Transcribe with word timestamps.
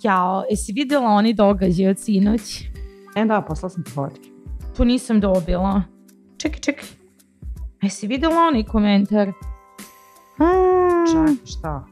Jao, 0.00 0.44
jesi 0.50 0.72
videla 0.72 1.10
oni 1.10 1.34
događaj 1.34 1.88
od 1.88 1.98
sinoć? 1.98 2.64
E 3.16 3.24
da, 3.24 3.42
poslala 3.42 3.70
sam 3.70 3.84
fotke. 3.84 4.28
To 4.76 4.84
nisam 4.84 5.20
dobila. 5.20 5.82
Čekaj, 6.36 6.60
čekaj. 6.60 6.84
Jesi 7.82 8.06
videla 8.06 8.34
onaj 8.42 8.64
komentar? 8.64 9.32
Hmm, 10.36 10.48
Čekaj, 11.08 11.46
šta? 11.46 11.84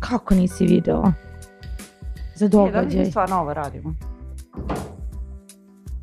Kako 0.00 0.34
nisi 0.34 0.66
videla? 0.66 1.12
Za 2.36 2.46
E, 2.46 2.48
da 2.48 2.62
li 2.62 2.70
događaj. 2.72 3.00
mi 3.00 3.06
stvarno 3.06 3.36
ovo 3.36 3.54
radimo? 3.54 3.94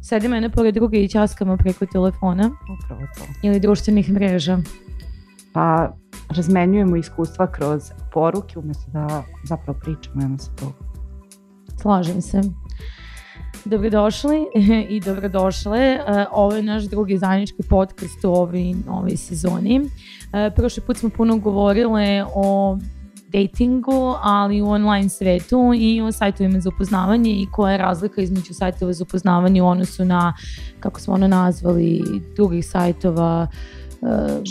Sedi 0.02 0.28
mene 0.28 0.50
pored 0.50 0.74
druge 0.74 0.98
i 0.98 1.08
ćaskamo 1.08 1.58
preko 1.58 1.86
telefona 1.86 2.52
Upravo 2.76 3.02
to. 3.18 3.24
ili 3.44 3.60
društvenih 3.60 4.12
mreža. 4.12 4.58
Pa 5.54 5.94
razmenjujemo 6.30 6.96
iskustva 6.96 7.48
kroz 7.48 7.82
poruke 8.14 8.60
umjesto 8.60 8.92
da 8.92 9.24
zapravo 9.44 9.80
pričamo 9.80 10.22
jedno 10.22 10.38
sa 10.38 10.52
drugom. 10.52 10.91
Slažem 11.82 12.22
se. 12.22 12.42
Dobrodošli 13.66 14.48
i 14.96 15.00
dobrodošle. 15.00 15.80
E, 15.80 16.26
Ovo 16.32 16.54
je 16.56 16.64
naš 16.64 16.84
drugi 16.84 17.18
zajednički 17.18 17.64
podcast 17.70 18.26
u 18.26 18.30
ovoj 18.30 18.74
novoj 18.88 19.18
sezoni. 19.18 19.82
E, 20.34 20.52
Prošli 20.56 20.84
put 20.84 20.98
smo 20.98 21.10
puno 21.10 21.38
govorile 21.38 22.26
o 22.36 22.78
datingu, 23.28 24.16
ali 24.22 24.62
u 24.62 24.70
online 24.70 25.10
svetu 25.10 25.72
i 25.76 26.02
o 26.02 26.12
sajtovima 26.12 26.60
za 26.60 26.70
upoznavanje 26.70 27.32
i 27.32 27.48
koja 27.52 27.72
je 27.72 27.78
razlika 27.78 28.22
između 28.22 28.54
sajtova 28.54 28.94
za 28.94 29.04
upoznavanje 29.04 29.62
u 29.62 29.68
odnosu 29.68 30.06
na, 30.06 30.34
kako 30.80 31.00
smo 31.00 31.14
ono 31.14 31.28
nazvali, 31.28 32.04
drugih 32.36 32.68
sajtova, 32.68 33.48
e, 33.52 33.81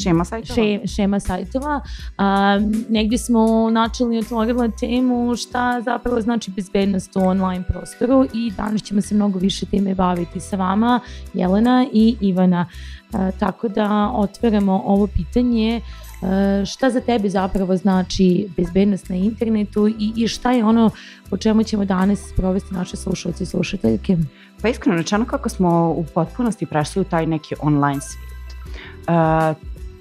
Šema 0.03 0.25
sajtova? 0.25 0.55
še, 0.55 0.87
šema 0.87 1.21
sajtova. 1.21 1.81
A, 2.19 2.59
negdje 2.89 3.19
smo 3.19 3.71
načeli 3.71 4.19
otvorila 4.19 4.69
temu 4.81 5.37
šta 5.37 5.81
zapravo 5.85 6.21
znači 6.21 6.51
bezbednost 6.51 7.17
u 7.17 7.21
online 7.21 7.65
prostoru 7.69 8.27
i 8.35 8.51
danas 8.57 8.83
ćemo 8.83 9.01
se 9.01 9.15
mnogo 9.15 9.39
više 9.39 9.67
time 9.67 9.95
baviti 9.95 10.41
sa 10.41 10.57
vama, 10.57 11.01
Jelena 11.35 11.87
i 11.93 12.17
Ivana. 12.21 12.67
A, 13.13 13.31
tako 13.31 13.69
da 13.69 14.11
otvaramo 14.15 14.83
ovo 14.87 15.07
pitanje 15.07 15.81
a, 16.23 16.63
šta 16.67 16.91
za 16.91 17.01
tebe 17.01 17.29
zapravo 17.29 17.77
znači 17.77 18.49
bezbednost 18.57 19.09
na 19.09 19.17
internetu 19.17 19.89
i, 19.89 20.13
i 20.17 20.29
šta 20.29 20.53
je 20.53 20.65
ono 20.65 20.91
o 21.31 21.37
čemu 21.37 21.63
ćemo 21.63 21.85
danas 21.85 22.33
provesti 22.37 22.75
naše 22.75 22.97
slušalci 22.97 23.43
i 23.43 23.47
slušateljke. 23.47 24.17
Pa 24.63 24.69
iskreno 24.69 24.99
rečeno 24.99 25.25
kako 25.25 25.49
smo 25.49 25.95
u 25.97 26.05
potpunosti 26.15 26.67
prešli 26.67 27.03
u 27.03 27.05
taj 27.05 27.27
neki 27.27 27.55
online 27.63 28.01
svijet. 28.01 28.30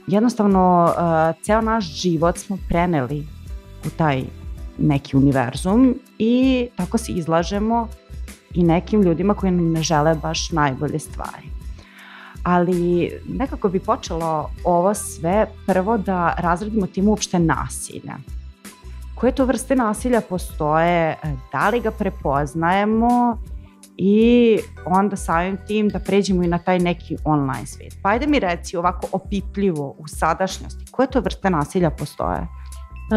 Jednostavno, 0.08 0.94
ceo 1.42 1.62
naš 1.62 1.86
život 1.86 2.38
smo 2.38 2.58
preneli 2.70 3.28
u 3.86 3.90
taj 3.90 4.24
neki 4.78 5.18
univerzum 5.18 5.96
i 6.18 6.68
tako 6.76 6.98
se 6.98 7.12
izlažemo 7.12 7.88
i 8.54 8.64
nekim 8.64 9.02
ljudima 9.02 9.34
koji 9.34 9.52
nam 9.52 9.72
ne 9.72 9.84
žele 9.84 10.16
baš 10.16 10.52
najbolje 10.52 11.00
stvari. 11.00 11.50
Ali 12.44 13.12
nekako 13.28 13.70
bi 13.70 13.80
počelo 13.80 14.50
ovo 14.64 14.94
sve 14.94 15.48
prvo 15.66 15.98
da 15.98 16.36
razredimo 16.38 16.88
tim 16.88 17.08
uopšte 17.08 17.40
nasilja. 17.40 18.16
Koje 19.16 19.36
to 19.36 19.46
vrste 19.46 19.76
nasilja 19.76 20.22
postoje, 20.22 21.18
da 21.52 21.70
li 21.70 21.80
ga 21.80 21.92
prepoznajemo 21.92 23.38
i 24.02 24.58
onda 24.86 25.16
samim 25.16 25.58
tim 25.68 25.90
da 25.90 26.00
pređemo 26.00 26.44
i 26.44 26.48
na 26.48 26.58
taj 26.58 26.80
neki 26.80 27.18
online 27.24 27.66
svijet. 27.66 27.98
Pa 28.02 28.10
ajde 28.10 28.28
mi 28.28 28.40
reci 28.40 28.78
ovako 28.78 29.08
opipljivo 29.12 29.96
u 29.98 30.08
sadašnjosti, 30.08 30.92
koje 30.92 31.08
to 31.08 31.20
vrste 31.20 31.50
nasilja 31.50 31.90
postoje? 31.90 32.48
Uh, 33.10 33.16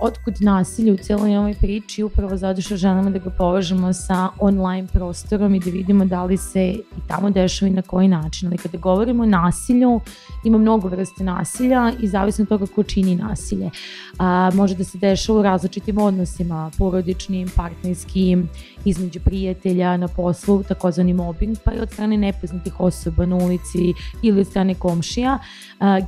otkud 0.00 0.34
nasilje 0.40 0.92
u 0.92 0.96
cijeloj 0.96 1.36
ovoj 1.36 1.54
priči 1.54 2.02
upravo 2.02 2.36
zato 2.36 2.60
što 2.60 2.76
želimo 2.76 3.10
da 3.10 3.18
ga 3.18 3.30
povežemo 3.30 3.92
sa 3.92 4.28
online 4.38 4.88
prostorom 4.92 5.54
i 5.54 5.60
da 5.60 5.70
vidimo 5.70 6.04
da 6.04 6.24
li 6.24 6.36
se 6.36 6.66
i 6.66 6.82
tamo 7.08 7.30
dešava 7.30 7.68
i 7.68 7.72
na 7.72 7.82
koji 7.82 8.08
način. 8.08 8.48
Ali 8.48 8.58
kada 8.58 8.78
govorimo 8.78 9.22
o 9.22 9.26
nasilju, 9.26 10.00
ima 10.44 10.58
mnogo 10.58 10.88
vrste 10.88 11.24
nasilja 11.24 11.92
i 12.00 12.08
zavisno 12.08 12.42
od 12.42 12.48
toga 12.48 12.66
ko 12.74 12.82
čini 12.82 13.16
nasilje. 13.16 13.66
Uh, 13.66 14.54
može 14.54 14.74
da 14.74 14.84
se 14.84 14.98
dešava 14.98 15.38
u 15.38 15.42
različitim 15.42 15.98
odnosima, 15.98 16.70
porodičnim, 16.78 17.48
partnerskim, 17.56 18.48
između 18.84 19.20
prijatelja, 19.20 19.96
na 19.96 20.08
poslu, 20.08 20.62
takozvani 20.62 21.12
mobbing, 21.12 21.56
pa 21.64 21.72
i 21.72 21.80
od 21.80 21.90
strane 21.90 22.16
nepoznatih 22.16 22.80
osoba 22.80 23.26
na 23.26 23.36
ulici 23.36 23.78
ili 24.22 24.40
od 24.40 24.46
strane 24.46 24.74
komšija. 24.74 25.38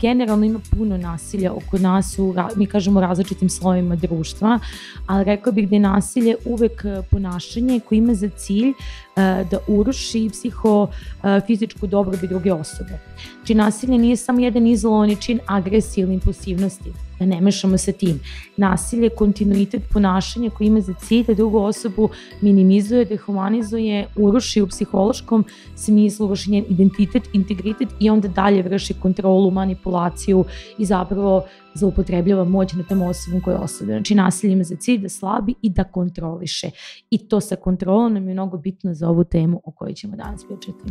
Generalno 0.00 0.44
ima 0.46 0.60
puno 0.70 0.96
nasilja 0.96 1.52
oko 1.52 1.78
nas, 1.78 2.18
u, 2.18 2.34
mi 2.56 2.66
kažemo 2.66 3.00
različitim 3.00 3.48
slojima 3.48 3.96
društva, 3.96 4.58
ali 5.06 5.24
rekla 5.24 5.52
bih 5.52 5.68
da 5.68 5.76
je 5.76 5.80
nasilje 5.80 6.36
uvek 6.44 6.84
ponašanje 7.10 7.80
koje 7.88 7.98
ima 7.98 8.14
za 8.14 8.28
cilj 8.28 8.72
da 9.16 9.58
uruši 9.68 10.30
psihofizičku 10.32 11.86
dobrobit 11.86 12.30
druge 12.30 12.52
osobe. 12.52 12.98
Znači 13.36 13.54
nasilje 13.54 13.98
nije 13.98 14.16
samo 14.16 14.40
jedan 14.40 14.66
izolovani 14.66 15.16
čin 15.20 15.40
agresije 15.46 16.02
ili 16.02 16.14
impulsivnosti, 16.14 16.92
da 17.18 17.26
ne 17.26 17.40
mešamo 17.40 17.78
sa 17.78 17.92
tim. 17.92 18.20
Nasilje 18.56 19.04
je 19.04 19.10
kontinuitet 19.10 19.82
ponašanja 19.92 20.50
koji 20.50 20.66
ima 20.66 20.80
za 20.80 20.94
cilj 20.94 21.24
da 21.26 21.34
drugu 21.34 21.58
osobu 21.58 22.08
minimizuje, 22.40 23.04
dehumanizuje, 23.04 24.06
uruši 24.16 24.62
u 24.62 24.66
psihološkom 24.66 25.44
smislu, 25.76 26.26
uruši 26.26 26.50
njen 26.50 26.64
identitet, 26.68 27.22
integritet 27.32 27.88
i 28.00 28.10
onda 28.10 28.28
dalje 28.28 28.62
vrši 28.62 28.94
kontrolu, 28.94 29.50
manipulaciju 29.50 30.44
i 30.78 30.84
zapravo 30.84 31.44
zaupotrebljava 31.74 32.44
moć 32.44 32.72
nad 32.72 32.88
tom 32.88 33.02
osobom 33.02 33.40
koja 33.40 33.54
je 33.54 33.60
osobljena. 33.60 33.98
Znači 33.98 34.14
nasilje 34.14 34.52
ima 34.52 34.64
za 34.64 34.76
cilj 34.76 35.02
da 35.02 35.08
slabi 35.08 35.54
i 35.62 35.70
da 35.70 35.84
kontroliše. 35.84 36.70
I 37.10 37.28
to 37.28 37.40
sa 37.40 37.56
kontrolom 37.56 38.14
nam 38.14 38.28
je 38.28 38.34
mnogo 38.34 38.58
bitno 38.58 38.94
za 38.94 39.08
ovu 39.08 39.24
temu 39.24 39.60
o 39.64 39.70
kojoj 39.70 39.94
ćemo 39.94 40.16
danas 40.16 40.44
pričati. 40.44 40.84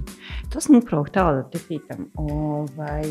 To 0.49 0.61
sam 0.61 0.75
upravo 0.75 1.03
htjela 1.03 1.33
da 1.33 1.49
te 1.49 1.59
pitam. 1.67 2.11
Ovaj, 2.15 3.03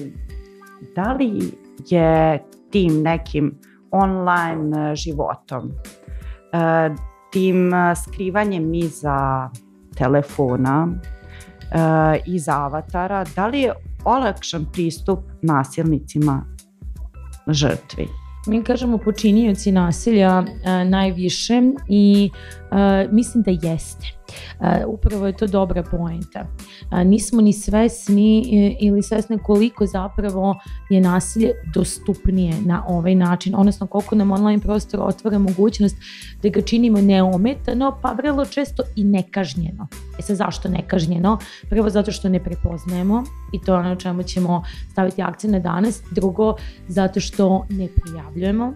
da 0.97 1.13
li 1.13 1.41
je 1.89 2.45
tim 2.71 3.03
nekim 3.03 3.59
online 3.91 4.97
životom, 4.97 5.71
eh, 6.53 6.95
tim 7.33 7.71
skrivanjem 8.05 8.75
iza 8.75 9.51
telefona, 9.97 10.89
eh, 11.73 12.21
iza 12.27 12.53
avatara, 12.53 13.25
da 13.37 13.47
li 13.47 13.61
je 13.61 13.73
olakšan 14.05 14.67
pristup 14.73 15.19
nasilnicima 15.43 16.45
žrtvi? 17.47 18.09
Mi 18.47 18.65
kažemo 18.65 18.99
počinioci 18.99 19.73
nasilja 19.73 20.43
e, 20.43 20.85
najviše 20.85 21.63
i 21.89 22.31
e, 22.73 23.09
mislim 23.11 23.43
da 23.43 23.51
jeste. 23.51 24.22
Upravo 24.87 25.27
je 25.27 25.33
to 25.33 25.47
dobra 25.47 25.83
poenta. 25.83 26.47
Nismo 27.05 27.41
ni 27.41 27.53
svesni 27.53 28.39
e, 28.39 28.77
ili 28.81 29.03
svesni 29.03 29.39
koliko 29.39 29.87
zapravo 29.87 30.55
je 30.91 31.01
nasilje 31.01 31.53
dostupnije 31.75 32.55
na 32.65 32.85
ovaj 32.89 33.15
način, 33.15 33.55
odnosno 33.57 33.87
koliko 33.87 34.15
nam 34.15 34.31
online 34.31 34.63
prostor 34.63 35.01
otvara 35.03 35.39
mogućnost 35.39 35.97
da 36.43 36.49
ga 36.49 36.61
činimo 36.61 37.01
neometano, 37.01 37.99
pa 38.03 38.13
vrlo 38.13 38.45
često 38.45 38.83
i 38.97 39.05
nekažnjeno. 39.05 39.87
E 40.19 40.23
sad 40.23 40.37
zašto 40.37 40.69
nekažnjeno? 40.69 41.39
Prvo 41.71 41.91
zato 41.91 42.13
što 42.13 42.29
ne 42.29 42.45
prepoznajemo 42.45 43.25
i 43.53 43.61
to 43.61 43.75
je 43.75 43.81
ono 43.81 43.97
čemu 43.97 44.23
ćemo 44.23 44.63
staviti 44.93 45.23
akcent 45.23 45.53
na 45.53 45.59
danas. 45.59 46.03
Drugo, 46.11 46.55
zato 46.89 47.21
što 47.21 47.67
ne 47.71 47.89
prijavljujemo. 47.89 48.73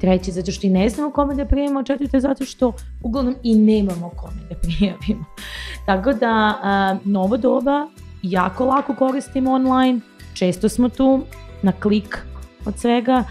Treće, 0.00 0.32
zato 0.32 0.52
što 0.52 0.66
i 0.66 0.70
ne 0.70 0.88
znamo 0.88 1.10
kome 1.10 1.34
da 1.34 1.44
prijavimo. 1.44 1.82
Četvrte, 1.82 2.20
zato 2.20 2.44
što 2.44 2.72
uglavnom 3.02 3.34
i 3.42 3.54
nemamo 3.54 4.10
kome 4.16 4.40
da 4.50 4.54
prijavimo. 4.54 5.24
Tako 5.86 6.12
da, 6.12 6.58
a, 6.62 6.96
novo 7.04 7.36
doba, 7.36 7.88
jako 8.22 8.64
lako 8.64 8.94
koristimo 8.94 9.52
online, 9.52 10.00
često 10.34 10.68
smo 10.68 10.88
tu 10.88 11.20
na 11.62 11.72
klik 11.72 12.18
od 12.64 12.78
svega, 12.78 13.24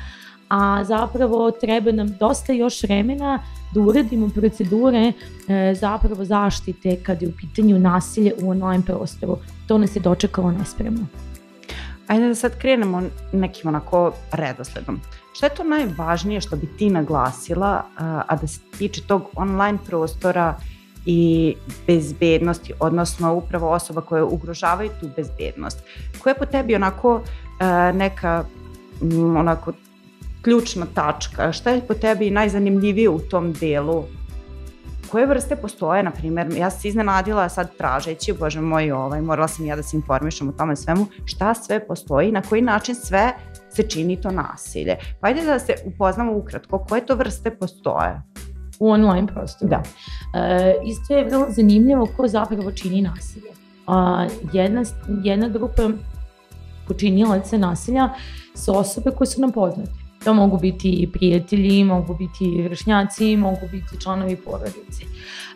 a 0.50 0.84
zapravo 0.84 1.52
treba 1.52 1.92
nam 1.92 2.08
dosta 2.20 2.54
još 2.54 2.84
vremena 2.84 3.40
da 3.74 3.82
uredimo 3.82 4.30
procedure 4.30 5.14
e, 5.48 5.74
zapravo 5.76 6.26
zaštite 6.26 6.96
kad 7.04 7.22
je 7.22 7.28
u 7.28 7.32
pitanju 7.32 7.80
nasilje 7.80 8.34
u 8.42 8.50
online 8.50 8.84
prostoru. 8.86 9.38
To 9.68 9.78
nas 9.78 9.96
je 9.96 10.00
dočekalo 10.00 10.52
nespremno. 10.52 11.08
Ajde 12.08 12.28
da 12.28 12.36
sad 12.36 12.58
krenemo 12.58 13.04
nekim 13.34 13.68
onako 13.68 14.12
redosledom. 14.32 15.02
Šta 15.36 15.46
je 15.46 15.56
to 15.56 15.64
najvažnije 15.64 16.42
što 16.42 16.56
bi 16.56 16.68
ti 16.78 16.90
naglasila, 16.90 17.84
a, 17.98 18.36
da 18.42 18.48
se 18.48 18.60
tiče 18.78 19.02
tog 19.02 19.24
online 19.36 19.78
prostora 19.86 20.56
i 21.06 21.56
bezbednosti, 21.88 22.74
odnosno 22.80 23.34
upravo 23.34 23.72
osoba 23.72 24.02
koje 24.02 24.24
ugrožavaju 24.24 24.90
tu 25.00 25.10
bezbednost? 25.16 25.80
Koja 26.20 26.32
je 26.32 26.38
po 26.38 26.46
tebi 26.46 26.76
onako 26.76 27.22
neka 27.94 28.44
m, 29.02 29.36
onako 29.36 29.74
ključna 30.42 30.86
tačka? 30.94 31.52
Šta 31.52 31.70
je 31.70 31.88
po 31.88 31.94
tebi 31.94 32.32
najzanimljivije 32.32 33.10
u 33.10 33.20
tom 33.20 33.54
delu 33.54 34.04
koje 35.12 35.26
vrste 35.26 35.56
postoje, 35.56 36.04
na 36.04 36.12
primjer, 36.12 36.48
ja 36.58 36.70
sam 36.70 36.82
se 36.82 36.88
iznenadila 36.88 37.50
sad 37.50 37.76
tražeći, 37.78 38.34
bože 38.34 38.62
moj, 38.62 38.92
ovaj, 38.92 39.22
morala 39.22 39.48
sam 39.48 39.66
ja 39.66 39.76
da 39.76 39.84
se 39.84 39.98
informišem 39.98 40.50
o 40.50 40.52
tome 40.52 40.76
svemu, 40.76 41.06
šta 41.26 41.54
sve 41.54 41.88
postoji, 41.88 42.32
na 42.32 42.42
koji 42.42 42.62
način 42.62 42.96
sve 42.96 43.34
se 43.76 43.84
čini 43.84 44.22
to 44.22 44.32
nasilje. 44.32 44.98
Pa 45.22 45.28
ajde 45.28 45.46
da 45.46 45.60
se 45.60 45.76
upoznamo 45.86 46.38
ukratko, 46.38 46.80
koje 46.80 47.06
to 47.06 47.16
vrste 47.16 47.52
postoje? 47.52 48.22
u 48.80 48.90
online 48.90 49.28
prostoru. 49.28 49.70
Da. 49.70 49.84
E, 50.40 50.76
isto 50.86 51.14
je 51.14 51.26
vrlo 51.26 51.46
zanimljivo 51.50 52.08
ko 52.18 52.28
zapravo 52.28 52.72
čini 52.72 53.02
nasilje. 53.02 53.50
A, 53.88 54.28
jedna, 54.54 54.84
jedna 55.24 55.48
grupa 55.48 55.90
počinjelaca 56.88 57.58
nasilja 57.58 58.10
su 58.56 58.78
osobe 58.78 59.12
koje 59.12 59.28
su 59.28 59.42
nam 59.42 59.52
poznate. 59.52 60.05
To 60.26 60.34
mogu 60.34 60.58
biti 60.58 61.10
prijatelji, 61.14 61.84
mogu 61.84 62.16
biti 62.16 62.62
vršnjaci, 62.62 63.38
mogu 63.38 63.68
biti 63.72 64.02
članovi 64.02 64.36
porodice. 64.36 65.04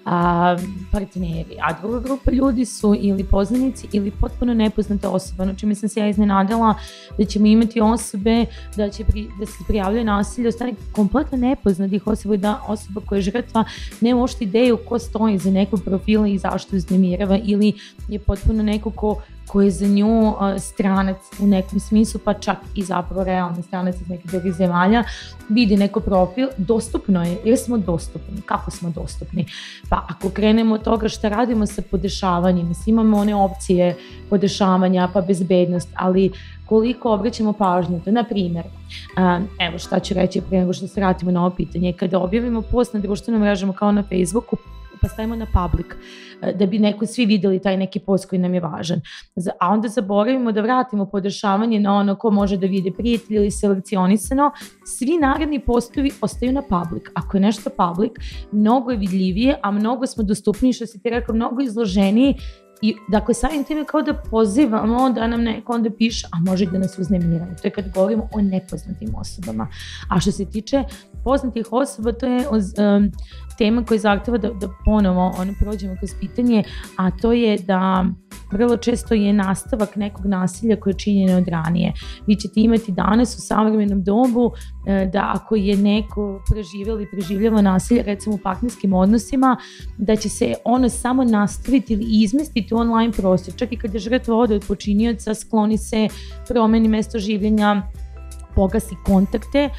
A, 0.05 0.57
partneri, 0.91 1.57
a 1.61 1.73
druga 1.81 1.99
grupa 1.99 2.31
ljudi 2.31 2.65
su 2.65 2.95
ili 2.99 3.23
poznanici 3.23 3.87
ili 3.91 4.11
potpuno 4.11 4.53
nepoznate 4.53 5.07
osobe, 5.07 5.43
ono 5.43 5.53
čime 5.53 5.75
sam 5.75 5.89
se 5.89 5.99
ja 5.99 6.07
iznenadila 6.09 6.75
da 7.17 7.25
ćemo 7.25 7.45
imati 7.45 7.81
osobe 7.81 8.45
da, 8.75 8.89
će 8.89 9.03
pri, 9.03 9.27
da 9.39 9.45
se 9.45 9.63
prijavljaju 9.67 10.05
nasilje 10.05 10.47
od 10.47 10.53
strane 10.53 10.73
kompletno 10.91 11.37
nepoznatih 11.37 12.07
osoba 12.07 12.35
i 12.35 12.37
da 12.37 12.61
osoba 12.67 13.01
koja 13.05 13.17
je 13.17 13.21
žrtva 13.21 13.63
ne 14.01 14.15
uopšte 14.15 14.43
ideju 14.43 14.77
ko 14.77 14.99
stoji 14.99 15.37
za 15.37 15.51
nekog 15.51 15.81
profila 15.85 16.27
i 16.27 16.37
zašto 16.37 16.75
uznemirava 16.75 17.39
ili 17.43 17.73
je 18.07 18.19
potpuno 18.19 18.63
neko 18.63 18.91
ko 18.91 19.21
ko 19.49 19.61
je 19.61 19.71
za 19.71 19.87
nju 19.87 20.33
stranac 20.57 21.17
u 21.41 21.47
nekom 21.47 21.79
smislu, 21.79 22.19
pa 22.25 22.33
čak 22.33 22.57
i 22.75 22.83
zapravo 22.83 23.23
realni 23.23 23.63
stranac 23.63 23.95
iz 23.95 24.09
nekih 24.09 24.31
drugih 24.31 24.53
zemalja, 24.53 25.03
vidi 25.49 25.77
neko 25.77 25.99
profil, 25.99 26.47
dostupno 26.57 27.23
je, 27.23 27.37
jer 27.45 27.57
smo 27.57 27.77
dostupni. 27.77 28.41
Kako 28.45 28.71
smo 28.71 28.89
dostupni? 28.89 29.45
Pa 29.89 30.05
ako 30.09 30.29
krenemo 30.29 30.75
od 30.75 30.83
toga 30.83 31.09
šta 31.09 31.29
radimo 31.29 31.65
sa 31.65 31.81
podešavanjem, 31.91 32.71
imamo 32.85 33.17
one 33.17 33.35
opcije 33.35 33.95
podešavanja, 34.29 35.09
pa 35.13 35.21
bezbednost, 35.21 35.89
ali 35.95 36.31
koliko 36.65 37.13
obraćamo 37.13 37.53
pažnju. 37.53 38.01
To, 38.05 38.11
na 38.11 38.23
primjer, 38.23 38.65
evo 39.59 39.79
šta 39.79 39.99
ću 39.99 40.13
reći 40.13 40.41
pre 40.41 40.59
nego 40.59 40.73
što 40.73 40.87
se 40.87 41.01
vratimo 41.01 41.31
na 41.31 41.45
ovo 41.45 41.55
pitanje, 41.55 41.93
kada 41.93 42.19
objavimo 42.19 42.61
post 42.61 42.93
na 42.93 42.99
društvenom 42.99 43.41
mrežama 43.41 43.73
kao 43.73 43.91
na 43.91 44.03
Facebooku, 44.03 44.57
pa 45.01 45.07
stavimo 45.07 45.35
na 45.35 45.45
public, 45.45 45.87
e, 46.41 46.53
da 46.53 46.65
bi 46.65 46.79
neko 46.79 47.05
svi 47.05 47.25
videli 47.25 47.61
taj 47.61 47.77
neki 47.77 47.99
post 47.99 48.29
koji 48.29 48.39
nam 48.39 48.53
je 48.53 48.59
važan. 48.59 49.01
A 49.59 49.69
onda 49.69 49.87
zaboravimo 49.87 50.51
da 50.51 50.61
vratimo 50.61 51.05
podešavanje 51.05 51.79
na 51.79 51.93
ono 51.95 52.15
ko 52.15 52.31
može 52.31 52.57
da 52.57 52.67
vide 52.67 52.91
prijatelj 52.91 53.35
ili 53.35 53.51
selekcionisano. 53.51 54.51
Svi 54.85 55.17
naredni 55.21 55.59
postovi 55.59 56.11
ostaju 56.21 56.51
na 56.51 56.61
public. 56.61 57.03
Ako 57.13 57.37
je 57.37 57.41
nešto 57.41 57.69
public, 57.69 58.11
mnogo 58.51 58.91
je 58.91 58.97
vidljivije, 58.97 59.59
a 59.61 59.71
mnogo 59.71 60.05
smo 60.05 60.23
dostupniji, 60.23 60.73
što 60.73 60.85
si 60.85 61.01
ti 61.01 61.09
rekao, 61.09 61.35
mnogo 61.35 61.61
izloženiji 61.61 62.35
I 62.81 62.95
dakle, 63.07 63.33
samim 63.33 63.63
time 63.63 63.85
kao 63.85 64.01
da 64.01 64.13
pozivamo 64.13 65.09
da 65.09 65.27
nam 65.27 65.41
neko 65.43 65.73
onda 65.73 65.89
piše, 65.97 66.27
a 66.31 66.39
može 66.39 66.65
da 66.65 66.79
nas 66.79 66.99
uznemiraju. 66.99 67.55
To 67.61 67.67
je 67.67 67.71
kad 67.71 67.93
govorimo 67.93 68.29
o 68.33 68.41
nepoznatim 68.41 69.15
osobama. 69.15 69.67
A 70.09 70.19
što 70.19 70.31
se 70.31 70.45
tiče 70.45 70.83
poznatih 71.23 71.65
osoba, 71.71 72.11
to 72.11 72.25
je 72.25 72.47
um, 72.49 73.11
tema 73.57 73.85
koja 73.85 73.99
zahteva 73.99 74.37
da, 74.37 74.49
da 74.49 74.69
ponovo 74.85 75.33
ono, 75.37 75.53
prođemo 75.59 75.95
kroz 75.99 76.09
pitanje, 76.19 76.63
a 76.97 77.11
to 77.11 77.31
je 77.33 77.57
da 77.57 78.05
vrlo 78.51 78.77
često 78.77 79.13
je 79.13 79.33
nastavak 79.33 79.95
nekog 79.95 80.25
nasilja 80.25 80.75
koje 80.75 80.91
je 80.91 80.97
činjeno 80.97 81.37
od 81.37 81.47
ranije. 81.47 81.93
Vi 82.27 82.35
ćete 82.35 82.53
imati 82.61 82.91
danas 82.91 83.37
u 83.37 83.41
savremenom 83.41 84.03
dobu 84.03 84.51
e, 84.87 85.09
da 85.13 85.31
ako 85.35 85.55
je 85.55 85.77
neko 85.77 86.43
preživio 86.51 86.93
ili 86.93 87.07
preživljava 87.11 87.61
nasilje 87.61 88.03
recimo 88.03 88.35
u 88.35 88.39
partnerskim 88.43 88.93
odnosima, 88.93 89.57
da 89.97 90.15
će 90.15 90.29
se 90.29 90.53
ono 90.65 90.89
samo 90.89 91.23
nastaviti 91.23 91.93
ili 91.93 92.05
izmestiti 92.09 92.68
u 92.75 92.77
online 92.77 93.11
prostor. 93.11 93.53
Čak 93.55 93.71
i 93.71 93.77
kad 93.77 93.93
je 93.93 93.99
žrtva 93.99 94.35
ode 94.35 94.55
od 94.55 94.65
počinioca, 94.67 95.35
skloni 95.35 95.77
se, 95.77 96.07
promeni 96.47 96.87
mesto 96.87 97.19
življenja, 97.19 97.81
pogasi 98.55 98.95
kontakte, 99.05 99.69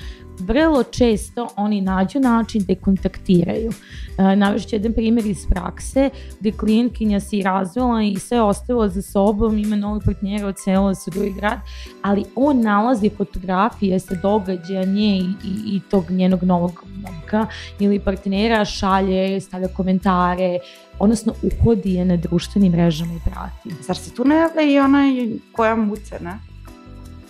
vrlo 0.41 0.83
često 0.83 1.49
oni 1.57 1.81
nađu 1.81 2.21
način 2.21 2.65
da 2.69 2.75
kontaktiraju. 2.75 3.73
E, 4.19 4.37
Navešću 4.37 4.77
jedan 4.77 4.93
primjer 4.93 5.27
iz 5.27 5.47
prakse 5.51 6.11
gde 6.41 6.53
klijentkinja 6.53 7.21
se 7.21 7.43
razvela 7.45 8.03
i 8.03 8.19
sve 8.19 8.43
ostavila 8.43 8.89
za 8.89 9.03
sobom, 9.03 9.59
ima 9.59 9.77
novog 9.77 10.03
partnera, 10.05 10.47
ocelila 10.47 10.95
se 10.95 11.11
u 11.11 11.15
drugi 11.15 11.33
grad, 11.33 11.59
ali 12.03 12.25
on 12.35 12.61
nalazi 12.61 13.11
fotografije 13.17 14.01
sa 14.01 14.15
događaja 14.15 14.85
nje 14.85 15.19
i, 15.19 15.25
i, 15.45 15.77
i 15.77 15.81
tog 15.91 16.11
njenog 16.11 16.43
novog 16.43 16.85
momka 16.97 17.47
ili 17.79 18.01
partnera, 18.01 18.65
šalje, 18.65 19.41
stavlja 19.41 19.69
komentare, 19.69 20.59
odnosno 20.99 21.35
uhodi 21.43 21.95
je 21.95 22.05
na 22.05 22.17
društvenim 22.17 22.73
mrežama 22.73 23.13
i 23.13 23.31
prati. 23.31 23.83
Zar 23.83 23.97
se 23.97 24.15
tu 24.15 24.25
ne 24.25 24.37
javlja 24.37 24.63
i 24.63 24.79
onaj 24.79 25.29
koja 25.53 25.77
muce, 25.77 26.19
ne? 26.21 26.50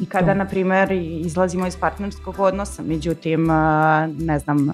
I 0.01 0.07
kada, 0.07 0.35
na 0.35 0.45
primer, 0.45 0.93
izlazimo 1.25 1.67
iz 1.67 1.77
partnerskog 1.77 2.39
odnosa, 2.39 2.83
međutim, 2.83 3.47
ne 4.19 4.39
znam, 4.39 4.73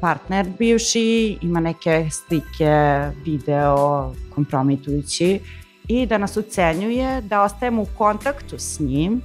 partner 0.00 0.46
bivši 0.58 1.38
ima 1.42 1.60
neke 1.60 2.08
slike, 2.10 3.00
video 3.24 4.12
kompromitujući 4.34 5.40
i 5.88 6.06
da 6.06 6.18
nas 6.18 6.36
ucenjuje 6.36 7.20
da 7.20 7.42
ostajemo 7.42 7.82
u 7.82 7.86
kontaktu 7.98 8.58
s 8.58 8.80
njim 8.80 9.22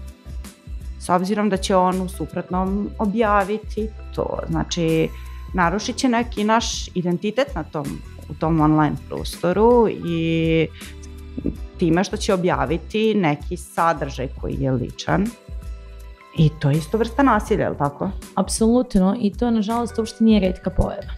s 1.00 1.10
obzirom 1.10 1.50
da 1.50 1.58
će 1.58 1.76
on 1.76 2.02
u 2.02 2.10
suprotnom 2.10 2.90
objaviti 3.00 3.90
to. 4.16 4.40
Znači, 4.50 5.10
narušit 5.54 5.96
će 5.96 6.10
neki 6.10 6.44
naš 6.44 6.88
identitet 6.88 7.56
na 7.56 7.64
tom, 7.64 7.86
u 8.30 8.34
tom 8.34 8.62
online 8.62 8.96
prostoru 9.10 9.88
i 10.06 10.68
time 11.82 12.04
što 12.04 12.18
će 12.18 12.34
objaviti 12.34 13.14
neki 13.16 13.58
sadržaj 13.58 14.28
koji 14.42 14.56
je 14.60 14.72
ličan. 14.72 15.28
I 16.38 16.50
to 16.60 16.70
je 16.70 16.78
isto 16.78 16.98
vrsta 16.98 17.24
nasilja, 17.24 17.64
je 17.64 17.70
li 17.70 17.78
tako? 17.78 18.10
Apsolutno 18.36 19.16
i 19.22 19.34
to 19.34 19.52
nažalost 19.52 19.98
uopšte 19.98 20.24
nije 20.24 20.40
redka 20.40 20.70
pojava. 20.70 21.14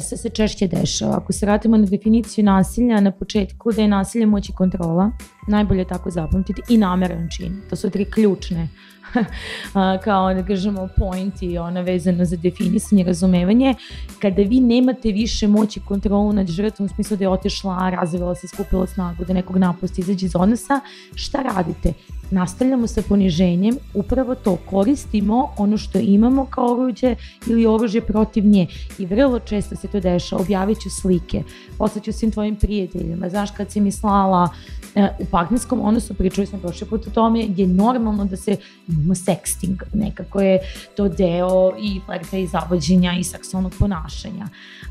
Sve 0.00 0.16
se 0.16 0.28
češće 0.28 0.66
dešava. 0.66 1.16
Ako 1.16 1.32
se 1.32 1.46
vratimo 1.46 1.76
na 1.76 1.86
definiciju 1.86 2.44
nasilja 2.44 3.00
na 3.00 3.12
početku, 3.12 3.72
da 3.72 3.82
je 3.82 3.88
nasilje 3.88 4.26
moći 4.26 4.52
kontrola, 4.52 5.10
najbolje 5.48 5.84
tako 5.84 6.10
zapamtiti, 6.10 6.62
i 6.68 6.78
nameran 6.78 7.28
čin. 7.36 7.60
To 7.70 7.76
su 7.76 7.90
tri 7.90 8.04
ključne 8.04 8.68
kao 10.04 10.34
da 10.34 10.44
kažemo 10.46 10.88
point 10.96 11.42
i 11.42 11.58
ona 11.58 11.80
vezana 11.80 12.24
za 12.24 12.36
definisanje, 12.36 13.04
razumevanje, 13.04 13.74
kada 14.18 14.42
vi 14.42 14.60
nemate 14.60 15.12
više 15.12 15.48
moći 15.48 15.80
kontrolu 15.80 16.32
nad 16.32 16.46
žrtvom 16.46 16.86
u 16.86 16.94
smislu 16.94 17.16
da 17.16 17.24
je 17.24 17.28
otešla, 17.28 17.90
razvila 17.90 18.34
se, 18.34 18.48
skupila 18.48 18.86
snagu, 18.86 19.24
da 19.24 19.32
nekog 19.32 19.56
napusti, 19.56 20.00
izađe 20.00 20.26
iz 20.26 20.36
odnosa, 20.36 20.80
šta 21.14 21.42
radite? 21.42 21.92
nastavljamo 22.30 22.86
sa 22.86 23.02
poniženjem, 23.02 23.76
upravo 23.94 24.34
to 24.34 24.58
koristimo 24.70 25.48
ono 25.56 25.78
što 25.78 25.98
imamo 25.98 26.46
kao 26.46 26.72
oruđe 26.72 27.14
ili 27.46 27.66
oružje 27.66 28.00
protiv 28.00 28.46
nje. 28.46 28.66
I 28.98 29.06
vrlo 29.06 29.38
često 29.38 29.76
se 29.76 29.88
to 29.88 30.00
dešava, 30.00 30.42
objavit 30.42 30.80
ću 30.80 30.90
slike, 30.90 31.42
poslaću 31.78 32.12
svim 32.12 32.30
tvojim 32.30 32.56
prijateljima, 32.56 33.28
znaš 33.28 33.50
kad 33.50 33.70
si 33.70 33.80
mi 33.80 33.92
slala 33.92 34.48
e, 34.94 35.08
u 35.18 35.24
partnerskom 35.24 35.80
odnosu, 35.80 36.14
pričali 36.14 36.46
smo 36.46 36.58
prošle 36.58 36.86
put 36.86 37.06
o 37.06 37.10
tome, 37.10 37.46
je 37.56 37.66
normalno 37.66 38.24
da 38.24 38.36
se 38.36 38.56
imamo 39.00 39.14
sexting, 39.14 39.82
nekako 39.94 40.40
je 40.40 40.58
to 40.96 41.08
deo 41.08 41.72
i 41.78 42.00
flerta 42.06 42.36
i 42.36 42.46
zavođenja 42.46 43.12
i 43.18 43.24
seksualnog 43.24 43.72
ponašanja, 43.78 44.48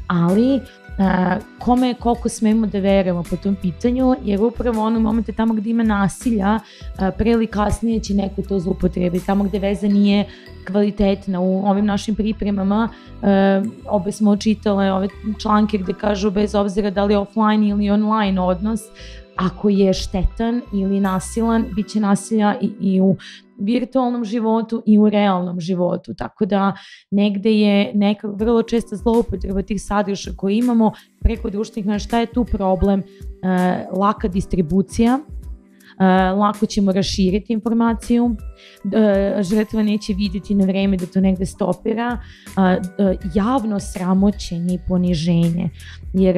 ali 0.07 0.59
kome 1.59 1.93
koliko 1.93 2.29
smemo 2.29 2.67
da 2.67 2.79
verujemo 2.79 3.23
po 3.23 3.35
tom 3.35 3.55
pitanju, 3.55 4.15
jer 4.23 4.41
upravo 4.41 4.85
ono 4.85 4.99
momente 4.99 5.31
tamo 5.31 5.53
gde 5.53 5.69
ima 5.69 5.83
nasilja, 5.83 6.59
pre 7.17 7.31
ili 7.31 7.47
kasnije 7.47 7.99
će 7.99 8.13
neko 8.13 8.41
to 8.41 8.59
zlupotrebiti, 8.59 9.25
tamo 9.25 9.43
gde 9.43 9.59
veza 9.59 9.87
nije 9.87 10.25
kvalitetna. 10.67 11.39
U 11.39 11.65
ovim 11.65 11.85
našim 11.85 12.15
pripremama 12.15 12.89
obe 13.85 14.11
smo 14.11 14.31
očitale 14.31 14.91
ove 14.91 15.07
članke 15.37 15.77
gde 15.77 15.93
kažu 15.93 16.31
bez 16.31 16.55
obzira 16.55 16.89
da 16.89 17.03
li 17.03 17.13
je 17.13 17.17
offline 17.17 17.67
ili 17.67 17.89
online 17.89 18.41
odnos, 18.41 18.81
ako 19.39 19.69
je 19.69 19.93
štetan 19.93 20.61
ili 20.73 20.99
nasilan, 20.99 21.65
bit 21.75 21.87
će 21.87 21.99
nasilja 21.99 22.55
i, 22.61 22.71
i 22.79 23.01
u 23.01 23.15
virtualnom 23.57 24.25
životu 24.25 24.83
i 24.85 24.97
u 24.97 25.09
realnom 25.09 25.59
životu. 25.59 26.13
Tako 26.13 26.45
da 26.45 26.73
negde 27.11 27.51
je 27.51 27.91
neka 27.93 28.27
vrlo 28.27 28.63
česta 28.63 28.95
zloupotreba 28.95 29.61
tih 29.61 29.81
sadržaja 29.81 30.35
koje 30.35 30.57
imamo 30.57 30.91
preko 31.19 31.49
društvenih 31.49 31.87
mreža. 31.87 32.07
Šta 32.07 32.19
je 32.19 32.25
tu 32.25 32.45
problem? 32.45 32.99
E, 32.99 33.05
laka 33.97 34.27
distribucija, 34.27 35.19
lako 36.37 36.65
ćemo 36.65 36.91
raširiti 36.91 37.53
informaciju, 37.53 38.35
e, 38.93 39.43
žrtva 39.43 39.83
neće 39.83 40.13
videti 40.13 40.55
na 40.55 40.65
vreme 40.65 40.97
da 40.97 41.05
to 41.05 41.21
negde 41.21 41.45
stopira, 41.45 42.17
javno 43.33 43.79
sramoćenje 43.79 44.73
i 44.73 44.79
poniženje, 44.87 45.69
jer 46.13 46.35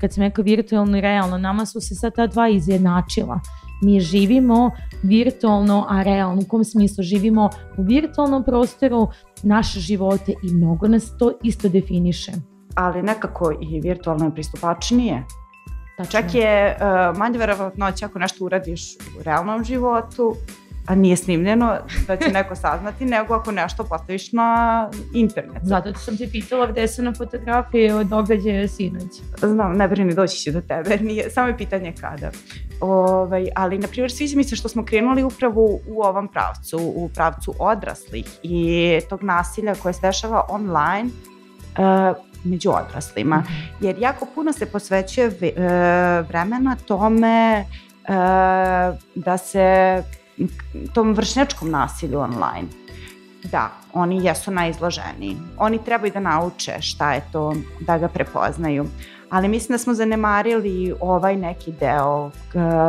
kad 0.00 0.12
sam 0.12 0.22
rekao 0.22 0.44
virtualno 0.44 0.98
i 0.98 1.00
realno, 1.00 1.38
nama 1.38 1.66
su 1.66 1.80
se 1.80 1.94
sad 1.94 2.14
ta 2.14 2.26
dva 2.26 2.48
izjednačila. 2.48 3.40
Mi 3.82 4.00
živimo 4.00 4.70
virtualno, 5.02 5.86
a 5.88 6.02
realno, 6.02 6.42
u 6.42 6.48
kom 6.48 6.64
smislu? 6.64 7.04
Živimo 7.04 7.50
u 7.78 7.82
virtualnom 7.82 8.44
prostoru 8.44 9.08
naše 9.42 9.80
živote 9.80 10.32
i 10.42 10.54
mnogo 10.54 10.88
nas 10.88 11.18
to 11.18 11.32
isto 11.42 11.68
definiše. 11.68 12.32
Ali 12.74 13.02
nekako 13.02 13.52
i 13.60 13.80
virtualno 13.80 14.24
je 14.24 14.34
pristupačnije. 14.34 15.24
Tačno. 16.02 16.20
Čak 16.20 16.34
je 16.34 16.76
uh, 16.76 17.18
manje 17.18 17.38
verovatnoća 17.38 18.06
ako 18.06 18.18
nešto 18.18 18.44
uradiš 18.44 18.94
u 18.94 19.22
realnom 19.22 19.64
životu, 19.64 20.36
a 20.86 20.94
nije 20.94 21.16
snimljeno 21.16 21.76
da 22.06 22.16
će 22.16 22.28
neko 22.28 22.56
saznati, 22.56 23.04
nego 23.14 23.34
ako 23.34 23.52
nešto 23.52 23.84
postaviš 23.84 24.32
na 24.32 24.90
internet. 25.14 25.62
Zato 25.62 25.94
sam 25.94 26.16
te 26.16 26.28
pitala 26.32 26.66
gde 26.66 26.88
su 26.88 27.02
na 27.02 27.14
fotografije 27.14 27.94
od 27.94 28.06
događaja 28.06 28.68
sinoć. 28.68 29.12
Znam, 29.38 29.76
ne 29.76 29.88
brini, 29.88 30.14
doći 30.14 30.36
će 30.36 30.52
do 30.52 30.60
tebe, 30.60 30.96
nije, 30.96 31.30
samo 31.30 31.48
je 31.48 31.56
pitanje 31.56 31.94
kada. 32.00 32.30
Ovaj, 32.80 33.48
ali, 33.54 33.78
na 33.78 33.88
primjer, 33.88 34.12
sviđa 34.12 34.36
mi 34.36 34.44
se 34.44 34.56
što 34.56 34.68
smo 34.68 34.84
krenuli 34.84 35.22
upravo 35.22 35.78
u 35.86 36.02
ovom 36.02 36.28
pravcu, 36.28 36.78
u 36.78 37.10
pravcu 37.14 37.54
odraslih 37.58 38.26
i 38.42 39.00
tog 39.08 39.22
nasilja 39.22 39.74
koje 39.74 39.92
se 39.92 40.00
dešava 40.02 40.46
online, 40.48 41.10
među 42.44 42.70
odraslima. 42.70 43.42
-hmm. 43.46 43.86
Jer 43.86 43.98
jako 43.98 44.26
puno 44.34 44.52
se 44.52 44.66
posvećuje 44.66 45.30
vremena 46.28 46.76
tome 46.86 47.64
da 49.14 49.38
se 49.38 50.02
tom 50.94 51.14
vršnjačkom 51.14 51.70
nasilju 51.70 52.18
online. 52.18 52.68
Da, 53.50 53.70
oni 53.92 54.24
jesu 54.24 54.50
najizloženiji. 54.50 55.36
Oni 55.58 55.84
trebaju 55.84 56.12
da 56.12 56.20
nauče 56.20 56.80
šta 56.80 57.12
je 57.12 57.22
to, 57.32 57.54
da 57.80 57.98
ga 57.98 58.08
prepoznaju. 58.08 58.86
Ali 59.30 59.48
mislim 59.48 59.74
da 59.74 59.78
smo 59.78 59.94
zanemarili 59.94 60.94
ovaj 61.00 61.36
neki 61.36 61.72
deo 61.72 62.30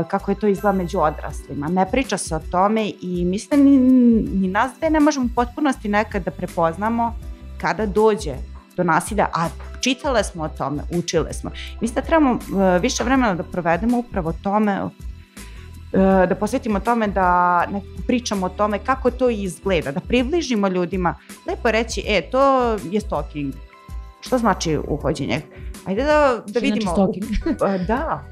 kako 0.08 0.32
je 0.32 0.40
to 0.40 0.48
izgleda 0.48 0.78
među 0.78 1.00
odraslima. 1.00 1.68
Ne 1.68 1.92
priča 1.92 2.18
se 2.18 2.36
o 2.36 2.40
tome 2.52 2.92
i 3.02 3.26
mislim 3.26 3.64
ni, 3.64 3.78
ni 4.40 4.48
nas 4.48 4.72
dve 4.80 4.90
ne 4.90 5.00
možemo 5.00 5.26
u 5.26 5.36
potpunosti 5.36 5.90
nekad 5.90 6.24
da 6.24 6.32
prepoznamo 6.32 7.16
kada 7.62 7.86
dođe 7.86 8.36
do 8.78 8.84
nasilja, 8.84 9.28
a 9.34 9.50
čitale 9.82 10.24
smo 10.24 10.44
o 10.44 10.50
tome, 10.50 10.84
učile 10.92 11.34
smo. 11.34 11.52
Mislim 11.82 11.96
da 11.96 12.02
trebamo 12.02 12.40
više 12.82 13.04
vremena 13.04 13.36
da 13.36 13.44
provedemo 13.44 13.98
upravo 13.98 14.34
tome 14.44 14.80
E, 15.94 16.28
da 16.28 16.36
posvetimo 16.36 16.80
tome 16.80 17.08
da 17.08 17.64
pričamo 18.08 18.46
o 18.46 18.50
tome 18.50 18.80
kako 18.80 19.12
to 19.12 19.30
izgleda, 19.30 19.92
da 19.92 20.00
približimo 20.00 20.68
ljudima. 20.68 21.16
Lepo 21.48 21.72
reći, 21.72 22.04
e, 22.08 22.22
to 22.32 22.72
je 22.92 23.02
stalking. 23.02 23.54
Što 24.22 24.38
znači 24.38 24.78
uhođenje? 24.88 25.42
Ajde 25.86 26.04
da, 26.04 26.44
da 26.48 26.60
vidimo. 26.60 26.94
Znači 26.96 27.22
stalking? 27.22 27.86
da. 27.88 28.24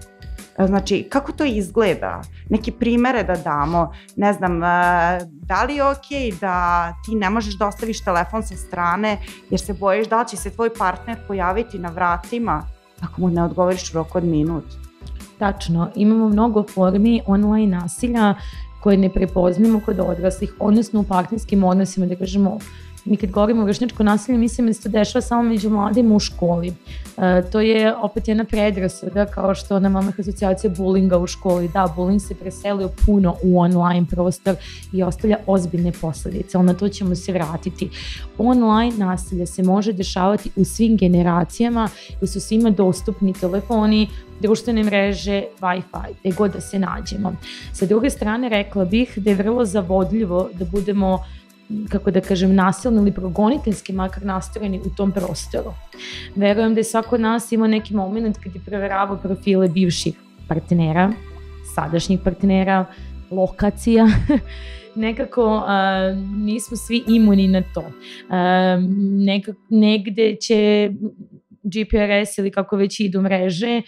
Znači, 0.66 1.08
kako 1.10 1.32
to 1.32 1.46
izgleda? 1.46 2.22
Neki 2.50 2.72
primere 2.72 3.24
da 3.24 3.36
damo. 3.36 3.92
Ne 4.16 4.34
znam, 4.34 4.64
e, 4.64 4.68
da 5.26 5.64
li 5.64 5.76
je 5.76 5.84
okay 5.84 6.40
da 6.40 6.88
ti 7.06 7.16
ne 7.16 7.30
možeš 7.30 7.58
da 7.58 7.68
ostaviš 7.68 8.04
telefon 8.04 8.44
sa 8.44 8.56
strane 8.56 9.18
jer 9.50 9.60
se 9.60 9.74
bojiš 9.74 10.08
da 10.08 10.24
će 10.24 10.38
se 10.38 10.50
tvoj 10.50 10.74
partner 10.74 11.18
pojaviti 11.28 11.80
na 11.80 11.90
vratima 11.90 12.64
ako 13.02 13.22
mu 13.22 13.30
ne 13.30 13.44
odgovoriš 13.44 13.94
u 13.94 13.94
roku 13.94 14.18
od 14.18 14.24
minut? 14.24 14.64
Tačno, 15.40 15.90
imamo 15.96 16.30
mnogo 16.30 16.64
formi 16.64 17.22
online 17.28 17.78
nasilja 17.78 18.36
koje 18.82 18.98
ne 18.98 19.10
prepoznamo 19.10 19.82
kod 19.86 20.00
odraslih, 20.00 20.54
odnosno 20.60 21.00
u 21.00 21.04
partnerskim 21.04 21.64
odnosima, 21.64 22.06
da 22.06 22.16
kažemo 22.16 22.58
mi 23.06 23.18
kad 23.18 23.32
govorimo 23.32 23.62
o 23.62 23.66
vršnjačko 23.66 24.04
nasilje, 24.04 24.38
mislim 24.38 24.68
da 24.68 24.74
se 24.74 24.84
to 24.84 24.90
dešava 24.90 25.22
samo 25.22 25.44
među 25.44 25.70
mladima 25.70 26.16
u 26.16 26.20
školi. 26.20 26.74
E, 27.18 27.44
to 27.52 27.60
je 27.60 27.96
opet 27.96 28.28
jedna 28.28 28.44
predrasuda, 28.44 29.26
kao 29.26 29.56
što 29.56 29.80
nam 29.80 29.92
imamo 29.92 30.12
asocijacija 30.20 30.74
bullinga 30.78 31.18
u 31.18 31.28
školi. 31.28 31.68
Da, 31.68 31.94
bullying 31.98 32.20
se 32.20 32.36
preselio 32.36 32.90
puno 33.06 33.36
u 33.44 33.60
online 33.60 34.06
prostor 34.10 34.56
i 34.94 35.04
ostavlja 35.04 35.38
ozbiljne 35.48 35.92
posledice, 35.92 36.58
ali 36.58 36.68
na 36.68 36.74
to 36.74 36.90
ćemo 36.90 37.16
se 37.16 37.32
vratiti. 37.32 37.90
Online 38.38 38.98
nasilje 38.98 39.46
se 39.46 39.64
može 39.64 39.94
dešavati 39.94 40.50
u 40.56 40.66
svim 40.66 40.98
generacijama 40.98 41.90
i 42.22 42.28
su 42.28 42.40
svima 42.40 42.70
dostupni 42.70 43.34
telefoni, 43.34 44.08
društvene 44.42 44.84
mreže, 44.84 45.44
Wi-Fi, 45.60 46.14
gde 46.20 46.36
god 46.38 46.52
da 46.52 46.62
se 46.62 46.80
nađemo. 46.80 47.36
Sa 47.74 47.86
druge 47.86 48.10
strane, 48.10 48.50
rekla 48.50 48.86
bih 48.86 49.14
da 49.16 49.30
je 49.30 49.36
vrlo 49.36 49.66
zavodljivo 49.66 50.50
da 50.54 50.66
budemo 50.66 51.24
kako 51.90 52.12
da 52.12 52.22
kažem, 52.22 52.56
nasilno 52.56 53.02
ili 53.02 53.12
progoniteljski 53.12 53.94
makar 53.94 54.26
nastrojeni 54.26 54.80
u 54.86 54.90
tom 54.96 55.12
prostoru. 55.12 55.74
Verujem 56.36 56.74
da 56.74 56.80
je 56.80 56.84
svako 56.84 57.16
od 57.16 57.22
nas 57.22 57.52
imao 57.52 57.68
neki 57.68 57.96
moment 57.96 58.38
kad 58.38 58.56
je 58.56 58.62
proveravao 58.66 59.18
profile 59.18 59.68
bivših 59.68 60.16
partnera, 60.48 61.12
sadašnjih 61.76 62.20
partnera, 62.24 62.86
lokacija, 63.32 64.08
nekako 64.96 65.56
uh, 65.56 65.64
nismo 66.38 66.78
svi 66.78 67.04
imuni 67.08 67.48
na 67.48 67.64
to. 67.74 67.82
Uh, 67.82 68.36
nekak, 69.26 69.56
negde 69.70 70.36
će 70.36 70.92
GPRS 71.64 72.38
ili 72.38 72.52
kako 72.52 72.76
već 72.76 73.00
idu 73.00 73.22
mreže, 73.22 73.68
e, 73.68 73.82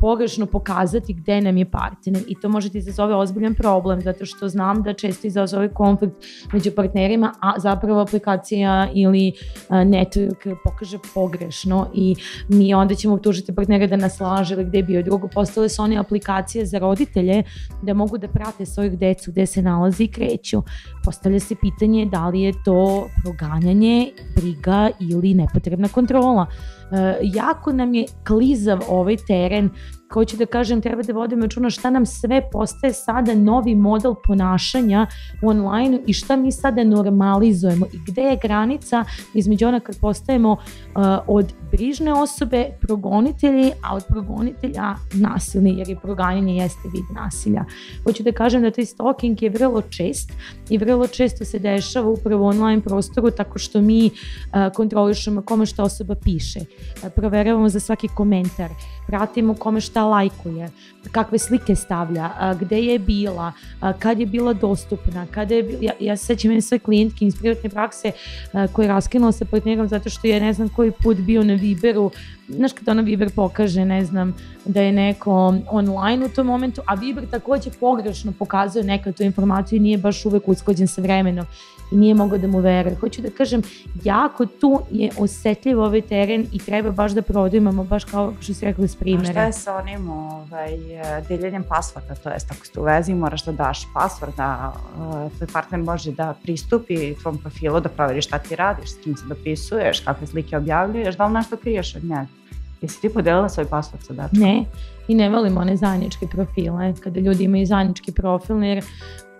pogrešno 0.00 0.46
pokazati 0.46 1.14
gde 1.14 1.40
nam 1.40 1.56
je 1.56 1.70
partner 1.70 2.22
i 2.28 2.40
to 2.40 2.48
može 2.48 2.70
da 2.70 2.78
izazove 2.78 3.14
ozbiljan 3.14 3.54
problem 3.54 4.00
zato 4.00 4.26
što 4.26 4.48
znam 4.48 4.82
da 4.82 4.92
često 4.92 5.26
izazove 5.26 5.74
konflikt 5.74 6.16
među 6.52 6.70
partnerima, 6.76 7.32
a 7.40 7.52
zapravo 7.58 8.00
aplikacija 8.00 8.88
ili 8.94 9.28
e, 9.28 9.32
network 9.68 10.56
pokaže 10.64 10.98
pogrešno 11.14 11.90
i 11.94 12.14
mi 12.48 12.74
onda 12.74 12.94
ćemo 12.94 13.18
tužiti 13.18 13.54
partnera 13.54 13.86
da 13.86 13.96
nas 13.96 14.20
laže 14.20 14.54
ili 14.54 14.64
gde 14.64 14.78
je 14.78 14.82
bio. 14.82 15.02
Drugo, 15.02 15.28
postale 15.28 15.68
su 15.68 15.82
one 15.82 15.96
aplikacije 15.96 16.66
za 16.66 16.78
roditelje 16.78 17.42
da 17.82 17.94
mogu 17.94 18.18
da 18.18 18.28
prate 18.28 18.66
svojih 18.66 18.98
decu 18.98 19.30
gde 19.32 19.46
se 19.46 19.62
nalazi 19.62 20.04
i 20.04 20.08
kreću. 20.08 20.62
Postavlja 21.04 21.40
se 21.40 21.54
pitanje 21.60 22.06
da 22.06 22.28
li 22.28 22.40
je 22.40 22.52
to 22.64 23.08
proganjanje, 23.22 24.12
briga 24.36 24.90
ili 25.00 25.34
nepotrebna 25.34 25.88
kontrola. 25.88 26.46
E, 26.92 27.18
jako 27.22 27.72
nam 27.72 27.94
je 27.94 28.04
klizav 28.26 28.82
ovaj 28.88 29.16
teren 29.16 29.70
hoću 30.12 30.36
da 30.36 30.46
kažem, 30.46 30.80
treba 30.80 31.02
da 31.02 31.12
vodimo 31.12 31.42
računa 31.42 31.70
šta 31.70 31.90
nam 31.90 32.06
sve 32.06 32.50
postaje 32.52 32.92
sada 32.92 33.34
novi 33.34 33.74
model 33.74 34.14
ponašanja 34.26 35.06
u 35.42 35.48
online 35.48 35.98
i 36.06 36.12
šta 36.12 36.36
mi 36.36 36.52
sada 36.52 36.84
normalizujemo 36.84 37.86
i 37.92 37.98
gde 38.06 38.22
je 38.22 38.38
granica 38.42 39.04
između 39.34 39.68
ona 39.68 39.80
kad 39.80 39.98
postajemo 40.00 40.52
uh, 40.52 41.02
od 41.26 41.52
brižne 41.70 42.12
osobe 42.12 42.66
progonitelji, 42.80 43.72
a 43.82 43.96
od 43.96 44.04
progonitelja 44.08 44.94
nasilni, 45.12 45.78
jer 45.78 45.88
je 45.88 46.00
proganjanje 46.02 46.56
jeste 46.56 46.88
vid 46.92 47.04
nasilja. 47.14 47.64
Hoću 48.04 48.22
da 48.22 48.32
kažem 48.32 48.62
da 48.62 48.70
taj 48.70 48.84
stalking 48.84 49.42
je 49.42 49.50
vrlo 49.50 49.82
čest 49.82 50.32
i 50.70 50.78
vrlo 50.78 51.06
često 51.06 51.44
se 51.44 51.58
dešava 51.58 52.08
upravo 52.08 52.44
u 52.44 52.48
online 52.48 52.82
prostoru 52.82 53.30
tako 53.30 53.58
što 53.58 53.80
mi 53.80 54.06
uh, 54.06 54.72
kontrolišemo 54.74 55.42
kome 55.42 55.66
šta 55.66 55.82
osoba 55.82 56.14
piše, 56.14 56.60
uh, 56.60 57.12
proveravamo 57.16 57.68
za 57.68 57.80
svaki 57.80 58.08
komentar, 58.08 58.70
pratimo 59.06 59.54
kome 59.54 59.80
šta 59.80 60.01
lajkuje, 60.04 60.70
kakve 61.12 61.38
slike 61.38 61.76
stavlja, 61.76 62.30
a, 62.38 62.54
gde 62.54 62.80
je 62.80 62.98
bila, 62.98 63.52
a, 63.80 63.92
kad 63.92 64.20
je 64.20 64.26
bila 64.26 64.52
dostupna, 64.52 65.26
kada 65.30 65.54
je, 65.54 65.78
ja, 65.80 65.92
ja 66.00 66.16
se 66.16 66.26
sećam 66.26 66.60
sve 66.60 66.78
klijentke 66.78 67.24
iz 67.24 67.36
privatne 67.36 67.70
prakse 67.70 68.12
a, 68.52 68.66
koje 68.66 68.84
je 68.84 68.88
raskinula 68.88 69.32
sa 69.32 69.44
partnerom 69.44 69.88
zato 69.88 70.10
što 70.10 70.26
je 70.26 70.40
ne 70.40 70.52
znam 70.52 70.68
koji 70.68 70.90
put 70.90 71.16
bio 71.16 71.44
na 71.44 71.54
Viberu, 71.54 72.10
znaš 72.48 72.72
kada 72.72 72.90
ona 72.90 73.02
Viber 73.02 73.30
pokaže, 73.36 73.84
ne 73.84 74.04
znam, 74.04 74.36
da 74.64 74.80
je 74.80 74.92
neko 74.92 75.54
online 75.70 76.24
u 76.24 76.28
tom 76.28 76.46
momentu, 76.46 76.82
a 76.86 76.94
Viber 76.94 77.30
takođe 77.30 77.70
pogrešno 77.80 78.32
pokazuje 78.38 78.84
nekad 78.84 79.16
tu 79.16 79.22
informaciju 79.22 79.76
i 79.76 79.80
nije 79.80 79.98
baš 79.98 80.26
uvek 80.26 80.48
uskođen 80.48 80.88
sa 80.88 81.02
vremenom 81.02 81.46
i 81.92 81.96
nije 81.96 82.14
mogao 82.14 82.38
da 82.38 82.46
mu 82.46 82.60
veruje. 82.60 82.96
Hoću 82.96 83.22
da 83.22 83.30
kažem, 83.30 83.62
jako 84.04 84.46
tu 84.46 84.80
je 84.90 85.10
osetljiv 85.18 85.80
ovaj 85.80 86.00
teren 86.00 86.46
i 86.52 86.58
treba 86.58 86.90
baš 86.90 87.12
da 87.12 87.22
produjemo, 87.22 87.84
baš 87.84 88.04
kao 88.04 88.34
što 88.40 88.54
si 88.54 88.64
rekla 88.64 88.88
s 88.88 88.96
primjera. 88.96 89.30
A 89.30 89.32
šta 89.32 89.44
je 89.44 89.52
sa 89.52 89.76
onim 89.76 89.91
ovaj, 89.96 90.78
deljenjem 91.28 91.64
pasvorda, 91.68 92.14
to 92.14 92.30
jest 92.30 92.50
ako 92.50 92.66
ste 92.66 92.80
u 92.80 92.82
vezi 92.82 93.14
moraš 93.14 93.44
da 93.44 93.52
daš 93.52 93.86
pasvord 93.94 94.36
da 94.36 94.72
uh, 94.72 95.32
tvoj 95.36 95.48
partner 95.52 95.80
može 95.80 96.12
da 96.12 96.34
pristupi 96.42 97.14
tvom 97.22 97.38
profilu, 97.38 97.80
da 97.80 97.88
proveri 97.88 98.22
šta 98.22 98.38
ti 98.38 98.56
radiš, 98.56 98.90
s 98.90 99.02
kim 99.04 99.16
se 99.16 99.24
dopisuješ, 99.28 100.00
kakve 100.00 100.26
slike 100.26 100.56
objavljuješ, 100.56 101.16
da 101.16 101.26
li 101.26 101.32
nešto 101.32 101.56
kriješ 101.56 101.96
od 101.96 102.04
njega? 102.04 102.26
Jesi 102.82 103.00
ti 103.00 103.08
podelila 103.08 103.48
svoj 103.48 103.66
pasvord 103.66 104.04
sa 104.04 104.12
dačkom? 104.12 104.40
Ne, 104.40 104.64
i 105.08 105.14
ne 105.14 105.28
volimo 105.30 105.60
one 105.60 105.76
zajedničke 105.76 106.26
profile, 106.26 106.94
kada 107.00 107.20
ljudi 107.20 107.44
imaju 107.44 107.66
zajednički 107.66 108.12
profil, 108.12 108.62
jer 108.62 108.84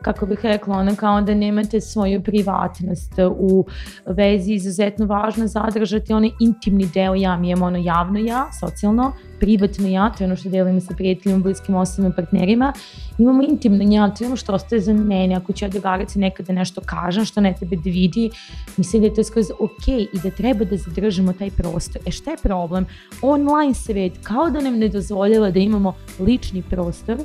kako 0.02 0.26
bih 0.26 0.38
rekla, 0.42 0.76
ono 0.76 0.97
kao 0.97 1.21
da 1.21 1.35
nemate 1.35 1.80
svoju 1.80 2.23
privatnost 2.23 3.12
u 3.38 3.66
vezi 4.06 4.52
izuzetno 4.52 5.06
važno 5.06 5.47
zadržati 5.47 6.12
onaj 6.12 6.30
intimni 6.40 6.87
deo 6.94 7.14
ja, 7.14 7.37
mi 7.37 7.50
imamo 7.50 7.66
ono 7.66 7.78
javno 7.78 8.18
ja, 8.18 8.49
socijalno, 8.61 9.12
privatno 9.40 9.88
ja, 9.88 10.12
to 10.18 10.25
je 10.25 10.26
ono 10.26 10.37
što 10.37 10.49
delimo 10.49 10.80
sa 10.80 10.94
prijateljima, 10.94 11.42
bliskim 11.42 11.75
osobama, 11.75 12.14
partnerima, 12.14 12.73
imamo 13.18 13.42
intimno 13.42 13.85
ja, 13.94 14.11
to 14.11 14.25
je 14.25 14.28
ono 14.28 14.37
što 14.37 14.52
ostaje 14.52 14.80
za 14.80 14.92
mene, 14.92 15.35
ako 15.35 15.52
ću 15.52 15.64
ja 15.64 15.68
drugarici 15.68 16.18
nekada 16.18 16.52
nešto 16.52 16.80
kažem 16.80 17.25
što 17.25 17.40
ne 17.40 17.54
tebe 17.61 17.76
da 17.76 17.90
vidi, 17.90 18.30
mislim 18.76 19.02
da 19.02 19.09
je 19.09 19.14
to 19.14 19.25
skroz 19.25 19.50
ok 19.50 19.88
i 19.88 20.18
da 20.23 20.30
treba 20.30 20.64
da 20.64 20.76
zadržimo 20.76 21.32
taj 21.32 21.50
prostor. 21.50 22.02
E 22.06 22.11
šta 22.11 22.30
je 22.30 22.37
problem? 22.42 22.87
Online 23.23 23.75
svet 23.75 24.12
kao 24.23 24.50
da 24.50 24.61
nam 24.61 24.78
ne 24.78 24.88
dozvoljava 24.88 25.50
da 25.50 25.59
imamo 25.59 25.94
lični 26.18 26.62
prostor, 26.62 27.18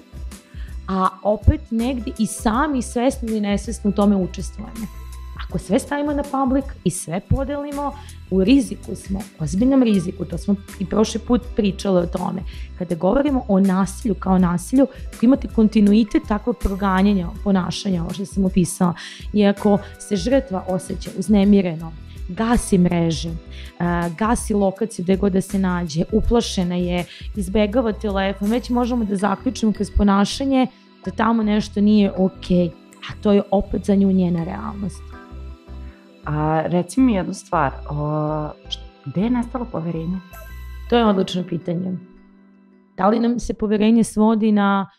a 0.88 1.10
opet 1.24 1.62
negde 1.72 2.12
i 2.18 2.28
sami 2.28 2.82
svesno 2.82 3.28
ili 3.28 3.42
nesvesno 3.42 3.90
u 3.90 3.94
tome 3.94 4.16
učestvujemo. 4.16 4.88
Ako 5.48 5.58
sve 5.58 5.80
stavimo 5.80 6.14
na 6.14 6.24
public 6.24 6.66
i 6.84 6.92
sve 6.92 7.20
podelimo, 7.30 7.92
u 8.32 8.44
riziku 8.44 8.96
smo, 8.96 9.20
ozbiljnom 9.40 9.84
riziku, 9.84 10.26
to 10.26 10.38
smo 10.38 10.56
i 10.80 10.86
prošli 10.86 11.20
put 11.20 11.42
pričali 11.56 12.00
o 12.00 12.06
tome. 12.06 12.42
Kada 12.78 12.96
govorimo 12.96 13.46
o 13.48 13.60
nasilju 13.60 14.16
kao 14.16 14.38
nasilju, 14.38 14.88
ako 15.16 15.26
imate 15.26 15.48
kontinuitet 15.48 16.24
takvog 16.28 16.58
proganjanja 16.58 17.28
ponašanja, 17.44 18.02
ovo 18.02 18.14
što 18.14 18.26
sam 18.26 18.46
opisala, 18.46 18.94
i 19.34 19.46
ako 19.46 19.78
se 20.00 20.16
žrtva 20.16 20.64
osjeća 20.68 21.10
uznemireno, 21.18 21.92
gasi 22.28 22.78
mreže, 22.78 23.30
gasi 24.18 24.54
lokaciju 24.54 25.04
gde 25.04 25.16
god 25.16 25.34
da 25.34 25.42
se 25.42 25.60
nađe, 25.60 26.04
uplašena 26.12 26.76
je, 26.76 27.06
izbegava 27.36 27.92
telefon, 27.92 28.50
već 28.50 28.70
možemo 28.70 29.06
da 29.06 29.16
zaključimo 29.16 29.72
kroz 29.72 29.92
ponašanje 29.98 30.68
da 31.06 31.12
tamo 31.12 31.44
nešto 31.44 31.82
nije 31.82 32.12
okej, 32.12 32.58
okay, 32.58 32.72
a 33.10 33.22
to 33.22 33.32
je 33.32 33.42
opet 33.52 33.86
za 33.86 33.96
nju 33.96 34.12
njena 34.12 34.44
realnost. 34.44 35.04
A 36.26 36.62
reci 36.66 37.00
mi 37.00 37.14
jednu 37.14 37.34
stvar, 37.34 37.72
o, 37.90 38.50
gde 39.06 39.22
je 39.22 39.30
nastalo 39.30 39.66
poverenje? 39.66 40.18
To 40.90 40.98
je 40.98 41.06
odlično 41.06 41.44
pitanje. 41.44 41.98
Da 42.98 43.08
li 43.08 43.20
nam 43.20 43.40
se 43.40 43.54
poverenje 43.54 44.04
svodi 44.04 44.52
na 44.52 44.90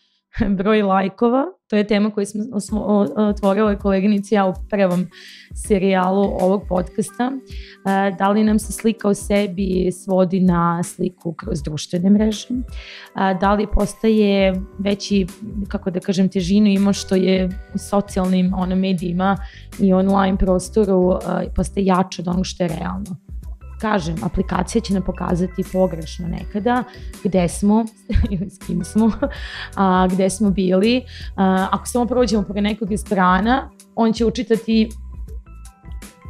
broj 0.59 0.83
lajkova, 0.83 1.45
to 1.69 1.77
je 1.77 1.87
tema 1.87 2.11
koju 2.11 2.27
smo, 2.61 2.81
otvorili 3.17 3.79
koleginici 3.79 4.35
ja 4.35 4.47
u 4.47 4.55
prvom 4.71 5.07
serijalu 5.55 6.23
ovog 6.41 6.63
podcasta. 6.69 7.33
E, 7.33 8.17
da 8.19 8.29
li 8.29 8.45
nam 8.45 8.59
se 8.59 8.73
slika 8.73 9.09
o 9.09 9.15
sebi 9.15 9.93
svodi 9.93 10.41
na 10.41 10.83
sliku 10.83 11.33
kroz 11.33 11.63
društvene 11.63 12.11
mreže? 12.11 12.49
E, 12.51 12.55
da 13.41 13.55
li 13.55 13.67
postaje 13.73 14.63
veći, 14.79 15.27
kako 15.69 15.91
da 15.91 16.01
kažem, 16.01 16.29
težinu 16.29 16.67
ima 16.67 16.93
što 16.93 17.15
je 17.15 17.49
u 17.75 17.79
socijalnim 17.79 18.55
ono, 18.55 18.77
medijima 18.77 19.37
i 19.81 19.93
online 19.93 20.39
prostoru 20.39 21.13
e, 21.13 21.55
postaje 21.55 21.87
jače 21.87 22.23
od 22.23 22.29
onog 22.29 22.47
što 22.47 22.63
je 22.63 22.69
realno? 22.69 23.28
Kažem, 23.81 24.17
aplikacija 24.23 24.83
će 24.83 24.95
nam 24.95 25.03
pokazati 25.03 25.65
pogrešno 25.73 26.29
nekada 26.29 26.85
gde 27.25 27.49
smo 27.49 27.85
ili 28.31 28.51
s 28.51 28.59
kim 28.67 28.85
smo, 28.85 29.13
a, 29.75 30.09
gde 30.13 30.31
smo 30.31 30.51
bili. 30.51 31.05
A, 31.37 31.69
ako 31.73 31.87
samo 31.87 32.07
prođemo 32.07 32.43
pored 32.43 32.63
nekog 32.63 32.91
restorana, 32.91 33.71
on 33.95 34.13
će 34.13 34.25
učitati 34.25 34.89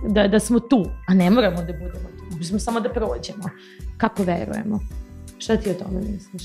da, 0.09 0.29
da 0.29 0.41
smo 0.41 0.61
tu, 0.61 0.85
a 1.09 1.15
ne 1.15 1.31
moramo 1.31 1.57
da 1.57 1.73
budemo 1.73 2.09
tu. 2.19 2.37
Možemo 2.37 2.59
samo 2.59 2.81
da 2.81 2.89
prođemo. 2.89 3.51
Kako 3.97 4.23
verujemo? 4.23 4.81
Šta 5.39 5.57
ti 5.57 5.71
o 5.71 5.75
tome 5.75 6.01
misliš? 6.01 6.43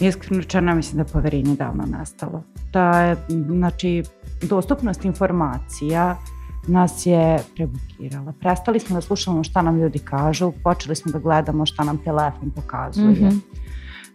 Iskreno 0.00 0.40
rečeno, 0.40 0.74
mislim 0.74 0.96
da 0.96 1.02
je 1.02 1.12
poverenje 1.12 1.54
davno 1.54 1.84
nastalo. 1.86 2.42
Da 2.72 3.00
je, 3.00 3.16
znači, 3.28 4.02
dostupnost 4.42 5.04
informacija 5.04 6.16
nas 6.66 7.06
je 7.06 7.38
prebukirala. 7.54 8.32
Prestali 8.40 8.80
smo 8.80 8.94
da 8.94 9.00
slušamo 9.00 9.44
šta 9.44 9.62
nam 9.62 9.80
ljudi 9.80 9.98
kažu, 9.98 10.52
počeli 10.64 10.96
smo 10.96 11.12
da 11.12 11.18
gledamo 11.18 11.66
šta 11.66 11.84
nam 11.84 11.98
telefon 11.98 12.50
pokazuje. 12.50 13.08
Mm 13.08 13.14
-hmm. 13.14 13.40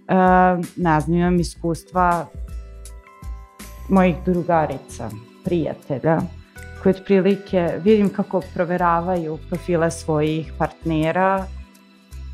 e, 0.07 0.63
ne 0.75 0.99
znam, 1.01 1.17
imam 1.17 1.39
iskustva 1.39 2.27
mojih 3.89 4.15
drugarica, 4.25 5.09
prijatelja, 5.45 6.21
koji 6.83 6.95
otprilike 6.95 7.71
vidim 7.83 8.09
kako 8.09 8.41
proveravaju 8.53 9.37
profile 9.49 9.91
svojih 9.91 10.53
partnera. 10.57 11.47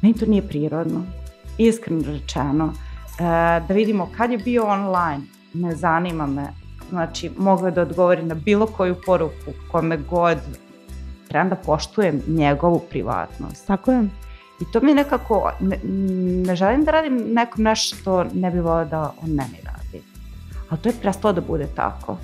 Meni 0.01 0.13
to 0.13 0.25
nije 0.25 0.47
prirodno, 0.47 1.03
iskreno 1.57 2.03
rečeno. 2.05 2.73
E, 3.19 3.23
da 3.67 3.73
vidimo 3.73 4.09
kad 4.17 4.31
je 4.31 4.37
bio 4.37 4.65
online, 4.65 5.21
ne 5.53 5.75
zanima 5.75 6.27
me 6.27 6.62
znači 6.93 7.31
mogao 7.37 7.71
da 7.71 7.81
odgovori 7.81 8.23
na 8.23 8.35
bilo 8.35 8.65
koju 8.67 8.95
poruku 9.05 9.51
kome 9.71 9.97
god 9.97 10.37
trebam 11.27 11.49
da 11.49 11.55
poštujem 11.55 12.21
njegovu 12.27 12.79
privatnost. 12.89 13.67
Tako 13.67 13.91
je. 13.91 14.03
I 14.61 14.71
to 14.73 14.81
mi 14.81 14.93
nekako, 14.93 15.51
ne, 15.59 15.79
ne 16.45 16.55
želim 16.55 16.83
da 16.83 16.91
radim 16.91 17.33
nekom 17.33 17.63
nešto 17.63 17.97
što 17.97 18.23
ne 18.33 18.51
bi 18.51 18.59
volio 18.59 18.85
da 18.85 19.13
on 19.23 19.29
meni 19.29 19.57
radi. 19.65 20.03
Ali 20.69 20.81
to 20.81 20.89
je 20.89 20.95
prestalo 21.01 21.33
da 21.33 21.41
bude 21.41 21.67
tako. 21.75 22.17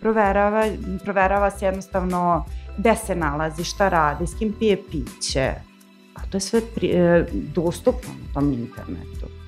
Proverava, 0.00 0.64
proverava 1.04 1.50
se 1.50 1.64
jednostavno 1.64 2.44
gde 2.78 2.96
se 2.96 3.14
nalazi, 3.14 3.64
šta 3.64 3.88
radi, 3.88 4.26
s 4.26 4.38
kim 4.38 4.52
pije 4.58 4.82
piće. 4.90 5.54
A 6.14 6.26
to 6.30 6.36
je 6.36 6.40
sve 6.40 6.60
pri, 6.74 6.88
e, 6.88 7.26
dostupno 7.32 8.10
na 8.10 8.34
tom 8.34 8.52
internetu. 8.52 9.39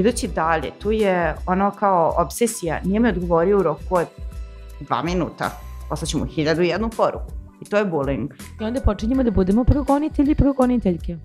Idući 0.00 0.28
dalje, 0.28 0.70
tu 0.78 0.90
je 0.90 1.36
ono 1.46 1.70
kao 1.70 2.14
obsesija, 2.18 2.80
nije 2.84 3.00
me 3.00 3.08
odgovorio 3.08 3.58
u 3.58 3.62
roku 3.62 3.96
od 3.96 4.06
dva 4.80 5.02
minuta, 5.02 5.50
poslaću 5.88 6.18
mu 6.18 6.24
hiljadu 6.24 6.62
i 6.62 6.68
jednu 6.68 6.88
poruku. 6.96 7.32
I 7.60 7.64
to 7.64 7.76
je 7.76 7.84
bullying. 7.84 8.28
I 8.60 8.64
onda 8.64 8.80
počinjemo 8.80 9.22
da 9.22 9.30
budemo 9.30 9.64
progonitelji 9.64 10.32
i 10.32 10.34
progoniteljke. 10.34 11.16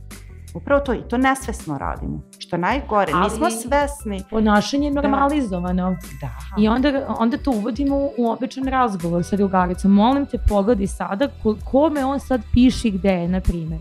Upravo 0.53 0.81
to, 0.81 0.93
i 0.93 1.01
to 1.09 1.17
nesvesno 1.17 1.77
radimo. 1.77 2.21
Što 2.39 2.57
najgore, 2.57 3.11
Ali 3.15 3.23
nismo 3.23 3.49
svesni. 3.49 4.23
Ponašanje 4.29 4.87
je 4.87 4.93
da. 4.93 5.01
normalizovano. 5.01 5.97
Da. 6.21 6.61
I 6.61 6.67
onda, 6.67 7.15
onda 7.19 7.37
to 7.37 7.51
uvodimo 7.51 8.09
u 8.17 8.29
običan 8.29 8.63
razgovor 8.63 9.23
sa 9.23 9.35
drugaricom. 9.35 9.91
Molim 9.91 10.25
te, 10.25 10.37
pogodi 10.49 10.87
sada 10.87 11.27
ko, 11.43 11.55
kome 11.71 12.05
on 12.05 12.19
sad 12.19 12.41
piši 12.53 12.91
gde 12.91 13.09
je, 13.09 13.27
na 13.27 13.41
primjer. 13.41 13.79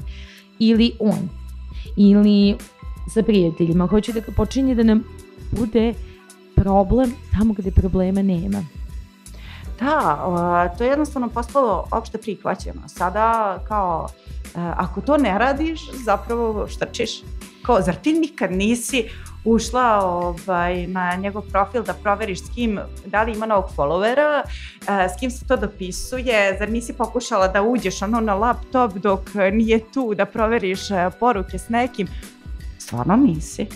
Ili 0.58 0.92
on. 1.00 1.28
Ili 1.96 2.56
sa 3.08 3.22
prijateljima. 3.22 3.86
Hoću 3.86 4.12
da 4.12 4.20
počinje 4.36 4.74
da 4.74 4.82
nam 4.82 5.04
bude 5.50 5.94
problem 6.54 7.12
tamo 7.38 7.54
gde 7.54 7.70
problema 7.70 8.22
nema. 8.22 8.64
Da, 9.80 10.74
to 10.78 10.84
je 10.84 10.90
jednostavno 10.90 11.28
postalo 11.28 11.88
opšte 11.90 12.18
prihvaćeno. 12.18 12.88
Sada 12.88 13.58
kao, 13.68 14.08
e, 14.44 14.48
ako 14.54 15.00
to 15.00 15.16
ne 15.16 15.38
radiš, 15.38 15.80
zapravo 16.04 16.68
štrčiš. 16.68 17.10
Kao, 17.62 17.82
zar 17.82 17.94
ti 17.94 18.12
nikad 18.12 18.52
nisi 18.52 19.08
ušla 19.44 20.00
ovaj, 20.04 20.86
na 20.86 21.16
njegov 21.16 21.42
profil 21.42 21.82
da 21.82 21.94
proveriš 21.94 22.40
s 22.40 22.54
kim, 22.54 22.78
da 23.06 23.22
li 23.22 23.32
ima 23.32 23.46
novog 23.46 23.70
followera, 23.76 24.42
e, 24.42 25.08
s 25.08 25.20
kim 25.20 25.30
se 25.30 25.46
to 25.46 25.56
dopisuje, 25.56 26.56
zar 26.58 26.70
nisi 26.70 26.92
pokušala 26.92 27.48
da 27.48 27.62
uđeš 27.62 28.02
ono 28.02 28.20
na 28.20 28.34
laptop 28.34 28.92
dok 28.92 29.20
nije 29.52 29.80
tu 29.94 30.14
da 30.14 30.24
proveriš 30.24 30.90
e, 30.90 31.10
poruke 31.20 31.58
s 31.58 31.68
nekim. 31.68 32.08
Stvarno 32.84 33.16
nisi. 33.16 33.66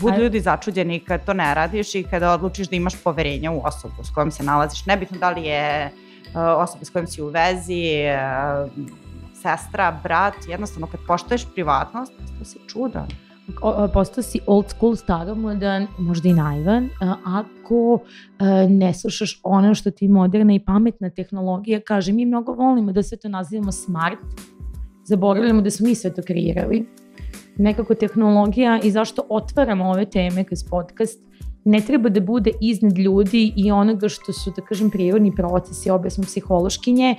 Budu 0.00 0.16
ljudi 0.16 0.40
začuđeni 0.40 1.00
kad 1.00 1.24
to 1.24 1.32
ne 1.32 1.54
radiš 1.54 1.94
i 1.94 2.02
kada 2.02 2.32
odlučiš 2.32 2.68
da 2.68 2.76
imaš 2.76 3.02
poverenja 3.04 3.50
u 3.50 3.60
osobu 3.64 4.04
s 4.04 4.10
kojom 4.10 4.30
se 4.30 4.42
nalaziš. 4.42 4.86
Nebitno 4.86 5.18
da 5.18 5.30
li 5.30 5.44
je 5.44 5.86
uh, 5.86 6.32
osoba 6.56 6.84
s 6.84 6.90
kojom 6.90 7.06
si 7.06 7.22
u 7.22 7.26
vezi, 7.26 7.84
uh, 8.66 8.72
sestra, 9.42 10.00
brat, 10.02 10.34
jednostavno 10.48 10.86
kad 10.86 11.00
poštoješ 11.06 11.46
privatnost, 11.54 12.12
to 12.38 12.44
si 12.44 12.58
čudan. 12.68 13.06
Postao 13.94 14.22
si 14.22 14.40
old 14.46 14.68
school, 14.68 14.96
staromodan, 14.96 15.86
možda 15.98 16.28
i 16.28 16.32
naivan, 16.32 16.88
ako 17.24 17.98
ne 18.68 18.94
slušaš 18.94 19.40
ono 19.42 19.74
što 19.74 19.90
ti 19.90 20.08
moderna 20.08 20.54
i 20.54 20.64
pametna 20.64 21.10
tehnologija 21.10 21.80
kaže. 21.80 22.12
Mi 22.12 22.26
mnogo 22.26 22.52
volimo 22.52 22.92
da 22.92 23.02
sve 23.02 23.18
to 23.18 23.28
nazivamo 23.28 23.72
smart, 23.72 24.18
zaboravljamo 25.04 25.62
da 25.62 25.70
smo 25.70 25.86
mi 25.86 25.94
sve 25.94 26.14
to 26.14 26.22
kreirali 26.22 26.86
nekako 27.56 27.94
tehnologija 27.94 28.80
i 28.82 28.90
zašto 28.90 29.22
otvaramo 29.28 29.90
ove 29.90 30.04
teme 30.04 30.44
kroz 30.44 30.64
podcast 30.70 31.18
ne 31.64 31.80
treba 31.80 32.08
da 32.08 32.20
bude 32.20 32.50
iznad 32.60 32.98
ljudi 32.98 33.52
i 33.56 33.70
onoga 33.70 34.08
što 34.08 34.32
su, 34.32 34.52
da 34.56 34.62
kažem, 34.62 34.90
prirodni 34.90 35.34
procesi, 35.34 35.90
obe 35.90 36.10
smo 36.10 36.24
psihološkinje 36.24 37.16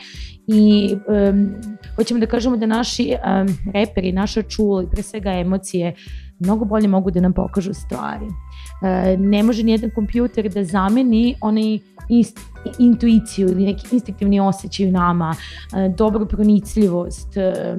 i 0.48 0.96
um, 1.08 1.50
hoćemo 1.96 2.20
da 2.20 2.26
kažemo 2.26 2.58
da 2.58 2.66
naši 2.66 3.14
um, 3.14 3.58
reperi, 3.74 4.12
naša 4.12 4.42
čula 4.42 4.84
i 4.84 4.88
pre 4.92 5.04
svega 5.04 5.30
emocije 5.30 5.96
mnogo 6.40 6.66
bolje 6.66 6.88
mogu 6.88 7.12
da 7.12 7.22
nam 7.22 7.34
pokažu 7.34 7.74
stvari. 7.74 8.26
Uh, 8.26 9.20
ne 9.20 9.44
može 9.44 9.64
nijedan 9.64 9.92
kompjuter 9.96 10.50
da 10.50 10.64
zameni 10.64 11.36
onaj 11.42 11.80
inst, 12.10 12.40
intuiciju 12.80 13.50
ili 13.50 13.66
neki 13.66 13.88
instinktivni 13.92 14.40
osjećaj 14.40 14.88
u 14.88 14.92
nama, 14.92 15.30
uh, 15.30 15.96
dobru 15.96 16.26
pronicljivost, 16.26 17.28
uh, 17.28 17.78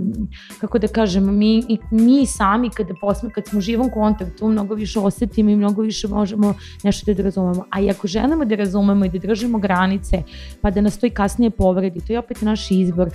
kako 0.60 0.78
da 0.78 0.88
kažem, 0.88 1.38
mi, 1.38 1.78
mi 1.90 2.26
sami 2.26 2.70
kada, 2.70 2.94
posme, 3.00 3.30
kad 3.30 3.46
smo 3.46 3.58
u 3.58 3.62
živom 3.62 3.90
kontaktu 3.90 4.48
mnogo 4.48 4.74
više 4.74 4.98
osetimo 5.00 5.50
i 5.50 5.56
mnogo 5.56 5.82
više 5.82 6.08
možemo 6.08 6.54
nešto 6.82 7.14
da 7.14 7.22
razumemo. 7.22 7.64
A 7.70 7.80
i 7.80 7.90
ako 7.90 8.06
želimo 8.06 8.44
da 8.44 8.54
razumemo 8.54 9.04
i 9.04 9.08
da 9.08 9.18
držimo 9.18 9.58
granice, 9.58 10.22
pa 10.60 10.70
da 10.70 10.80
nas 10.80 10.98
to 10.98 11.06
i 11.06 11.10
kasnije 11.10 11.50
povredi, 11.50 12.00
to 12.06 12.12
je 12.12 12.18
opet 12.18 12.42
naš 12.42 12.70
izbor, 12.70 13.10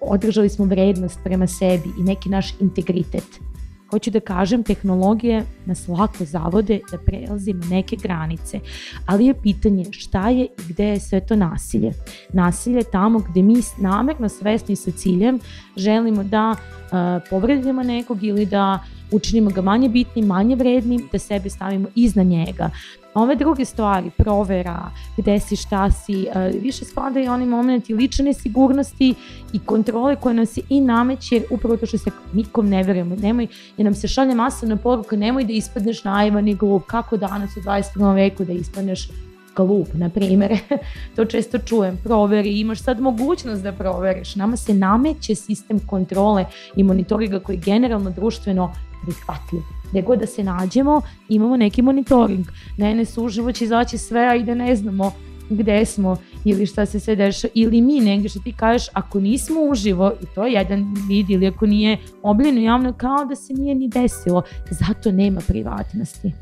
održali 0.00 0.48
smo 0.48 0.64
vrednost 0.64 1.20
prema 1.24 1.46
sebi 1.46 1.88
i 2.00 2.02
neki 2.02 2.28
naš 2.28 2.54
integritet. 2.60 3.51
Hoću 3.92 4.10
da 4.10 4.20
kažem, 4.20 4.62
tehnologije 4.62 5.44
nas 5.66 5.88
lako 5.88 6.24
zavode 6.24 6.80
da 6.90 6.98
prelazimo 6.98 7.64
neke 7.70 7.96
granice, 7.96 8.60
ali 9.06 9.26
je 9.26 9.34
pitanje 9.42 9.84
šta 9.90 10.28
je 10.28 10.44
i 10.44 10.62
gde 10.68 10.84
je 10.84 11.00
sve 11.00 11.26
to 11.26 11.36
nasilje. 11.36 11.92
Nasilje 12.32 12.76
je 12.76 12.90
tamo 12.90 13.18
gde 13.18 13.42
mi 13.42 13.54
namerno 13.78 14.28
svesni 14.28 14.76
sa 14.76 14.90
ciljem 14.90 15.40
želimo 15.76 16.24
da 16.24 16.50
uh, 16.50 17.28
povredimo 17.30 17.82
nekog 17.82 18.22
ili 18.22 18.46
da 18.46 18.84
učinimo 19.10 19.50
ga 19.50 19.62
manje 19.62 19.88
bitnim, 19.88 20.26
manje 20.26 20.56
vrednim, 20.56 21.08
da 21.12 21.18
sebe 21.18 21.50
stavimo 21.50 21.88
iznad 21.94 22.26
njega. 22.26 22.70
Ove 23.14 23.36
druge 23.36 23.64
stvari, 23.64 24.10
provera, 24.16 24.90
gde 25.16 25.40
si, 25.40 25.56
šta 25.56 25.90
si, 25.90 26.26
uh, 26.34 26.62
više 26.62 26.84
spadaju 26.84 27.32
oni 27.32 27.46
momenti 27.46 27.94
lične 27.94 28.34
sigurnosti 28.34 29.14
i 29.52 29.58
kontrole 29.58 30.16
koje 30.16 30.34
nam 30.34 30.46
se 30.46 30.60
i 30.68 30.80
nameće, 30.80 31.34
jer 31.34 31.44
upravo 31.50 31.76
to 31.76 31.86
što 31.86 31.98
se 31.98 32.10
nikom 32.32 32.68
ne 32.68 32.82
verujemo, 32.82 33.16
nemoj, 33.16 33.46
jer 33.76 33.84
nam 33.84 33.94
se 33.94 34.08
šalje 34.08 34.34
masovna 34.34 34.76
poruka, 34.76 35.16
nemoj 35.16 35.44
da 35.44 35.52
ispadneš 35.52 36.04
naivan 36.04 36.48
i 36.48 36.54
glup, 36.54 36.86
kako 36.86 37.16
danas 37.16 37.56
u 37.56 37.60
21. 37.60 38.14
veku 38.14 38.44
da 38.44 38.52
ispadneš 38.52 39.08
glup, 39.56 39.88
na 39.94 40.08
primjer, 40.10 40.58
to 41.16 41.24
često 41.24 41.58
čujem, 41.58 41.98
proveri, 42.04 42.60
imaš 42.60 42.82
sad 42.82 43.00
mogućnost 43.00 43.62
da 43.62 43.72
proveriš, 43.72 44.36
nama 44.36 44.56
se 44.56 44.74
nameće 44.74 45.34
sistem 45.34 45.78
kontrole 45.86 46.44
i 46.76 46.82
monitoringa 46.82 47.40
koji 47.40 47.56
je 47.56 47.60
generalno 47.60 48.10
društveno 48.10 48.72
prihvatljiv. 49.04 49.81
Gde 49.92 50.02
god 50.02 50.18
da 50.18 50.26
se 50.26 50.44
nađemo, 50.44 51.00
imamo 51.28 51.56
neki 51.56 51.82
monitoring. 51.82 52.46
Ne, 52.76 52.94
ne 52.94 53.04
suživo 53.04 53.52
će 53.52 53.64
izaći 53.64 53.98
sve, 53.98 54.20
a 54.20 54.34
i 54.34 54.44
da 54.44 54.54
ne 54.54 54.76
znamo 54.76 55.12
gde 55.50 55.84
smo 55.84 56.16
ili 56.44 56.66
šta 56.66 56.86
se 56.86 57.00
sve 57.00 57.16
deša 57.16 57.48
ili 57.54 57.80
mi 57.80 58.00
negdje 58.00 58.28
što 58.28 58.40
ti 58.40 58.52
kažeš 58.52 58.88
ako 58.92 59.20
nismo 59.20 59.60
uživo 59.70 60.12
i 60.22 60.26
to 60.34 60.46
je 60.46 60.52
jedan 60.52 60.94
vid 61.08 61.30
ili 61.30 61.46
ako 61.46 61.66
nije 61.66 61.98
obljeno 62.22 62.60
javno 62.60 62.92
kao 62.92 63.24
da 63.24 63.36
se 63.36 63.52
nije 63.52 63.74
ni 63.74 63.88
desilo 63.88 64.42
zato 64.70 65.12
nema 65.12 65.40
privatnosti 65.46 66.32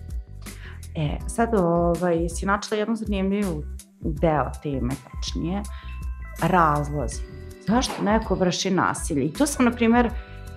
E, 0.95 1.19
sad 1.27 1.55
ovaj, 1.55 2.29
si 2.29 2.47
načela 2.47 2.79
jednu 2.79 2.97
zanimljivu 2.97 3.63
deo 4.01 4.51
teme, 4.63 4.95
tačnije, 5.05 5.63
razlozi. 6.43 7.23
Zašto 7.67 8.03
neko 8.03 8.35
vrši 8.35 8.71
nasilje? 8.71 9.25
I 9.25 9.33
to 9.33 9.47
sam, 9.47 9.65
na 9.65 9.71
primer, 9.71 10.11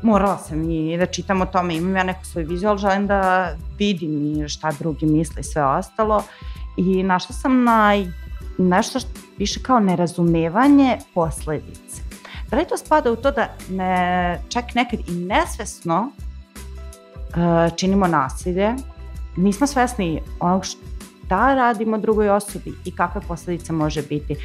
morala 0.03 0.37
sam 0.37 0.69
i 0.69 0.97
da 0.97 1.05
čitam 1.05 1.41
o 1.41 1.45
tome, 1.45 1.75
imam 1.75 1.95
ja 1.95 2.03
neku 2.03 2.25
svoju 2.25 2.47
viziju, 2.47 2.69
ali 2.69 2.79
želim 2.79 3.07
da 3.07 3.49
vidim 3.77 4.25
i 4.25 4.49
šta 4.49 4.71
drugi 4.79 5.05
misle 5.05 5.39
i 5.39 5.43
sve 5.43 5.65
ostalo. 5.65 6.23
I 6.77 7.03
našla 7.03 7.35
sam 7.35 7.63
na 7.63 7.93
nešto 8.57 8.99
što 8.99 9.09
piše 9.37 9.59
kao 9.63 9.79
nerazumevanje 9.79 10.97
posledice. 11.13 12.01
Da 12.49 12.57
li 12.57 12.65
to 12.65 12.77
spada 12.77 13.11
u 13.11 13.15
to 13.15 13.31
da 13.31 13.47
ne, 13.69 14.41
čak 14.49 14.75
nekad 14.75 14.99
i 14.99 15.11
nesvesno 15.11 16.09
uh, 16.09 17.75
činimo 17.75 18.07
nasilje, 18.07 18.73
nismo 19.37 19.67
svesni 19.67 20.21
onog 20.39 20.65
šta 20.65 21.55
radimo 21.55 21.97
drugoj 21.97 22.29
osobi 22.29 22.73
i 22.85 22.95
kakve 22.95 23.21
posledice 23.21 23.73
može 23.73 24.01
biti. 24.01 24.35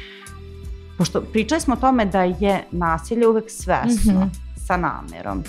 Pošto 0.97 1.21
pričali 1.21 1.61
smo 1.61 1.73
o 1.73 1.77
tome 1.77 2.05
da 2.05 2.23
je 2.23 2.63
nasilje 2.71 3.27
uvek 3.27 3.51
svesno, 3.51 4.13
mm 4.13 4.17
-hmm. 4.17 4.48
Sa 4.69 4.77
namerom. 4.77 5.43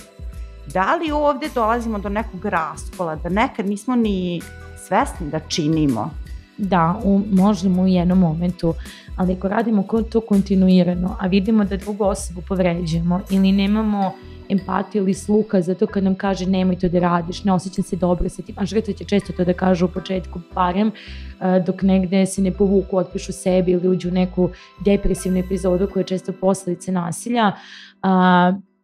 Da 0.72 0.94
li 0.96 1.10
ovde 1.12 1.48
dolazimo 1.54 1.98
do 1.98 2.08
nekog 2.08 2.44
raskola, 2.44 3.16
da 3.16 3.28
nekad 3.28 3.66
nismo 3.68 3.96
ni 3.96 4.40
svesni 4.86 5.30
da 5.30 5.40
činimo? 5.40 6.10
Da, 6.58 7.00
u, 7.04 7.20
možemo 7.32 7.82
u 7.82 7.88
jednom 7.88 8.18
momentu, 8.18 8.74
ali 9.16 9.32
ako 9.32 9.48
radimo 9.48 9.84
to 10.10 10.20
kontinuirano, 10.20 11.16
a 11.20 11.26
vidimo 11.26 11.64
da 11.64 11.76
drugu 11.76 12.04
osobu 12.04 12.42
povređujemo 12.48 13.20
ili 13.30 13.52
nemamo 13.52 14.12
empatiju 14.48 15.02
ili 15.02 15.14
sluha 15.14 15.60
zato 15.60 15.86
kad 15.86 16.04
nam 16.04 16.14
kaže 16.14 16.46
nemoj 16.46 16.78
to 16.78 16.88
da 16.88 16.98
radiš, 16.98 17.44
ne 17.44 17.52
osjećam 17.52 17.84
se 17.84 17.96
dobro 17.96 18.28
sa 18.28 18.42
tim, 18.42 18.54
a 18.58 18.66
žrtve 18.66 18.94
će 18.94 19.04
često 19.04 19.32
to 19.32 19.44
da 19.44 19.52
kažu 19.52 19.84
u 19.86 19.88
početku 19.88 20.40
barem, 20.54 20.92
dok 21.66 21.82
negde 21.82 22.26
se 22.26 22.42
ne 22.42 22.52
povuku, 22.52 22.96
otpišu 22.96 23.32
sebi 23.32 23.72
ili 23.72 23.88
uđu 23.88 24.08
u 24.08 24.12
neku 24.12 24.50
depresivnu 24.84 25.38
epizodu 25.38 25.88
koja 25.92 26.00
je 26.00 26.06
često 26.06 26.32
posledice 26.32 26.92
nasilja, 26.92 27.52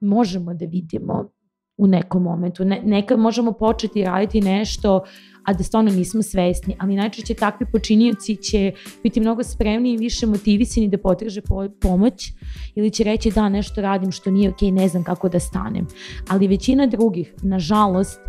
možemo 0.00 0.54
da 0.54 0.66
vidimo 0.66 1.30
u 1.76 1.86
nekom 1.86 2.22
momentu. 2.22 2.64
Ne, 2.64 2.82
nekad 2.84 3.18
možemo 3.18 3.52
početi 3.52 4.04
raditi 4.04 4.40
nešto 4.40 5.04
a 5.46 5.52
da 5.52 5.62
stvarno 5.62 5.90
nismo 5.90 6.22
svesni, 6.22 6.76
ali 6.78 6.96
najčešće 6.96 7.34
takvi 7.34 7.66
počinioci 7.72 8.36
će 8.36 8.72
biti 9.02 9.20
mnogo 9.20 9.42
spremni 9.42 9.92
i 9.92 9.96
više 9.96 10.26
motivisani 10.26 10.88
da 10.88 10.98
potraže 10.98 11.40
po 11.40 11.68
pomoć 11.80 12.32
ili 12.74 12.90
će 12.90 13.04
reći 13.04 13.30
da 13.30 13.48
nešto 13.48 13.80
radim 13.80 14.12
što 14.12 14.30
nije 14.30 14.52
okay, 14.52 14.72
ne 14.72 14.88
znam 14.88 15.04
kako 15.04 15.28
da 15.28 15.40
stanem. 15.40 15.86
Ali 16.28 16.48
većina 16.48 16.86
drugih, 16.86 17.34
nažalost, 17.42 18.20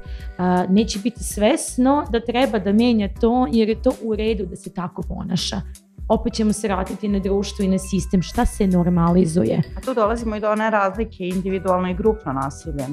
neće 0.70 1.00
biti 1.00 1.24
svesno 1.24 2.06
da 2.12 2.20
treba 2.20 2.60
da 2.60 2.74
menja 2.74 3.10
to 3.22 3.48
jer 3.52 3.70
je 3.70 3.82
to 3.82 3.92
u 4.04 4.16
redu 4.16 4.46
da 4.46 4.56
se 4.56 4.74
tako 4.74 5.02
ponaša 5.08 5.62
opet 6.10 6.34
ćemo 6.34 6.54
se 6.54 6.68
vratiti 6.68 7.08
na 7.08 7.20
društvo 7.20 7.66
i 7.66 7.68
na 7.68 7.78
sistem, 7.78 8.22
šta 8.22 8.46
se 8.46 8.68
normalizuje. 8.68 9.62
A 9.78 9.82
tu 9.82 9.94
dolazimo 9.94 10.36
i 10.36 10.40
do 10.40 10.52
one 10.52 10.70
razlike 10.70 11.28
individualno 11.28 11.90
i 11.90 11.94
grupno 11.96 12.34
nasilje. 12.34 12.86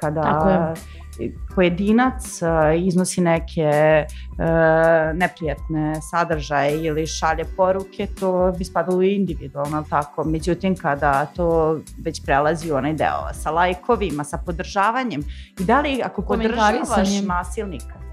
Kada 0.00 0.22
Tako 0.22 0.48
je 0.48 0.74
pojedinac 1.54 2.40
iznosi 2.78 3.20
neke 3.20 3.70
neprijatne 5.14 5.94
sadržaje 6.10 6.84
ili 6.84 7.06
šalje 7.06 7.44
poruke, 7.56 8.06
to 8.20 8.52
bi 8.58 8.64
spadalo 8.64 9.02
individualno, 9.02 9.84
tako. 9.90 10.24
Međutim, 10.24 10.76
kada 10.76 11.26
to 11.26 11.78
već 12.04 12.24
prelazi 12.24 12.72
u 12.72 12.74
onaj 12.74 12.92
deo 12.92 13.32
sa 13.32 13.50
lajkovima, 13.50 14.24
sa 14.24 14.38
podržavanjem 14.38 15.22
i 15.60 15.64
da 15.64 15.80
li 15.80 16.02
ako 16.04 16.22
podržavaš 16.22 17.08
nasilnika, 17.26 18.05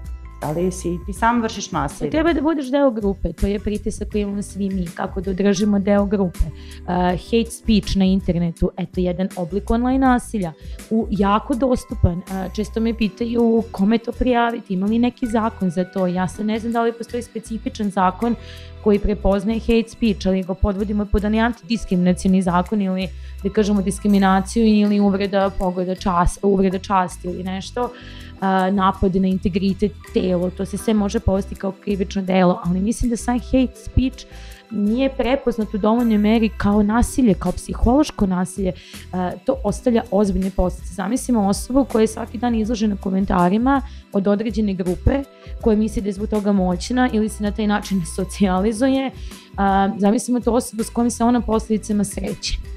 Da 0.44 0.50
li 0.50 0.72
si 0.72 0.98
ti 1.06 1.12
sam 1.12 1.42
vršiš 1.42 1.70
nasilje? 1.72 2.10
Treba 2.10 2.32
da 2.32 2.40
budeš 2.40 2.66
deo 2.70 2.90
grupe, 2.90 3.32
to 3.32 3.46
je 3.46 3.58
pritisak 3.58 4.10
koji 4.12 4.22
imamo 4.22 4.42
svi 4.42 4.68
mi, 4.68 4.86
kako 4.86 5.20
da 5.20 5.30
održimo 5.30 5.78
deo 5.78 6.04
grupe. 6.06 6.44
Uh, 6.44 6.88
hate 6.96 7.50
speech 7.50 7.96
na 7.96 8.04
internetu, 8.04 8.70
eto 8.76 9.00
jedan 9.00 9.28
oblik 9.36 9.70
online 9.70 9.98
nasilja, 9.98 10.52
u, 10.90 11.06
jako 11.10 11.54
dostupan. 11.54 12.18
Uh, 12.18 12.52
često 12.56 12.80
me 12.80 12.94
pitaju 12.94 13.62
kome 13.70 13.98
to 13.98 14.12
prijaviti, 14.12 14.74
ima 14.74 14.86
li 14.86 14.98
neki 14.98 15.26
zakon 15.26 15.70
za 15.70 15.84
to. 15.84 16.06
Ja 16.06 16.28
se 16.28 16.44
ne 16.44 16.58
znam 16.58 16.72
da 16.72 16.82
li 16.82 16.92
postoji 16.92 17.22
specifičan 17.22 17.90
zakon 17.90 18.34
koji 18.82 18.98
prepoznaje 18.98 19.60
hate 19.60 19.88
speech, 19.88 20.26
ali 20.26 20.42
ga 20.42 20.54
podvodimo 20.54 21.06
pod 21.06 21.24
onaj 21.24 21.40
antidiskriminacijni 21.40 22.42
zakon 22.42 22.82
ili 22.82 23.08
da 23.42 23.50
kažemo 23.50 23.82
diskriminaciju 23.82 24.66
ili 24.66 25.00
uvreda 25.00 25.50
pogoda 25.58 25.94
čast, 25.94 26.38
uvreda 26.42 26.78
časti 26.78 27.28
ili 27.28 27.42
nešto. 27.42 27.82
Uh, 27.82 28.23
napade 28.72 29.20
na 29.20 29.28
integritet 29.28 29.92
telo, 30.14 30.50
to 30.50 30.66
se 30.66 30.78
sve 30.78 30.94
može 30.94 31.20
povesti 31.20 31.54
kao 31.54 31.72
krivično 31.72 32.22
delo, 32.22 32.60
ali 32.64 32.80
mislim 32.80 33.10
da 33.10 33.16
sam 33.16 33.38
hate 33.38 33.74
speech 33.74 34.26
nije 34.70 35.10
prepoznat 35.16 35.74
u 35.74 35.78
dovoljnoj 35.78 36.18
meri 36.18 36.50
kao 36.56 36.82
nasilje, 36.82 37.34
kao 37.34 37.52
psihološko 37.52 38.26
nasilje, 38.26 38.72
to 39.44 39.56
ostavlja 39.64 40.02
ozbiljne 40.10 40.50
posljedice. 40.50 40.94
Zamislimo 40.94 41.48
osobu 41.48 41.84
koja 41.92 42.02
je 42.02 42.06
svaki 42.06 42.38
dan 42.38 42.54
izložena 42.54 42.96
komentarima 42.96 43.82
od 44.12 44.28
određene 44.28 44.74
grupe 44.74 45.22
koja 45.60 45.76
misli 45.76 46.02
da 46.02 46.08
je 46.08 46.12
zbog 46.12 46.28
toga 46.28 46.52
moćna 46.52 47.10
ili 47.12 47.28
se 47.28 47.42
na 47.42 47.50
taj 47.50 47.66
način 47.66 48.02
socijalizuje. 48.16 49.10
Zamislimo 49.98 50.40
to 50.40 50.52
osobu 50.52 50.82
s 50.82 50.90
kojom 50.90 51.10
se 51.10 51.24
ona 51.24 51.40
posljedicama 51.40 52.04
sreće 52.04 52.73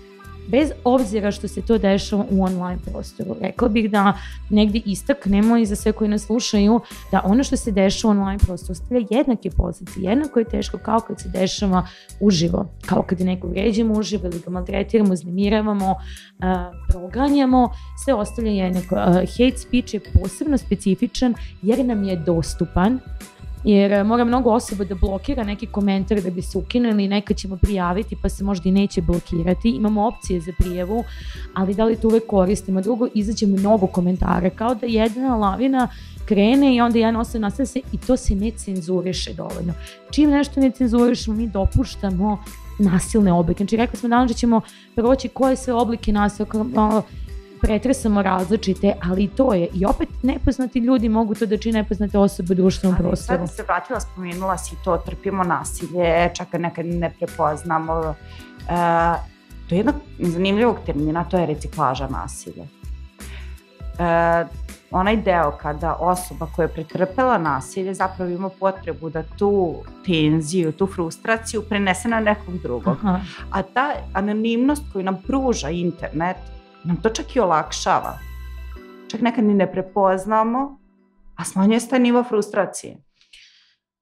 bez 0.48 0.72
obzira 0.84 1.32
što 1.32 1.48
se 1.48 1.62
to 1.62 1.78
dešava 1.78 2.26
u 2.30 2.44
online 2.44 2.78
prostoru. 2.86 3.36
Rekla 3.42 3.68
bih 3.68 3.92
da 3.92 4.14
negdje 4.50 4.82
istaknemo 4.86 5.58
i 5.58 5.66
za 5.66 5.76
sve 5.76 5.92
koji 5.92 6.10
nas 6.10 6.22
slušaju 6.22 6.80
da 7.12 7.22
ono 7.26 7.44
što 7.44 7.58
se 7.58 7.72
dešava 7.72 8.14
u 8.14 8.18
online 8.18 8.40
prostoru 8.40 8.76
stavlja 8.76 9.08
jednake 9.10 9.50
pozicije, 9.50 10.10
jednako 10.10 10.40
je 10.40 10.46
teško 10.46 10.78
kao 10.78 11.00
kad 11.00 11.22
se 11.22 11.30
dešava 11.30 11.88
uživo, 12.20 12.66
kao 12.86 13.04
kad 13.04 13.20
je 13.20 13.26
neko 13.26 13.48
vređemo 13.48 13.94
uživo 13.94 14.28
ili 14.28 14.42
ga 14.46 14.52
maltretiramo, 14.52 15.16
znemiravamo, 15.16 15.96
proganjamo, 16.90 17.70
sve 18.04 18.14
ostavlja 18.14 18.52
jednako. 18.52 18.96
Hate 18.96 19.58
speech 19.58 19.94
je 19.94 20.02
posebno 20.22 20.58
specifičan 20.58 21.34
jer 21.62 21.86
nam 21.86 22.04
je 22.04 22.16
dostupan, 22.16 23.00
jer 23.64 23.92
e, 23.92 24.04
mora 24.04 24.24
mnogo 24.24 24.52
osoba 24.52 24.84
da 24.84 24.96
blokira 24.96 25.44
neki 25.44 25.66
komentar 25.66 26.22
da 26.22 26.30
bi 26.30 26.42
se 26.42 26.58
ukinuli, 26.58 27.08
neka 27.08 27.34
ćemo 27.34 27.58
prijaviti 27.58 28.16
pa 28.22 28.30
se 28.30 28.44
možda 28.44 28.70
i 28.70 28.72
neće 28.72 29.02
blokirati, 29.02 29.70
imamo 29.70 30.08
opcije 30.08 30.42
za 30.42 30.52
prijavu, 30.58 31.04
ali 31.54 31.74
da 31.74 31.86
li 31.86 31.96
to 31.96 32.08
uvek 32.08 32.28
koristimo? 32.28 32.82
Drugo, 32.82 33.08
izađe 33.14 33.48
mnogo 33.48 33.88
komentara, 33.88 34.50
kao 34.50 34.76
da 34.76 34.86
jedna 34.86 35.36
lavina 35.36 35.88
krene 36.26 36.76
i 36.76 36.82
onda 36.82 37.00
jedan 37.00 37.16
ostaje 37.16 37.42
nastavlja 37.42 37.66
se 37.68 37.82
i 37.92 37.98
to 37.98 38.18
se 38.18 38.36
ne 38.36 38.52
cenzuriše 38.52 39.34
dovoljno. 39.34 39.74
Čim 40.12 40.30
nešto 40.30 40.60
ne 40.60 40.72
cenzurišemo, 40.72 41.38
mi 41.38 41.48
dopuštamo 41.48 42.44
nasilne 42.80 43.34
oblike. 43.34 43.64
Znači, 43.64 43.78
rekli 43.78 44.00
smo 44.00 44.10
danas 44.10 44.28
da 44.28 44.34
ćemo 44.34 44.62
proći 44.96 45.28
koje 45.28 45.56
sve 45.56 45.74
oblike 45.74 46.12
nasilja, 46.12 46.46
pretresamo 47.62 48.22
različite, 48.22 48.94
ali 49.04 49.24
i 49.24 49.28
to 49.28 49.54
je. 49.54 49.68
I 49.74 49.86
opet 49.86 50.10
nepoznati 50.24 50.80
ljudi 50.80 51.10
mogu 51.10 51.36
to 51.36 51.46
da 51.46 51.58
čine 51.58 51.82
nepoznate 51.82 52.18
osobe 52.18 52.54
u 52.54 52.56
društvenom 52.56 52.96
ali 53.00 53.08
prostoru. 53.08 53.48
Sad 53.48 53.56
se 53.56 53.64
vratila, 53.64 54.00
spomenula 54.00 54.58
si 54.58 54.76
to, 54.84 54.98
trpimo 54.98 55.44
nasilje, 55.44 56.32
čak 56.34 56.54
nekad 56.54 56.86
ne 56.86 57.14
prepoznamo. 57.20 58.00
Uh, 58.00 58.16
to 59.70 59.76
je 59.76 59.80
jedna 59.80 59.94
zanimljivog 60.20 60.78
termina, 60.86 61.24
to 61.24 61.38
je 61.38 61.46
reciklaža 61.46 62.08
nasilja. 62.08 62.64
Uh, 62.64 64.48
onaj 64.92 65.18
deo 65.18 65.52
kada 65.62 65.96
osoba 66.00 66.48
koja 66.56 66.64
je 66.64 66.74
pretrpela 66.74 67.38
nasilje 67.38 67.94
zapravo 67.94 68.32
ima 68.32 68.50
potrebu 68.50 69.10
da 69.10 69.24
tu 69.24 69.76
tenziju, 70.06 70.72
tu 70.72 70.88
frustraciju 70.88 71.62
prenese 71.62 72.08
na 72.08 72.20
nekog 72.20 72.58
drugog. 72.58 72.98
Aha. 73.04 73.20
A 73.52 73.62
ta 73.62 73.94
anonimnost 74.14 74.84
koju 74.94 75.04
nam 75.04 75.22
pruža 75.28 75.70
internet 75.70 76.38
nam 76.88 76.98
to 77.02 77.10
čak 77.10 77.36
i 77.36 77.40
olakšava. 77.40 78.18
Čak 79.08 79.22
nekad 79.22 79.44
ni 79.44 79.54
ne 79.54 79.72
prepoznamo, 79.72 80.80
a 81.36 81.44
smanjuje 81.46 81.80
se 81.80 81.90
taj 81.90 82.00
nivo 82.00 82.24
frustracije. 82.24 82.98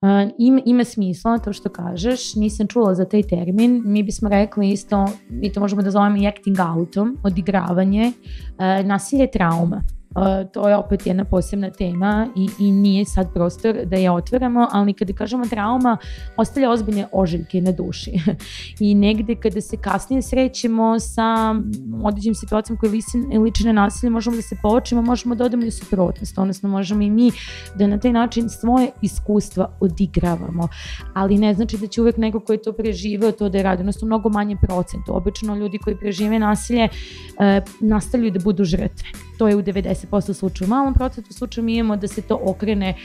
Uh, 0.02 0.32
ima, 0.38 0.62
ima 0.65 0.84
smisla 0.84 1.38
to 1.38 1.54
što 1.54 1.69
kažeš, 1.69 2.36
nisam 2.36 2.67
čula 2.67 2.93
za 2.95 3.06
taj 3.06 3.24
termin, 3.24 3.82
mi 3.86 4.04
bismo 4.04 4.30
rekli 4.30 4.69
isto, 4.69 5.06
mi 5.30 5.54
to 5.54 5.60
možemo 5.60 5.82
da 5.82 5.91
zovemo 5.91 6.17
i 6.17 6.28
acting 6.28 6.58
outom, 6.60 7.17
odigravanje, 7.24 8.12
uh, 8.12 8.86
nasilje 8.86 9.21
je 9.21 9.32
trauma. 9.32 9.82
Uh, 10.15 10.51
to 10.51 10.69
je 10.69 10.78
opet 10.78 11.08
jedna 11.08 11.25
posebna 11.25 11.69
tema 11.69 12.28
i, 12.36 12.49
i 12.60 12.71
nije 12.71 13.06
sad 13.06 13.34
prostor 13.34 13.75
da 13.86 13.95
je 13.95 14.12
otvaramo, 14.12 14.67
ali 14.71 14.93
kada 14.93 15.13
kažemo 15.13 15.45
trauma, 15.45 15.97
ostavlja 16.38 16.71
ozbiljne 16.71 17.08
ožiljke 17.12 17.62
na 17.62 17.71
duši. 17.71 18.12
I 18.80 18.95
negde 18.95 19.36
kada 19.36 19.62
se 19.62 19.78
kasnije 19.78 20.21
srećemo 20.21 20.99
sa 20.99 21.56
određenim 22.04 22.36
situacijama 22.36 22.80
koje 22.80 22.91
liče 23.39 23.63
na 23.65 23.71
nasilje, 23.71 24.10
možemo 24.10 24.36
da 24.36 24.41
se 24.41 24.56
počnemo, 24.62 25.01
možemo 25.01 25.36
da 25.36 25.45
odemo 25.45 25.65
i 25.65 25.71
suprotnost, 25.71 26.38
odnosno 26.38 26.69
možemo 26.69 27.01
i 27.01 27.10
mi 27.10 27.32
da 27.75 27.88
na 27.88 27.99
taj 27.99 28.12
način 28.12 28.49
svoje 28.49 28.91
iskustva 29.01 29.78
odigravamo. 29.80 30.67
Ali 31.13 31.38
ne 31.38 31.54
znači 31.54 31.78
da 31.78 31.88
će 31.88 32.01
uvek 32.01 32.17
neko 32.17 32.39
koji 32.39 32.58
je 32.58 32.62
to 32.62 32.73
preživeo 32.73 33.32
to 33.32 33.49
da 33.49 33.58
je 33.58 33.63
radi, 33.63 33.82
odnosno 33.82 34.06
mnogo 34.06 34.30
manje 34.30 34.58
procent. 34.62 35.10
Obično 35.10 35.56
ljudi 35.56 35.78
koji 35.78 35.97
prežive 35.97 36.39
nasilje 36.39 36.89
uh, 36.89 37.63
nastavljaju 37.80 38.32
da 38.32 38.39
budu 38.39 38.63
žrtve. 38.63 39.24
To 39.38 39.48
je 39.48 39.56
u 39.56 39.62
90% 39.62 40.34
slučaju. 40.34 40.67
U 40.67 40.69
malom 40.69 40.93
procentu 40.93 41.34
slučaju 41.34 41.65
mi 41.65 41.76
imamo 41.76 41.98
da 41.98 42.08
se 42.08 42.21
to 42.21 42.39
okrene 42.43 42.95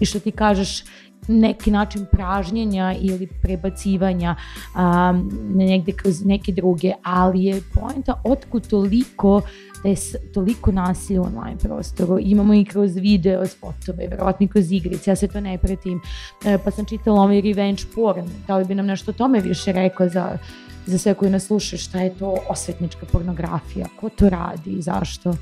i 0.00 0.04
što 0.04 0.20
ti 0.20 0.30
kažeš 0.30 0.84
neki 1.28 1.70
način 1.70 2.06
pražnjenja 2.12 2.94
ili 3.00 3.26
prebacivanja 3.42 4.36
um, 4.74 5.30
negde 5.54 5.92
kroz 5.92 6.24
neke 6.24 6.52
druge, 6.52 6.92
ali 7.02 7.44
je 7.44 7.62
poenta 7.74 8.20
otkud 8.24 8.68
toliko 8.68 9.42
da 9.82 9.88
je 9.88 9.96
toliko 10.34 10.72
nasilja 10.72 11.20
u 11.20 11.24
online 11.24 11.58
prostoru. 11.58 12.18
Imamo 12.20 12.54
i 12.54 12.64
kroz 12.64 12.96
video 12.96 13.46
spotove, 13.46 14.08
verovatno 14.08 14.44
i 14.44 14.48
kroz 14.48 14.72
igrice, 14.72 15.10
ja 15.10 15.16
se 15.16 15.28
to 15.28 15.40
ne 15.40 15.58
pratim. 15.58 16.00
E, 16.44 16.58
pa 16.64 16.70
sam 16.70 16.84
čitala 16.84 17.22
ovaj 17.22 17.40
revenge 17.40 17.82
porn, 17.94 18.28
da 18.46 18.56
li 18.56 18.64
bi 18.64 18.74
nam 18.74 18.86
nešto 18.86 19.10
o 19.10 19.14
tome 19.14 19.40
više 19.40 19.72
rekao 19.72 20.08
za, 20.08 20.38
za 20.86 20.98
sve 20.98 21.14
koji 21.14 21.30
nas 21.30 21.46
slušaju, 21.46 21.80
šta 21.80 22.00
je 22.00 22.14
to 22.14 22.36
osvetnička 22.48 23.06
pornografija, 23.12 23.86
ko 24.00 24.08
to 24.08 24.28
radi 24.28 24.70
i 24.70 24.82
zašto? 24.82 25.34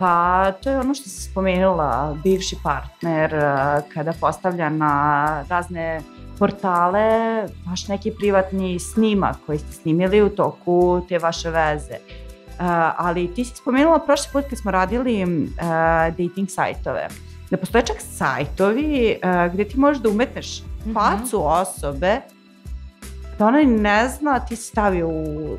Pa 0.00 0.52
to 0.62 0.70
je 0.70 0.78
ono 0.80 0.94
što 0.94 1.08
se 1.08 1.30
spomenula, 1.30 2.16
bivši 2.24 2.56
partner 2.62 3.34
eh, 3.34 3.82
kada 3.94 4.12
postavlja 4.20 4.68
na 4.68 5.44
razne 5.48 6.00
portale 6.38 7.08
baš 7.66 7.88
neki 7.88 8.12
privatni 8.18 8.78
snimak 8.78 9.36
koji 9.46 9.58
ste 9.58 9.72
snimili 9.72 10.22
u 10.22 10.28
toku 10.28 11.02
te 11.08 11.18
vaše 11.18 11.50
veze. 11.50 11.94
Uh, 11.94 12.66
ali 12.96 13.34
ti 13.34 13.44
si 13.44 13.56
spomenula 13.56 13.98
prošli 13.98 14.28
put 14.32 14.44
kad 14.50 14.58
smo 14.58 14.70
radili 14.70 15.24
uh, 15.24 15.50
dating 16.08 16.48
sajtove, 16.48 17.08
da 17.50 17.56
postoje 17.56 17.86
čak 17.86 17.96
sajtovi 18.00 19.16
uh, 19.24 19.52
gde 19.52 19.64
ti 19.64 19.78
možeš 19.78 20.02
da 20.02 20.08
umetneš 20.08 20.62
mhm. 20.62 20.92
facu 20.92 21.46
osobe 21.46 22.20
da 23.40 23.46
ona 23.46 23.58
ne 23.62 24.08
zna, 24.08 24.40
ti 24.40 24.56
stavi 24.56 25.02
u 25.02 25.12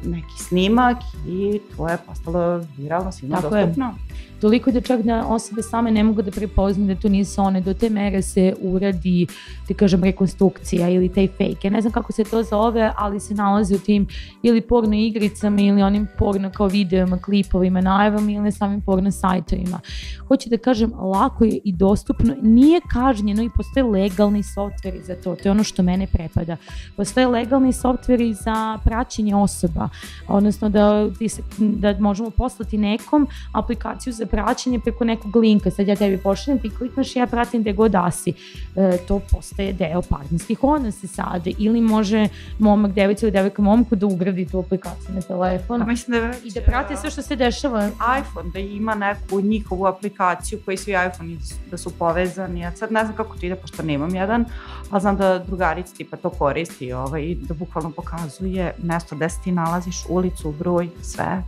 neki 0.04 0.44
snimak 0.48 0.98
i 1.28 1.62
to 1.78 1.88
je 1.90 1.98
postalo 2.08 2.62
viralno 2.78 3.12
svima 3.12 3.36
Tako 3.36 3.50
dostupno. 3.50 3.86
Je 3.86 4.11
toliko 4.42 4.72
da 4.72 4.82
čak 4.82 5.02
da 5.02 5.26
osobe 5.26 5.62
same 5.62 5.92
ne 5.92 6.04
mogu 6.04 6.22
da 6.22 6.32
prepoznaju 6.32 6.96
da 6.96 7.02
to 7.02 7.10
nisu 7.10 7.42
one, 7.42 7.62
do 7.62 7.74
te 7.74 7.90
mere 7.90 8.22
se 8.22 8.54
uradi, 8.62 9.28
ti 9.68 9.74
kažem, 9.74 10.04
rekonstrukcija 10.04 10.90
ili 10.90 11.10
taj 11.10 11.28
fake. 11.28 11.58
Ja 11.64 11.72
ne 11.72 11.82
znam 11.82 11.94
kako 11.94 12.14
se 12.14 12.24
to 12.24 12.44
zove, 12.44 12.92
ali 12.98 13.20
se 13.20 13.34
nalazi 13.34 13.76
u 13.76 13.80
tim 13.80 14.08
ili 14.44 14.62
porno 14.62 14.96
igricama 14.96 15.62
ili 15.62 15.84
onim 15.84 16.08
porno 16.18 16.52
kao 16.52 16.68
videoma, 16.68 17.18
klipovima, 17.18 17.82
najavama 17.82 18.32
ili 18.32 18.44
na 18.44 18.52
samim 18.52 18.82
porno 18.82 19.12
sajtovima. 19.12 19.80
Hoću 20.28 20.50
da 20.50 20.58
kažem, 20.58 20.94
lako 20.94 21.46
je 21.46 21.60
i 21.64 21.74
dostupno, 21.74 22.36
nije 22.42 22.82
kažnjeno 22.94 23.44
i 23.44 23.50
postoje 23.58 23.84
legalni 23.84 24.44
softveri 24.44 25.04
za 25.04 25.16
to, 25.16 25.36
to 25.36 25.48
je 25.50 25.52
ono 25.52 25.64
što 25.64 25.84
mene 25.84 26.08
prepada. 26.08 26.58
Postoje 26.98 27.28
legalni 27.28 27.74
softveri 27.74 28.34
za 28.34 28.80
praćenje 28.84 29.36
osoba, 29.36 29.90
odnosno 30.28 30.70
da, 30.70 31.10
da 31.58 32.00
možemo 32.00 32.30
poslati 32.30 32.78
nekom 32.78 33.28
aplikaciju 33.54 34.14
za 34.14 34.26
praćenje 34.32 34.80
preko 34.80 35.06
nekog 35.06 35.36
linka, 35.36 35.72
sad 35.72 35.88
ja 35.88 35.96
tebi 35.96 36.18
pošaljem, 36.18 36.60
ti 36.60 36.70
klikneš 36.70 37.16
i 37.16 37.20
ja 37.20 37.28
pratim 37.28 37.62
gde 37.62 37.74
god 37.74 37.92
da 37.92 38.12
si. 38.12 38.34
E, 38.76 38.98
to 39.08 39.20
postaje 39.32 39.74
deo 39.74 40.02
partnerskih 40.02 40.64
odnosa 40.64 41.08
sada 41.08 41.50
ili 41.58 41.82
može 41.82 42.28
momak, 42.60 42.92
devica 42.92 43.26
ili 43.26 43.32
devojka 43.32 43.62
momku 43.62 43.96
da 43.96 44.06
ugradi 44.06 44.46
tu 44.46 44.60
aplikaciju 44.60 45.16
na 45.16 45.22
telefon. 45.22 45.82
A 45.82 45.86
mislim 45.86 46.20
da 46.20 46.28
već, 46.28 46.46
I 46.46 46.52
da 46.52 46.62
prati 46.62 46.98
sve 46.98 47.10
što 47.10 47.22
se 47.22 47.36
dešava. 47.36 47.90
iPhone, 48.20 48.50
da 48.54 48.60
ima 48.60 48.96
neku 48.96 49.42
njihovu 49.42 49.86
aplikaciju 49.86 50.60
koji 50.66 50.78
su 50.78 50.90
i 50.90 50.94
iPhone 51.08 51.38
da 51.72 51.78
su 51.78 51.90
povezani. 52.00 52.60
Ja 52.60 52.76
sad 52.76 52.92
ne 52.92 53.04
znam 53.06 53.16
kako 53.16 53.38
to 53.38 53.46
ide, 53.46 53.56
pošto 53.56 53.84
nemam 53.84 54.16
jedan, 54.16 54.46
ali 54.90 55.02
znam 55.02 55.18
da 55.18 55.40
drugarica 55.40 55.96
tipa 55.96 56.18
to 56.18 56.30
koristi 56.30 56.94
ovaj, 56.94 57.22
i 57.22 57.36
da 57.36 57.54
bukvalno 57.54 57.92
pokazuje 57.92 58.74
mesto 58.84 59.16
gde 59.16 59.30
se 59.30 59.38
ti 59.44 59.52
nalaziš, 59.52 60.04
ulicu, 60.10 60.52
broj, 60.52 60.90
sve. 61.02 61.44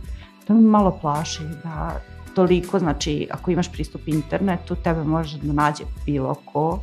To 0.46 0.54
me 0.54 0.60
malo 0.60 0.98
plaši 1.00 1.42
da 1.64 2.00
toliko, 2.34 2.78
znači 2.78 3.28
ako 3.30 3.50
imaš 3.50 3.72
pristup 3.72 4.00
internetu, 4.06 4.76
tebe 4.76 5.04
može 5.04 5.38
da 5.38 5.52
nađe 5.52 5.84
bilo 6.06 6.34
ko, 6.44 6.82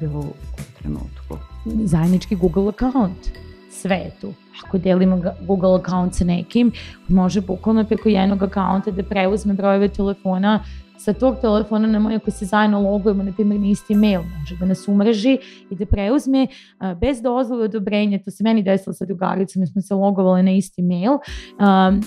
bilo 0.00 0.18
u 0.18 0.34
trenutku. 0.78 1.38
Zajednički 1.84 2.36
Google 2.36 2.68
account, 2.68 3.30
sve 3.70 3.96
je 3.96 4.10
tu. 4.20 4.32
Ako 4.64 4.78
delimo 4.78 5.22
Google 5.40 5.78
account 5.80 6.14
sa 6.14 6.24
nekim, 6.24 6.72
može 7.08 7.40
bukvalno 7.40 7.84
preko 7.84 8.08
jednog 8.08 8.42
akaunta 8.42 8.90
da 8.90 9.02
preuzme 9.02 9.54
brojeve 9.54 9.88
telefona 9.88 10.64
sa 10.98 11.12
tog 11.12 11.36
telefona 11.40 11.88
na 11.88 11.98
moj, 11.98 12.16
ako 12.16 12.30
se 12.30 12.44
zajedno 12.44 12.80
logujemo, 12.80 13.22
na 13.22 13.32
primjer, 13.32 13.60
na 13.60 13.66
isti 13.66 13.94
mail, 13.94 14.20
može 14.40 14.56
da 14.56 14.66
nas 14.66 14.88
umreži 14.88 15.38
i 15.70 15.74
da 15.76 15.86
preuzme 15.86 16.46
a, 16.78 16.94
bez 16.94 17.22
dozvole 17.22 17.64
odobrenja, 17.64 18.18
to 18.24 18.30
se 18.30 18.44
meni 18.44 18.62
desilo 18.62 18.92
sa 18.92 19.04
drugaricom, 19.04 19.60
mi 19.60 19.66
smo 19.66 19.82
se 19.82 19.94
logovali 19.94 20.42
na 20.42 20.50
isti 20.50 20.82
mail 20.82 21.18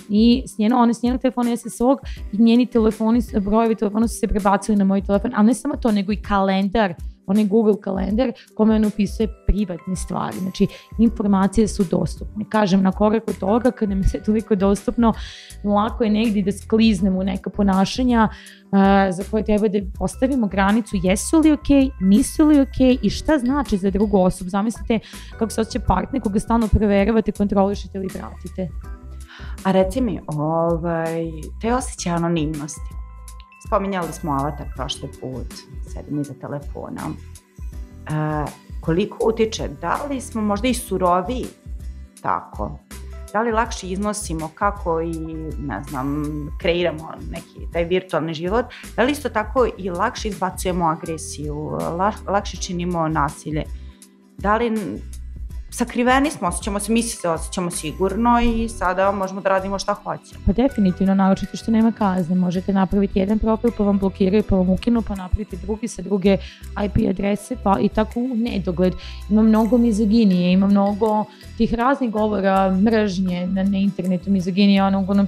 i 0.09 0.43
s 0.47 0.57
njeno, 0.57 0.77
ona 0.77 0.93
s 0.93 1.03
njenog 1.03 1.21
telefona 1.21 1.49
ja 1.49 1.57
se 1.57 1.69
svog 1.69 1.99
i 2.33 2.41
njeni 2.41 2.65
telefoni, 2.65 3.21
brojevi 3.41 3.75
telefona 3.75 4.07
su 4.07 4.19
se 4.19 4.27
prebacili 4.27 4.77
na 4.77 4.83
moj 4.83 5.01
telefon, 5.01 5.31
ali 5.35 5.47
ne 5.47 5.53
samo 5.53 5.75
to, 5.75 5.91
nego 5.91 6.11
i 6.11 6.21
kalendar 6.21 6.93
onaj 7.29 7.45
Google 7.45 7.81
kalendar 7.81 8.31
kome 8.55 8.75
on 8.75 8.85
upisuje 8.85 9.27
privatne 9.47 9.95
stvari. 9.95 10.37
Znači, 10.39 10.67
informacije 10.97 11.67
su 11.67 11.83
dostupne. 11.83 12.45
Kažem, 12.49 12.81
na 12.83 12.91
korak 12.91 13.23
od 13.27 13.37
toga, 13.37 13.71
kada 13.71 13.95
mi 13.95 14.03
se 14.03 14.23
toliko 14.23 14.55
dostupno, 14.55 15.13
lako 15.63 16.03
je 16.03 16.09
negdje 16.09 16.43
da 16.43 16.51
skliznemo 16.51 17.19
u 17.19 17.23
neka 17.23 17.49
ponašanja 17.49 18.29
uh, 18.29 18.79
za 19.15 19.23
koje 19.31 19.43
treba 19.43 19.67
da 19.67 19.79
postavimo 19.99 20.47
granicu 20.47 20.95
jesu 21.03 21.39
li 21.39 21.51
ok, 21.51 21.69
nisu 22.01 22.45
li 22.45 22.59
ok 22.59 22.79
i 23.01 23.09
šta 23.09 23.37
znači 23.37 23.77
za 23.77 23.91
drugu 23.91 24.17
osobu. 24.17 24.49
Zamislite 24.49 24.99
kako 25.39 25.49
se 25.49 25.61
osjeća 25.61 25.79
partner 25.87 26.21
koga 26.21 26.39
stalno 26.39 26.67
preveravate, 26.67 27.31
kontrolišete 27.31 27.97
ili 27.97 28.07
pratite. 28.07 28.69
A 29.63 29.71
reci 29.71 30.01
mi, 30.01 30.19
ovaj, 30.27 31.31
te 31.61 31.73
osjećaje 31.73 32.15
anonimnosti, 32.15 32.98
spominjali 33.69 34.13
smo 34.13 34.31
avatar 34.31 34.65
prošli 34.75 35.09
put, 35.21 35.53
sedim 35.87 36.19
iza 36.19 36.33
telefona. 36.33 37.01
E, 37.09 38.45
koliko 38.81 39.17
utiče, 39.29 39.67
da 39.81 40.05
li 40.09 40.21
smo 40.21 40.41
možda 40.41 40.67
i 40.67 40.73
suroviji 40.73 41.45
tako? 42.21 42.79
Da 43.33 43.41
li 43.41 43.51
lakše 43.51 43.87
iznosimo 43.87 44.49
kako 44.55 45.01
i, 45.01 45.13
ne 45.59 45.83
znam, 45.89 46.25
kreiramo 46.59 47.13
neki 47.31 47.71
taj 47.73 47.83
virtualni 47.83 48.33
život, 48.33 48.65
da 48.95 49.03
li 49.03 49.11
isto 49.11 49.29
tako 49.29 49.67
i 49.77 49.89
lakše 49.89 50.27
izbacujemo 50.27 50.85
agresiju, 50.85 51.77
lakše 52.27 52.57
činimo 52.57 53.07
nasilje? 53.07 53.63
Da 54.37 54.57
li 54.57 54.99
sakriveni 55.79 56.31
smo, 56.31 56.47
osjećamo 56.47 56.79
se, 56.79 56.91
mi 56.91 57.01
se 57.03 57.29
osjećamo 57.29 57.71
sigurno 57.71 58.41
i 58.41 58.69
sada 58.69 59.11
možemo 59.11 59.41
da 59.41 59.49
radimo 59.49 59.79
šta 59.79 59.93
hoćemo. 59.93 60.41
Pa 60.45 60.51
definitivno, 60.53 61.15
naočite 61.15 61.57
što 61.57 61.71
nema 61.71 61.91
kazne. 61.91 62.35
Možete 62.35 62.73
napraviti 62.73 63.19
jedan 63.19 63.39
profil 63.39 63.71
pa 63.77 63.83
vam 63.83 63.97
blokiraju, 63.99 64.43
pa 64.49 64.55
vam 64.55 64.69
ukinu, 64.69 65.01
pa 65.01 65.15
napraviti 65.15 65.57
drugi 65.57 65.87
sa 65.87 66.01
druge 66.01 66.37
IP 66.85 67.09
adrese, 67.09 67.55
pa 67.63 67.77
i 67.81 67.89
tako 67.89 68.19
u 68.19 68.35
nedogled. 68.35 68.93
Ima 69.29 69.41
mnogo 69.41 69.77
mizoginije, 69.77 70.51
ima 70.53 70.67
mnogo 70.67 71.25
tih 71.57 71.73
raznih 71.73 72.11
govora, 72.11 72.71
mržnje 72.71 73.47
na, 73.47 73.63
na 73.63 73.77
internetu, 73.77 74.31
mizoginije, 74.31 74.83
ono, 74.83 75.05
ono 75.07 75.27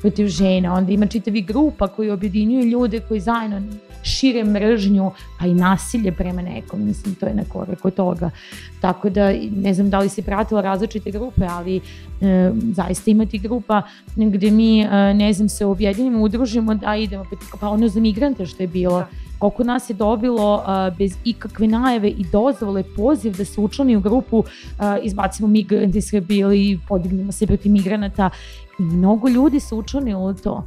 protiv 0.00 0.26
žena, 0.26 0.74
onda 0.74 0.92
ima 0.92 1.06
čitavi 1.06 1.42
grupa 1.42 1.88
koji 1.88 2.10
objedinjuju 2.10 2.64
ljude 2.64 3.00
koji 3.00 3.20
zajedno 3.20 3.60
šire 4.02 4.44
mržnju, 4.44 5.10
pa 5.38 5.46
i 5.46 5.54
nasilje 5.54 6.12
prema 6.12 6.42
nekom, 6.42 6.86
mislim, 6.86 7.14
to 7.14 7.26
je 7.26 7.34
na 7.34 7.44
korak 7.48 7.84
od 7.84 7.94
toga. 7.94 8.30
Tako 8.80 9.10
da, 9.10 9.32
ne 9.56 9.74
znam 9.74 9.90
da 9.90 9.98
li 9.98 10.08
si 10.08 10.22
pratila 10.22 10.60
različite 10.60 11.10
grupe, 11.10 11.46
ali 11.50 11.76
e, 11.76 12.52
zaista 12.72 13.10
ima 13.10 13.26
ti 13.26 13.38
grupa 13.38 13.82
gde 14.16 14.50
mi, 14.50 14.80
e, 14.80 15.14
ne 15.14 15.32
znam, 15.32 15.48
se 15.48 15.66
objedinimo, 15.66 16.22
udružimo 16.22 16.74
da 16.74 16.96
idemo, 16.96 17.24
pa, 17.30 17.56
pa 17.60 17.68
ono 17.68 17.88
za 17.88 18.00
migrante 18.00 18.46
što 18.46 18.62
je 18.62 18.66
bilo, 18.66 18.98
da. 18.98 19.06
Koliko 19.42 19.64
nas 19.64 19.90
je 19.90 19.94
dobilo 19.94 20.54
uh, 20.54 20.96
bez 20.98 21.16
ikakve 21.24 21.66
najave 21.66 22.08
i 22.08 22.24
dozvole 22.32 22.84
poziv 22.96 23.36
da 23.36 23.44
se 23.44 23.60
učlani 23.60 23.96
u 23.96 24.00
grupu 24.00 24.38
uh, 24.38 24.46
izbacimo 25.02 25.48
migranti 25.48 25.98
iz 25.98 26.08
Srbije 26.08 26.40
ili 26.40 26.80
podignemo 26.88 27.32
se 27.32 27.46
protiv 27.46 27.72
migranata. 27.72 28.30
I 28.78 28.82
mnogo 28.82 29.28
ljudi 29.28 29.60
se 29.60 29.74
učlanilo 29.74 30.30
u 30.30 30.34
to 30.34 30.64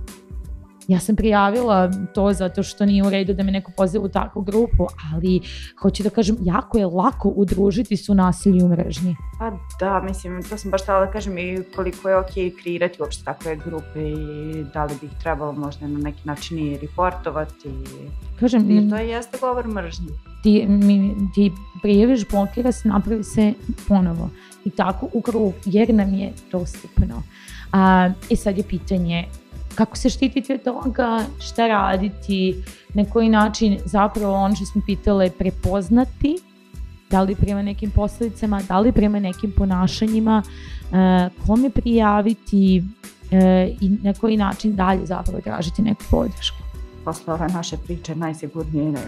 ja 0.87 0.99
sam 0.99 1.15
prijavila 1.15 1.91
to 2.13 2.33
zato 2.33 2.63
što 2.63 2.85
nije 2.85 3.07
u 3.07 3.09
redu 3.09 3.33
da 3.33 3.43
me 3.43 3.51
neko 3.51 3.71
poziva 3.77 4.05
u 4.05 4.09
takvu 4.09 4.41
grupu, 4.41 4.87
ali 5.13 5.41
hoću 5.81 6.03
da 6.03 6.09
kažem, 6.09 6.37
jako 6.41 6.77
je 6.77 6.85
lako 6.85 7.29
udružiti 7.29 7.97
su 7.97 8.13
nasilju 8.13 8.65
u 8.65 8.69
mrežnji. 8.69 9.15
Pa 9.39 9.51
da, 9.79 10.01
mislim, 10.01 10.43
to 10.43 10.57
sam 10.57 10.71
baš 10.71 10.81
htjela 10.81 11.05
da 11.05 11.11
kažem 11.11 11.37
i 11.37 11.63
koliko 11.75 12.09
je 12.09 12.15
okay 12.15 12.61
kreirati 12.61 13.01
uopšte 13.01 13.23
takve 13.23 13.55
grupe 13.55 14.09
i 14.09 14.63
da 14.73 14.85
li 14.85 14.93
bi 15.01 15.05
ih 15.05 15.13
trebalo 15.21 15.51
možda 15.51 15.87
na 15.87 15.99
neki 15.99 16.21
način 16.23 16.59
i 16.59 16.77
reportovati. 16.77 17.69
Kažem, 18.39 18.71
I 18.71 18.89
to 18.89 18.95
je 18.95 19.09
jeste 19.09 19.37
govor 19.41 19.67
mržnje. 19.67 20.07
Ti, 20.43 20.65
mi, 20.67 21.15
ti 21.35 21.51
prijaviš, 21.81 22.27
blokira 22.31 22.71
se, 22.71 22.87
napravi 22.87 23.23
se 23.23 23.53
ponovo. 23.87 24.29
I 24.65 24.69
tako 24.69 25.09
u 25.13 25.21
krug, 25.21 25.53
jer 25.65 25.93
nam 25.93 26.13
je 26.13 26.33
dostupno. 26.51 27.23
A, 27.71 28.09
I 28.29 28.35
sad 28.35 28.57
je 28.57 28.63
pitanje 28.63 29.25
kako 29.75 29.97
se 29.97 30.09
štititi 30.09 30.53
od 30.53 30.63
toga, 30.63 31.19
šta 31.39 31.67
raditi, 31.67 32.63
na 32.93 33.05
koji 33.05 33.29
način 33.29 33.79
zapravo 33.85 34.33
ono 34.33 34.55
što 34.55 34.65
smo 34.65 34.81
pitale 34.85 35.29
prepoznati, 35.29 36.37
da 37.09 37.21
li 37.21 37.35
prema 37.35 37.61
nekim 37.61 37.91
posledicama, 37.91 38.61
da 38.67 38.79
li 38.79 38.91
prema 38.91 39.19
nekim 39.19 39.51
ponašanjima, 39.57 40.43
e, 40.43 41.29
kome 41.47 41.69
prijaviti 41.69 42.83
e, 43.31 43.69
i 43.81 43.89
na 43.89 44.13
koji 44.13 44.37
način 44.37 44.75
dalje 44.75 45.05
zapravo 45.05 45.41
tražiti 45.41 45.81
neku 45.81 46.03
podršku. 46.11 46.57
Posle 47.05 47.33
ove 47.33 47.47
naše 47.47 47.77
priče 47.77 48.15
najsigurnije 48.15 48.91
ne 48.91 49.01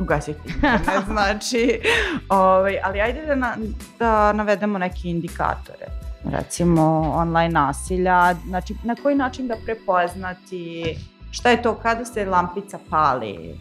ugasiti 0.00 0.40
internet, 0.54 1.04
znači, 1.06 1.80
ovaj, 2.28 2.78
ali 2.84 3.00
ajde 3.00 3.26
da, 3.26 3.34
na, 3.34 3.56
da 3.98 4.32
navedemo 4.32 4.78
neke 4.78 5.08
indikatore 5.08 6.03
recimo 6.24 7.12
online 7.14 7.52
nasilja, 7.52 8.34
znači 8.46 8.74
na 8.84 8.94
koji 8.94 9.14
način 9.14 9.48
ga 9.48 9.56
prepoznati, 9.64 10.96
šta 11.30 11.50
je 11.50 11.62
to 11.62 11.74
kada 11.74 12.04
se 12.04 12.24
lampica 12.24 12.78
pali, 12.90 13.58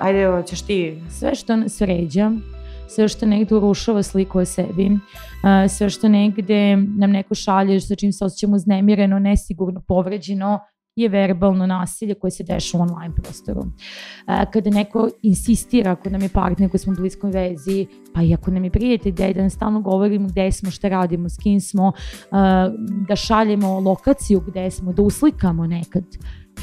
ajde 0.00 0.26
hoćeš 0.26 0.62
ti. 0.62 1.02
Sve 1.10 1.34
što 1.34 1.56
nas 1.56 1.82
sve 2.88 3.08
što 3.08 3.26
negde 3.26 3.54
urušava 3.54 4.02
sliku 4.02 4.38
o 4.38 4.44
sebi, 4.44 4.90
sve 5.68 5.90
što 5.90 6.08
negde 6.08 6.76
nam 6.76 7.10
neko 7.10 7.34
šalje 7.34 7.80
sa 7.80 7.94
čim 7.94 8.12
se 8.12 8.24
osjećamo 8.24 8.56
uznemireno, 8.56 9.18
nesigurno, 9.18 9.82
povređeno, 9.88 10.60
je 11.02 11.08
verbalno 11.08 11.66
nasilje 11.66 12.14
koje 12.14 12.30
se 12.30 12.44
deša 12.44 12.78
u 12.78 12.80
online 12.80 13.14
prostoru. 13.14 13.64
Kada 14.52 14.70
neko 14.70 15.08
insistira, 15.22 15.90
ako 15.92 16.10
nam 16.10 16.22
je 16.22 16.28
partner, 16.28 16.68
ako 16.68 16.78
smo 16.78 16.92
u 16.92 16.96
bliskoj 16.96 17.30
vezi, 17.30 17.86
pa 18.14 18.22
i 18.22 18.34
ako 18.34 18.50
nam 18.50 18.64
je 18.64 18.70
prijatelj, 18.70 19.12
da 19.12 19.24
je 19.24 19.34
da 19.34 19.40
nam 19.40 19.50
stalno 19.50 19.80
govorimo 19.80 20.28
gde 20.28 20.52
smo, 20.52 20.70
šta 20.70 20.88
radimo, 20.88 21.28
s 21.28 21.36
kim 21.36 21.60
smo, 21.60 21.92
da 23.08 23.16
šaljemo 23.16 23.80
lokaciju 23.80 24.40
gde 24.40 24.70
smo, 24.70 24.92
da 24.92 25.02
uslikamo 25.02 25.66
nekad, 25.66 26.04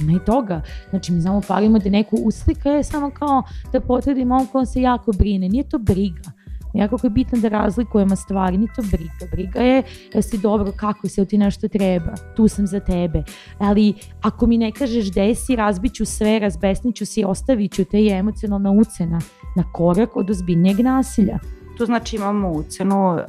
ima 0.01 0.11
i 0.11 0.25
toga. 0.25 0.61
Znači, 0.89 1.11
mi 1.11 1.21
znamo 1.21 1.41
parimo 1.47 1.79
da 1.79 1.89
neko 1.89 2.15
uslika 2.15 2.69
je 2.69 2.83
samo 2.83 3.11
kao 3.11 3.43
da 3.71 3.79
potvrdimo 3.79 4.35
on 4.35 4.47
ko 4.47 4.65
se 4.65 4.81
jako 4.81 5.11
brine. 5.11 5.49
Nije 5.49 5.69
to 5.69 5.79
briga. 5.79 6.31
Jako 6.75 6.97
je 7.03 7.09
bitno 7.09 7.39
da 7.39 7.47
razlikujemo 7.47 8.15
stvari, 8.15 8.57
ni 8.57 8.67
to 8.75 8.81
briga. 8.91 9.25
Briga 9.31 9.59
je 9.59 9.83
da 10.13 10.21
si 10.21 10.37
dobro, 10.37 10.71
kako 10.75 11.07
se, 11.07 11.25
ti 11.25 11.37
nešto 11.37 11.67
treba, 11.67 12.13
tu 12.35 12.47
sam 12.47 12.67
za 12.67 12.79
tebe. 12.79 13.23
Ali 13.57 13.93
ako 14.21 14.47
mi 14.47 14.57
ne 14.57 14.71
kažeš 14.71 15.11
gde 15.11 15.35
si, 15.35 15.55
razbiću 15.55 16.05
sve, 16.05 16.39
razbesniću 16.39 17.05
se 17.05 17.21
i 17.21 17.25
ostavit 17.25 17.73
ću 17.73 17.85
te 17.85 18.03
je 18.03 18.17
emocionalna 18.17 18.71
ucena 18.71 19.19
na 19.55 19.63
korak 19.71 20.15
od 20.15 20.29
ozbiljnijeg 20.29 20.79
nasilja. 20.79 21.39
Tu 21.77 21.85
znači 21.85 22.15
imamo 22.15 22.51
ucenu, 22.51 23.13
uh, 23.13 23.21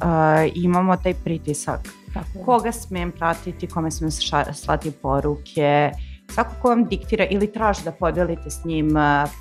imamo 0.55 0.97
taj 0.97 1.13
pritisak. 1.13 1.79
Tako 2.13 2.45
Koga 2.45 2.71
smem 2.71 3.11
pratiti, 3.11 3.67
kome 3.67 3.91
smem 3.91 4.11
slati 4.53 4.91
poruke, 4.91 5.91
svako 6.31 6.55
ko 6.61 6.69
vam 6.69 6.85
diktira 6.85 7.25
ili 7.29 7.51
traži 7.51 7.83
da 7.83 7.91
podelite 7.91 8.49
s 8.49 8.65
njim 8.65 8.89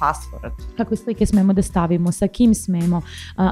password. 0.00 0.52
Kakve 0.76 0.96
slike 0.96 1.26
smemo 1.26 1.52
da 1.52 1.62
stavimo, 1.62 2.12
sa 2.12 2.28
kim 2.28 2.54
smemo. 2.54 3.02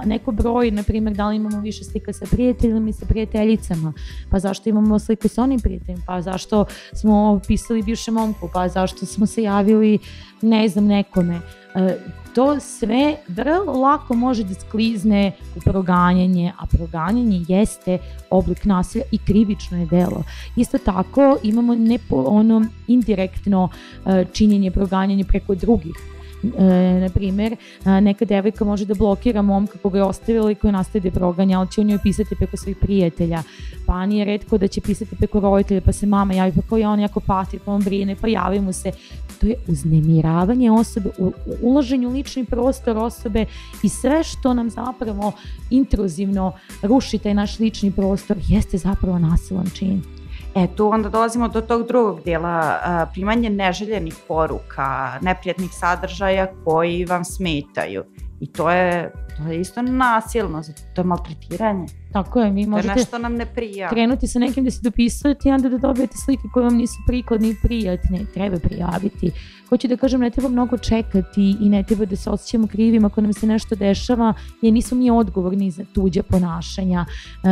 Neko 0.04 0.32
broj, 0.32 0.70
na 0.70 0.82
primjer, 0.82 1.16
da 1.16 1.28
li 1.28 1.36
imamo 1.36 1.60
više 1.60 1.84
slika 1.84 2.12
sa 2.12 2.26
prijateljima 2.30 2.88
i 2.88 2.92
sa 2.92 3.06
prijateljicama, 3.06 3.92
pa 4.30 4.38
zašto 4.38 4.68
imamo 4.68 4.98
sliku 4.98 5.28
sa 5.28 5.42
onim 5.42 5.60
prijateljima, 5.60 6.02
pa 6.06 6.20
zašto 6.20 6.64
smo 6.92 7.40
pisali 7.46 7.82
bivše 7.82 8.10
momku, 8.10 8.48
pa 8.52 8.68
zašto 8.68 9.06
smo 9.06 9.26
se 9.26 9.42
javili 9.42 9.98
ne 10.44 10.68
znam 10.68 10.86
nekome. 10.86 11.40
E, 11.74 11.96
to 12.34 12.60
sve 12.60 13.16
vrlo 13.28 13.72
lako 13.72 14.14
može 14.14 14.44
da 14.44 14.54
sklizne 14.54 15.32
u 15.56 15.60
proganjanje, 15.60 16.52
a 16.58 16.66
proganjanje 16.66 17.44
jeste 17.48 17.98
oblik 18.30 18.64
nasilja 18.64 19.04
i 19.12 19.18
krivično 19.18 19.78
je 19.78 19.86
delo. 19.86 20.24
Isto 20.56 20.78
tako 20.78 21.36
imamo 21.42 21.74
nepo, 21.74 22.24
ono 22.26 22.64
indirektno 22.86 23.68
e, 24.06 24.24
činjenje 24.32 24.70
proganjanje 24.70 25.24
preko 25.24 25.54
drugih 25.54 26.13
E, 26.58 27.00
na 27.00 27.08
primjer, 27.08 27.56
neka 27.84 28.24
devojka 28.24 28.64
može 28.64 28.84
da 28.84 28.94
blokira 28.94 29.42
momka 29.42 29.78
koga 29.78 29.98
je 29.98 30.04
ostavila 30.04 30.50
i 30.50 30.54
koja 30.54 30.72
nastaje 30.72 31.02
da 31.02 31.10
proganja, 31.10 31.58
ali 31.58 31.70
će 31.70 31.80
on 31.80 31.86
njoj 31.86 31.98
pisati 32.02 32.36
preko 32.36 32.56
svojih 32.56 32.76
prijatelja. 32.76 33.42
Pa 33.86 34.06
nije 34.06 34.24
redko 34.24 34.58
da 34.58 34.68
će 34.68 34.80
pisati 34.80 35.16
preko 35.16 35.40
roditelja, 35.40 35.80
pa 35.80 35.92
se 35.92 36.06
mama 36.06 36.34
javi, 36.34 36.52
pa 36.56 36.62
kao 36.68 36.78
je 36.78 36.88
on 36.88 37.00
jako 37.00 37.20
pati, 37.20 37.58
pa 37.58 37.72
on 37.72 37.82
brine, 37.82 38.16
pa 38.20 38.28
javi 38.28 38.60
mu 38.60 38.72
se. 38.72 38.92
To 39.40 39.46
je 39.46 39.54
uznemiravanje 39.68 40.70
osobe, 40.70 41.10
ulaženje 41.62 42.06
u 42.06 42.10
lični 42.10 42.44
prostor 42.44 42.98
osobe 42.98 43.46
i 43.82 43.88
sve 43.88 44.24
što 44.24 44.54
nam 44.54 44.70
zapravo 44.70 45.32
intruzivno 45.70 46.52
ruši 46.82 47.18
taj 47.18 47.34
naš 47.34 47.58
lični 47.58 47.92
prostor 47.92 48.36
jeste 48.48 48.78
zapravo 48.78 49.18
nasilan 49.18 49.70
čin. 49.74 50.02
E, 50.54 50.66
tu 50.76 50.88
onda 50.88 51.08
dolazimo 51.08 51.48
do 51.48 51.60
tog 51.60 51.86
drugog 51.86 52.22
dijela, 52.22 52.78
primanje 53.12 53.50
neželjenih 53.50 54.14
poruka, 54.28 55.18
neprijatnih 55.20 55.70
sadržaja 55.72 56.46
koji 56.64 57.04
vam 57.04 57.24
smetaju. 57.24 58.04
I 58.40 58.52
to 58.52 58.70
je, 58.70 59.12
to 59.36 59.52
je 59.52 59.60
isto 59.60 59.82
nasilno, 59.82 60.62
to 60.94 61.00
je 61.00 61.04
maltretiranje. 61.04 61.86
Tako 62.14 62.40
je, 62.40 62.50
vi 62.50 62.66
možete 62.66 62.94
nešto 62.94 63.18
nam 63.18 63.34
ne 63.34 63.46
prija. 63.46 63.88
krenuti 63.88 64.26
sa 64.26 64.38
nekim 64.38 64.64
da 64.64 64.70
se 64.70 64.80
dopisujete 64.82 65.48
i 65.48 65.52
onda 65.52 65.68
da 65.68 65.78
dobijete 65.78 66.14
slike 66.24 66.42
koje 66.52 66.64
vam 66.64 66.76
nisu 66.76 66.94
prikladne 67.06 67.48
i 67.48 67.56
prijatne. 67.62 68.20
Treba 68.34 68.58
prijaviti. 68.58 69.30
Hoću 69.68 69.88
da 69.88 69.96
kažem, 69.96 70.20
ne 70.20 70.30
treba 70.30 70.48
mnogo 70.48 70.78
čekati 70.78 71.56
i 71.60 71.68
ne 71.68 71.82
treba 71.82 72.04
da 72.04 72.16
se 72.16 72.30
osjećamo 72.30 72.66
krivim 72.66 73.04
ako 73.04 73.20
nam 73.20 73.32
se 73.32 73.46
nešto 73.46 73.74
dešava, 73.74 74.34
jer 74.62 74.72
nismo 74.72 74.98
mi 74.98 75.10
odgovorni 75.10 75.70
za 75.70 75.84
tuđe 75.94 76.22
ponašanja. 76.22 77.04
E, 77.04 77.48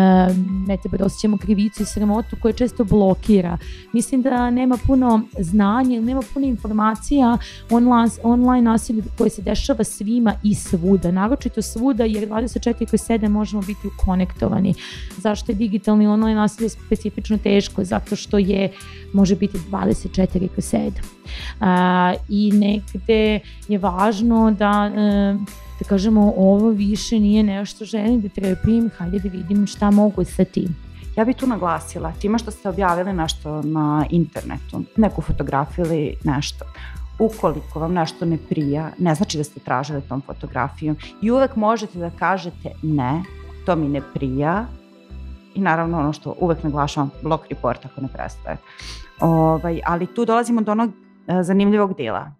ne 0.69 0.77
treba 0.77 0.97
da 0.97 1.05
osjećamo 1.05 1.37
krivicu 1.37 1.83
i 1.83 1.87
sramotu 1.87 2.37
koja 2.43 2.53
često 2.53 2.85
blokira. 2.85 3.59
Mislim 3.93 4.23
da 4.23 4.51
nema 4.51 4.79
puno 4.87 5.21
znanja 5.39 5.97
ili 5.97 6.05
nema 6.05 6.23
puno 6.35 6.47
informacija 6.47 7.39
online, 7.71 8.11
online 8.23 8.71
nasilju 8.71 9.03
koje 9.19 9.31
se 9.31 9.43
dešava 9.43 9.85
svima 9.85 10.35
i 10.43 10.55
svuda. 10.55 11.11
Naročito 11.11 11.63
svuda 11.63 12.05
jer 12.05 12.29
24 12.29 12.87
kroz 12.87 13.01
7 13.01 13.29
možemo 13.29 13.63
biti 13.63 13.87
u 13.87 13.91
konektu 14.05 14.52
izolirani. 14.53 14.75
Zašto 15.19 15.53
je 15.53 15.57
digitalni 15.57 16.07
online 16.07 16.41
nasilje 16.41 16.69
specifično 16.69 17.39
teško? 17.39 17.85
Zato 17.85 18.17
što 18.17 18.39
je, 18.39 18.73
može 19.13 19.37
biti 19.37 19.59
24 19.71 20.49
kroz 20.49 20.65
7. 20.65 20.91
A, 21.61 22.15
I 22.29 22.53
negde 22.53 23.41
je 23.69 23.79
važno 23.79 24.51
da 24.51 24.93
e, 24.97 25.37
da 25.79 25.89
kažemo 25.89 26.33
ovo 26.37 26.71
više 26.71 27.21
nije 27.21 27.43
nešto 27.43 27.85
želim 27.85 28.21
da 28.21 28.29
trpim, 28.29 28.91
hajde 28.99 29.19
da 29.19 29.29
vidim 29.29 29.67
šta 29.67 29.91
mogu 29.91 30.25
sa 30.25 30.45
tim. 30.45 30.77
Ja 31.17 31.25
bih 31.25 31.37
tu 31.37 31.47
naglasila, 31.47 32.13
tima 32.13 32.39
što 32.39 32.51
ste 32.51 32.69
objavili 32.69 33.13
nešto 33.13 33.63
na 33.63 34.07
internetu, 34.11 34.83
neku 34.97 35.23
fotografiju 35.23 35.85
ili 35.85 36.15
nešto, 36.25 36.65
ukoliko 37.19 37.81
vam 37.81 37.93
nešto 37.93 38.25
ne 38.25 38.39
prija, 38.49 38.91
ne 38.99 39.15
znači 39.15 39.39
da 39.39 39.45
ste 39.45 39.61
tražili 39.61 40.03
tom 40.09 40.21
fotografijom 40.21 40.97
i 41.23 41.31
uvek 41.31 41.57
možete 41.57 41.99
da 41.99 42.11
kažete 42.11 42.71
ne, 42.83 43.23
to 43.67 43.77
mi 43.77 43.89
ne 43.89 44.01
prija 44.15 44.67
i 45.55 45.61
naravno 45.61 45.99
ono 45.99 46.13
što 46.13 46.35
uvek 46.41 46.63
naglašavam, 46.63 47.11
blok 47.23 47.49
report 47.51 47.85
ako 47.85 48.01
ne 48.01 48.09
prestaje. 48.09 48.57
Ovaj, 49.21 49.81
ali 49.87 50.15
tu 50.15 50.25
dolazimo 50.25 50.61
do 50.61 50.73
onog 50.73 50.91
e, 51.27 51.43
zanimljivog 51.43 51.97
dela. 51.97 52.33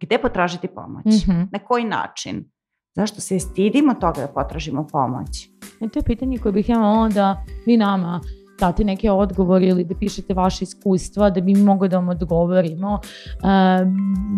Gde 0.00 0.18
potražiti 0.18 0.68
pomoć? 0.68 1.04
Mm 1.04 1.32
-hmm. 1.32 1.46
Na 1.52 1.58
koji 1.58 1.84
način? 1.84 2.50
Zašto 2.94 3.20
se 3.20 3.38
stidimo 3.38 3.94
toga 3.94 4.20
da 4.20 4.26
potražimo 4.26 4.86
pomoć? 4.86 5.48
E, 5.80 5.88
to 5.88 5.98
je 5.98 6.02
pitanje 6.02 6.38
koje 6.38 6.52
bih 6.52 6.68
ja 6.68 6.78
malo 6.78 7.08
da 7.08 7.44
vi 7.66 7.76
nama 7.76 8.20
dati 8.58 8.84
neke 8.84 9.10
odgovore 9.10 9.66
ili 9.66 9.84
da 9.84 9.94
pišete 9.94 10.34
vaše 10.34 10.64
iskustva 10.64 11.30
da 11.30 11.40
bi 11.40 11.54
mi 11.54 11.62
mogo 11.62 11.88
da 11.88 11.96
vam 11.96 12.08
odgovorimo. 12.08 13.00
E, 13.02 13.84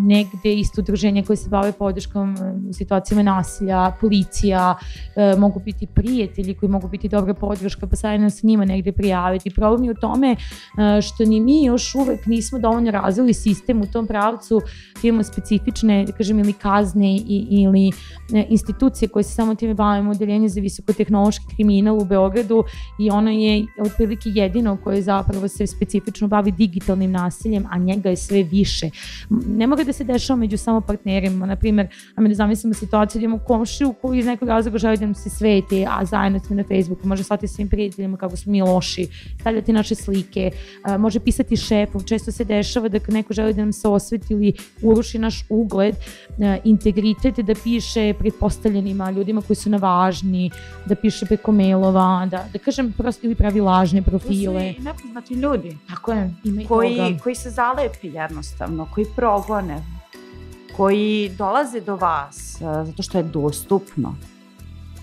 negde 0.07 0.53
isto 0.53 0.81
udruženja 0.81 1.23
koje 1.23 1.37
se 1.37 1.49
bave 1.49 1.71
podrškom 1.71 2.35
u 2.69 2.73
situacijama 2.73 3.23
nasilja, 3.23 3.91
policija, 4.01 4.75
e, 5.15 5.35
mogu 5.37 5.59
biti 5.59 5.87
prijatelji 5.87 6.53
koji 6.53 6.69
mogu 6.69 6.87
biti 6.87 7.09
dobra 7.09 7.33
podrška 7.33 7.87
pa 7.87 7.95
sajno 7.95 8.29
sa 8.29 8.47
njima 8.47 8.65
negde 8.65 8.91
prijaviti. 8.91 9.49
Problem 9.49 9.83
je 9.83 9.91
u 9.91 10.01
tome 10.01 10.31
e, 10.31 11.01
što 11.01 11.25
ni 11.25 11.39
mi 11.39 11.63
još 11.63 11.95
uvek 11.95 12.25
nismo 12.25 12.59
dovoljno 12.59 12.91
razvili 12.91 13.33
sistem 13.33 13.81
u 13.81 13.85
tom 13.85 14.07
pravcu 14.07 14.61
da 15.01 15.07
imamo 15.07 15.23
specifične, 15.23 16.05
da 16.05 16.11
kažem, 16.11 16.39
ili 16.39 16.53
kazne 16.53 17.15
i, 17.15 17.47
ili 17.49 17.89
e, 18.33 18.45
institucije 18.49 19.09
koje 19.09 19.23
se 19.23 19.35
samo 19.35 19.55
time 19.55 19.73
bavimo, 19.73 20.11
odeljenje 20.11 20.49
za 20.49 20.61
visokotehnološki 20.61 21.45
kriminal 21.55 21.97
u 21.97 22.05
Beogradu 22.05 22.63
i 22.99 23.09
ono 23.09 23.31
je 23.31 23.65
otprilike 23.85 24.10
otprilike 24.11 24.39
jedino 24.39 24.77
koje 24.83 25.01
zapravo 25.01 25.47
se 25.47 25.67
specifično 25.67 26.27
bavi 26.27 26.51
digitalnim 26.51 27.11
nasiljem, 27.11 27.65
a 27.69 27.77
njega 27.77 28.09
je 28.09 28.15
sve 28.15 28.43
više. 28.43 28.89
Ne 29.29 29.67
mora 29.67 29.83
da 29.83 29.93
se 29.93 30.03
dešava 30.03 30.37
među 30.37 30.57
samo 30.57 30.81
partnerima, 30.81 31.45
na 31.45 31.55
primjer, 31.55 31.87
a 32.15 32.21
mi 32.21 32.29
da 32.29 32.35
zamislimo 32.35 32.73
situaciju 32.73 33.19
da 33.19 33.25
imamo 33.25 33.43
komšiju 33.47 33.93
koji 34.01 34.19
iz 34.19 34.25
nekog 34.25 34.47
razloga 34.47 34.77
želi 34.77 34.97
da 34.97 35.05
nam 35.05 35.15
se 35.15 35.29
sveti, 35.29 35.85
a 35.89 36.05
zajedno 36.05 36.39
smo 36.39 36.55
na 36.55 36.63
Facebooku, 36.63 37.07
može 37.07 37.23
slati 37.23 37.47
svim 37.47 37.69
prijateljima 37.69 38.17
kako 38.17 38.37
smo 38.37 38.51
mi 38.51 38.61
loši, 38.61 39.07
stavljati 39.39 39.73
naše 39.73 39.95
slike, 39.95 40.51
može 40.99 41.19
pisati 41.19 41.57
šefom, 41.57 42.03
često 42.03 42.31
se 42.31 42.43
dešava 42.43 42.89
da 42.89 42.99
neko 43.07 43.33
želi 43.33 43.53
da 43.53 43.61
nam 43.61 43.73
se 43.73 43.87
osveti 43.87 44.33
ili 44.33 44.53
uruši 44.81 45.19
naš 45.19 45.45
ugled, 45.49 45.95
integritet 46.63 47.39
da 47.39 47.53
piše 47.63 48.13
pretpostavljenima 48.19 49.11
ljudima 49.11 49.41
koji 49.41 49.57
su 49.57 49.69
na 49.69 49.77
važni, 49.77 50.51
da 50.85 50.95
piše 50.95 51.25
preko 51.25 51.51
mailova, 51.51 52.27
da, 52.31 52.45
da 52.53 52.59
kažem 52.59 52.93
prosto 52.97 53.27
ili 53.27 53.35
pravi 53.35 53.61
lažne 53.61 54.00
profile. 54.03 54.73
To 54.73 54.75
su 54.75 54.81
i 54.81 54.83
nepoznati 54.83 55.33
ljudi. 55.33 55.77
Tako 55.89 56.11
je, 56.11 56.33
ima 56.43 56.61
i 56.61 56.65
koji, 56.65 56.97
toga. 56.97 57.19
koji 57.23 57.35
se 57.35 57.49
zalepi 57.49 58.07
jednostavno, 58.07 58.87
koji 58.93 59.05
progone, 59.15 59.83
koji 60.77 61.31
dolaze 61.37 61.81
do 61.81 61.95
vas 61.95 62.57
uh, 62.61 62.87
zato 62.87 63.03
što 63.03 63.17
je 63.17 63.23
dostupno. 63.23 64.15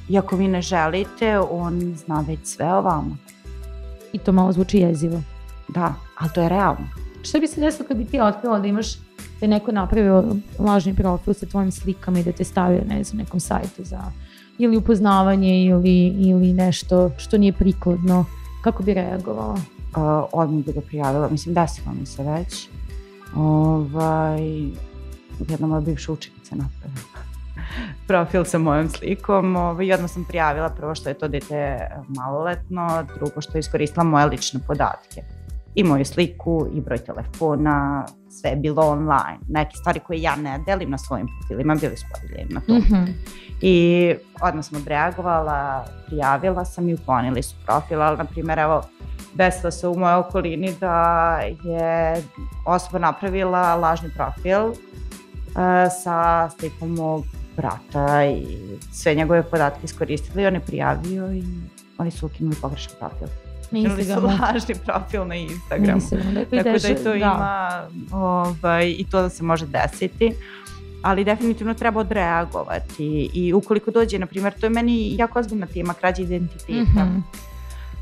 Iako 0.09 0.37
vi 0.37 0.49
ne 0.49 0.63
želite, 0.63 1.39
on 1.39 1.95
zna 1.97 2.25
već 2.29 2.41
sve 2.45 2.75
o 2.75 2.81
vama. 2.81 3.17
I 4.13 4.19
to 4.19 4.33
malo 4.33 4.53
zvuči 4.53 4.79
jezivo. 4.79 5.23
Da, 5.69 5.95
ali 6.19 6.31
to 6.35 6.43
je 6.43 6.49
realno. 6.49 6.89
Šta 7.23 7.39
bi 7.39 7.47
se 7.47 7.61
desilo 7.61 7.89
kad 7.89 7.97
bi 7.97 8.05
ti 8.05 8.21
otkrila 8.21 8.59
da 8.59 8.67
imaš 8.67 8.95
da 8.97 9.47
je 9.47 9.49
neko 9.49 9.73
napravio 9.73 10.25
lažni 10.59 10.95
profil 10.95 11.35
sa 11.35 11.47
tvojim 11.47 11.73
slikama 11.73 12.19
i 12.19 12.25
da 12.25 12.33
te 12.33 12.45
stavio 12.45 12.81
ne 12.89 13.05
znam, 13.05 13.19
nekom 13.19 13.41
sajtu 13.41 13.85
za 13.85 14.13
ili 14.59 14.77
upoznavanje 14.77 15.65
ili, 15.65 16.07
ili 16.07 16.53
nešto 16.53 17.11
što 17.19 17.39
nije 17.39 17.53
prikladno, 17.53 18.25
kako 18.63 18.83
bi 18.83 18.95
reagovala? 18.95 19.55
Uh, 19.55 20.29
odmah 20.33 20.65
bi 20.65 20.73
ga 20.73 20.81
prijavila, 20.81 21.29
mislim 21.29 21.55
desilo 21.55 21.93
mi 22.01 22.07
se 22.07 22.23
već. 22.23 22.69
Ovaj, 23.37 24.43
jedna 25.39 25.67
moja 25.67 25.81
bivša 25.81 26.13
učenica 26.13 26.57
napravila 26.57 27.19
profil 28.09 28.45
sa 28.45 28.59
mojom 28.59 28.89
slikom 28.89 29.57
ovaj, 29.57 29.93
odmah 29.93 30.11
sam 30.11 30.25
prijavila 30.25 30.69
prvo 30.69 30.95
što 30.95 31.09
je 31.09 31.19
to 31.19 31.29
dete 31.29 31.89
maloletno, 32.09 33.07
drugo 33.17 33.41
što 33.41 33.59
je 33.59 33.61
iskoristila 33.61 34.05
moje 34.05 34.27
lične 34.27 34.61
podatke 34.67 35.38
i 35.79 35.85
moju 35.85 36.05
sliku 36.05 36.67
i 36.75 36.81
broj 36.81 36.99
telefona, 36.99 38.07
sve 38.31 38.51
je 38.51 38.57
bilo 38.57 38.83
online. 38.83 39.39
Neke 39.49 39.77
stvari 39.77 40.01
koje 40.01 40.23
ja 40.23 40.37
ne 40.37 40.59
delim 40.67 40.91
na 40.91 40.99
svojim 40.99 41.27
profilima 41.27 41.75
bili 41.75 41.97
su 41.97 42.07
podeljeni 42.15 42.55
na 42.55 42.61
to. 42.61 42.75
Mm 42.75 42.83
-hmm. 42.83 43.07
I 43.61 44.15
odmah 44.43 44.65
sam 44.65 44.81
odreagovala, 44.81 45.85
prijavila 46.07 46.65
sam 46.65 46.89
i 46.89 46.95
uklonili 46.95 47.43
su 47.43 47.57
profil, 47.67 48.03
ali 48.03 48.19
na 48.19 48.25
primjer 48.25 48.59
evo 48.59 48.83
desilo 49.35 49.71
se 49.71 49.89
u 49.89 49.99
mojoj 49.99 50.19
okolini 50.19 50.75
da 50.81 51.39
je 51.65 52.23
osoba 52.67 52.99
napravila 52.99 53.75
lažni 53.75 54.11
profil 54.17 54.65
uh, 54.65 54.77
sa 56.03 56.51
slikom 56.51 56.95
mog 56.95 57.25
brata 57.57 58.25
i 58.25 58.47
sve 58.93 59.15
njegove 59.15 59.43
podatke 59.43 59.81
iskoristili, 59.85 60.47
on 60.47 60.55
je 60.55 60.61
prijavio 60.61 61.33
i 61.33 61.45
oni 61.99 62.11
su 62.11 62.27
ukinuli 62.27 62.57
pogrešan 62.61 62.93
profil 62.99 63.48
na 63.71 63.79
Instagramu. 63.79 64.21
su 64.21 64.37
lažni 64.43 64.75
profil 64.87 65.27
na 65.27 65.35
Instagramu. 65.35 65.97
Instagram, 65.97 66.35
dakle, 66.35 66.59
Tako 66.59 66.79
da 66.79 66.89
je 66.89 66.97
to 66.97 67.11
da. 67.11 67.17
ima 67.17 67.89
ovaj, 68.13 68.95
i 68.99 69.07
to 69.11 69.23
da 69.23 69.29
se 69.29 69.43
može 69.45 69.67
desiti 69.67 70.35
ali 71.03 71.25
definitivno 71.25 71.75
treba 71.75 72.01
odreagovati 72.01 73.31
i 73.35 73.53
ukoliko 73.53 73.91
dođe, 73.91 74.19
na 74.19 74.27
primjer, 74.27 74.53
to 74.61 74.67
je 74.67 74.71
meni 74.71 75.17
jako 75.17 75.39
ozbiljna 75.39 75.67
tema, 75.67 75.95
krađa 75.95 76.23
identiteta. 76.23 77.05
Mm 77.05 77.25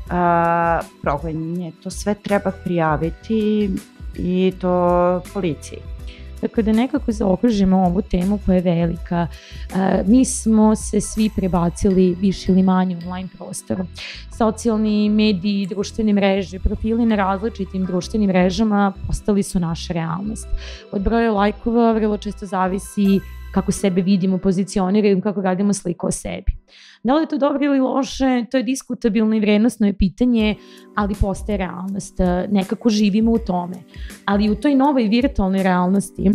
-hmm. 0.09 0.79
uh, 0.79 0.85
progonjenje, 1.01 1.71
to 1.83 1.89
sve 1.89 2.13
treba 2.13 2.51
prijaviti 2.63 3.69
i 4.15 4.53
to 4.61 5.21
policiji. 5.33 5.79
Dakle, 6.41 6.63
da 6.63 6.71
nekako 6.71 7.11
zaokružimo 7.11 7.77
ovu 7.77 8.01
temu 8.01 8.39
koja 8.45 8.55
je 8.55 8.61
velika. 8.61 9.27
Mi 10.05 10.25
smo 10.25 10.75
se 10.75 11.01
svi 11.01 11.29
prebacili 11.35 12.17
više 12.19 12.51
ili 12.51 12.63
manje 12.63 12.97
online 13.05 13.29
prostoru. 13.37 13.85
Socijalni 14.37 15.09
mediji, 15.09 15.65
društvene 15.65 16.13
mreže, 16.13 16.59
profili 16.59 17.05
na 17.05 17.15
različitim 17.15 17.85
društvenim 17.85 18.27
mrežama 18.27 18.93
postali 19.07 19.43
su 19.43 19.59
naša 19.59 19.93
realnost. 19.93 20.47
Od 20.91 21.01
broja 21.01 21.31
lajkova 21.31 21.91
vrlo 21.91 22.17
često 22.17 22.45
zavisi 22.45 23.19
kako 23.51 23.71
sebe 23.71 24.01
vidimo, 24.01 24.37
pozicioniramo, 24.37 25.21
kako 25.21 25.41
radimo 25.41 25.73
sliku 25.73 26.07
o 26.07 26.11
sebi. 26.11 26.51
Da 27.03 27.15
li 27.15 27.23
je 27.23 27.27
to 27.27 27.37
dobro 27.37 27.65
ili 27.65 27.79
loše, 27.79 28.45
to 28.51 28.57
je 28.57 28.63
diskutabilno 28.63 29.35
i 29.35 29.39
vrednostno 29.39 29.87
je 29.87 29.97
pitanje, 29.97 30.55
ali 30.95 31.15
postaje 31.21 31.57
realnost. 31.57 32.17
Nekako 32.49 32.89
živimo 32.89 33.31
u 33.31 33.37
tome. 33.37 33.75
Ali 34.25 34.49
u 34.49 34.55
toj 34.55 34.75
novoj 34.75 35.03
virtualnoj 35.03 35.63
realnosti, 35.63 36.31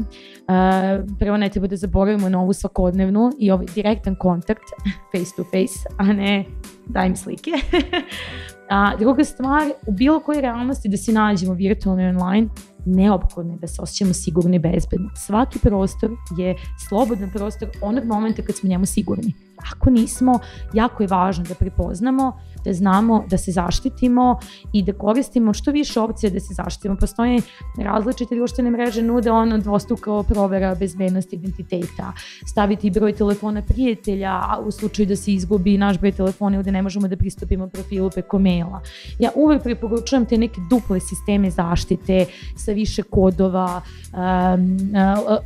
prvo 1.18 1.36
ne 1.36 1.48
treba 1.48 1.66
da 1.66 1.76
zaboravimo 1.76 2.28
na 2.28 2.40
ovu 2.40 2.52
svakodnevnu 2.52 3.30
i 3.38 3.50
ovaj 3.50 3.66
direktan 3.74 4.14
kontakt, 4.14 4.64
face 5.12 5.36
to 5.36 5.44
face, 5.44 5.88
a 5.98 6.04
ne 6.04 6.44
daj 6.86 7.08
mi 7.08 7.16
slike. 7.16 7.50
A 8.74 8.96
druga 8.96 9.24
stvar, 9.24 9.70
u 9.86 9.92
bilo 9.92 10.20
kojoj 10.20 10.40
realnosti 10.40 10.88
da 10.88 10.96
se 10.96 11.12
nađemo 11.12 11.54
virtualno 11.54 12.02
i 12.02 12.06
online, 12.06 12.48
neophodno 12.84 13.52
je 13.52 13.58
da 13.58 13.66
se 13.66 13.82
osjećamo 13.82 14.12
sigurno 14.12 14.54
i 14.54 14.58
bezbedno. 14.58 15.10
Svaki 15.16 15.58
prostor 15.58 16.10
je 16.36 16.56
slobodan 16.88 17.30
prostor 17.30 17.68
onog 17.80 18.04
momenta 18.04 18.42
kad 18.42 18.56
smo 18.56 18.68
njemu 18.68 18.86
sigurni. 18.86 19.34
Ako 19.72 19.90
nismo, 19.90 20.38
jako 20.72 21.02
je 21.02 21.06
važno 21.06 21.44
da 21.44 21.54
prepoznamo, 21.54 22.38
da 22.64 22.72
znamo 22.72 23.24
da 23.30 23.38
se 23.38 23.52
zaštitimo 23.52 24.38
i 24.72 24.82
da 24.82 24.92
koristimo 24.92 25.52
što 25.52 25.70
više 25.70 26.00
opcije 26.00 26.30
da 26.30 26.40
se 26.40 26.54
zaštitimo. 26.54 26.96
Postoje 26.96 27.40
različite 27.78 28.34
društvene 28.34 28.70
mreže 28.70 29.02
nude 29.02 29.30
ono 29.30 29.58
dvostruko 29.58 30.22
provera 30.22 30.74
bezbednosti 30.74 31.36
identiteta, 31.36 32.12
staviti 32.46 32.90
broj 32.90 33.12
telefona 33.12 33.62
prijatelja 33.62 34.32
a 34.32 34.60
u 34.66 34.70
slučaju 34.70 35.06
da 35.06 35.16
se 35.16 35.32
izgubi 35.32 35.78
naš 35.78 35.98
broj 35.98 36.12
telefona 36.12 36.56
ili 36.56 36.64
da 36.64 36.70
ne 36.70 36.82
možemo 36.82 37.08
da 37.08 37.16
pristupimo 37.16 37.68
profilu 37.68 38.10
preko 38.10 38.38
maila. 38.38 38.80
Ja 39.18 39.30
uvek 39.34 39.62
preporučujem 39.62 40.26
te 40.26 40.38
neke 40.38 40.60
duple 40.70 41.00
sisteme 41.00 41.50
zaštite 41.50 42.26
sa 42.56 42.72
više 42.72 43.02
kodova, 43.02 43.82
um, 44.12 44.78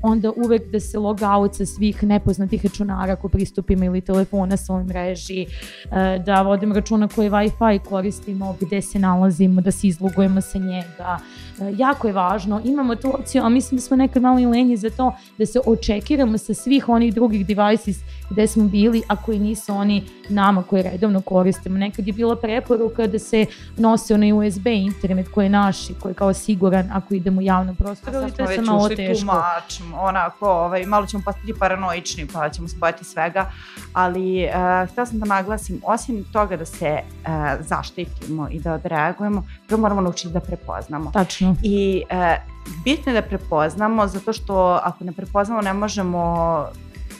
onda 0.02 0.32
uvek 0.36 0.70
da 0.72 0.80
se 0.80 0.98
log 0.98 1.18
out 1.22 1.54
sa 1.54 1.66
svih 1.66 2.02
nepoznatih 2.02 2.64
računara 2.64 3.12
ako 3.12 3.28
pristupimo 3.28 3.84
ili 3.84 4.00
telefona 4.00 4.56
sa 4.56 4.72
ovoj 4.72 4.84
mreži, 4.84 5.46
uh, 5.46 6.24
da 6.24 6.42
vodimo 6.42 6.74
računa 6.74 7.05
koji 7.08 7.30
Wi-Fi 7.30 7.78
koristimo, 7.78 8.56
gde 8.60 8.82
se 8.82 8.98
nalazimo, 8.98 9.60
da 9.60 9.70
se 9.70 9.88
izlogujemo 9.88 10.40
sa 10.40 10.58
njega. 10.58 11.18
Uh, 11.58 11.78
jako 11.78 12.06
je 12.06 12.12
važno, 12.12 12.60
imamo 12.64 12.94
tu 12.94 13.14
opciju, 13.14 13.42
a 13.42 13.48
mislim 13.48 13.76
da 13.76 13.82
smo 13.82 13.96
nekad 13.96 14.22
malo 14.22 14.38
i 14.38 14.46
lenji 14.46 14.76
za 14.76 14.90
to, 14.90 15.16
da 15.38 15.46
se 15.46 15.60
očekiramo 15.66 16.38
sa 16.38 16.54
svih 16.54 16.88
onih 16.88 17.14
drugih 17.14 17.46
devices 17.46 17.96
gde 18.30 18.46
smo 18.46 18.64
bili, 18.64 19.02
a 19.08 19.16
koji 19.16 19.38
nisu 19.38 19.74
oni 19.74 20.04
nama 20.28 20.62
koje 20.62 20.82
redovno 20.82 21.20
koristimo. 21.20 21.78
Nekad 21.78 22.06
je 22.06 22.12
bila 22.12 22.36
preporuka 22.36 23.06
da 23.06 23.18
se 23.18 23.46
nose 23.76 24.14
onaj 24.14 24.32
USB 24.32 24.66
internet 24.66 25.28
koji 25.28 25.44
je 25.44 25.50
naš 25.50 25.90
i 25.90 25.94
koji 25.94 26.10
je 26.10 26.14
kao 26.14 26.32
siguran 26.32 26.90
ako 26.92 27.14
idemo 27.14 27.38
u 27.38 27.42
javnom 27.42 27.76
prostoru, 27.76 28.16
ali 28.16 28.32
to 28.32 28.50
je 28.50 28.60
malo 28.62 28.88
teško. 28.88 29.26
Mač, 29.26 29.80
onako, 29.94 30.50
ovaj, 30.50 30.86
malo 30.86 31.06
ćemo 31.06 31.22
postati 31.24 31.54
paranoični, 31.58 32.26
pa 32.32 32.48
ćemo 32.48 32.68
se 32.68 32.76
bojati 32.76 33.04
svega, 33.04 33.50
ali 33.92 34.44
uh, 34.44 34.90
htela 34.90 35.06
sam 35.06 35.18
da 35.18 35.26
naglasim, 35.26 35.80
osim 35.84 36.24
toga 36.32 36.56
da 36.56 36.64
se 36.64 36.98
uh, 37.02 37.28
zaštitimo 37.60 38.48
i 38.50 38.60
da 38.60 38.72
odreagujemo, 38.72 39.46
prvo 39.68 39.80
moramo 39.80 40.00
naučiti 40.00 40.28
da 40.34 40.40
prepoznamo. 40.40 41.10
Tačno. 41.12 41.45
I 41.62 42.02
uh, 42.10 42.56
bitno 42.84 43.12
je 43.12 43.20
da 43.20 43.28
prepoznamo, 43.28 44.06
zato 44.06 44.32
što 44.32 44.80
ako 44.82 45.04
ne 45.04 45.12
prepoznamo 45.12 45.60
ne 45.60 45.72
možemo 45.72 46.64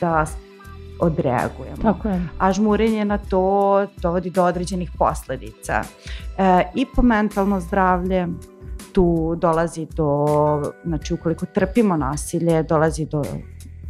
da 0.01 0.27
odreagujemo. 1.01 1.83
Tako 1.83 2.09
je. 2.09 2.29
A 2.39 2.53
žmurenje 2.53 3.05
na 3.05 3.19
to 3.19 3.87
dovodi 3.97 4.31
do 4.31 4.45
određenih 4.45 4.91
posledica. 4.99 5.83
E, 6.39 6.63
I 6.75 6.87
po 6.95 7.03
mentalno 7.03 7.61
zdravlje, 7.61 8.29
tu 8.93 9.35
dolazi 9.39 9.87
do, 9.97 10.27
znači 10.85 11.15
ukoliko 11.15 11.47
trpimo 11.47 11.97
nasilje, 11.97 12.63
dolazi 12.63 13.07
do 13.07 13.23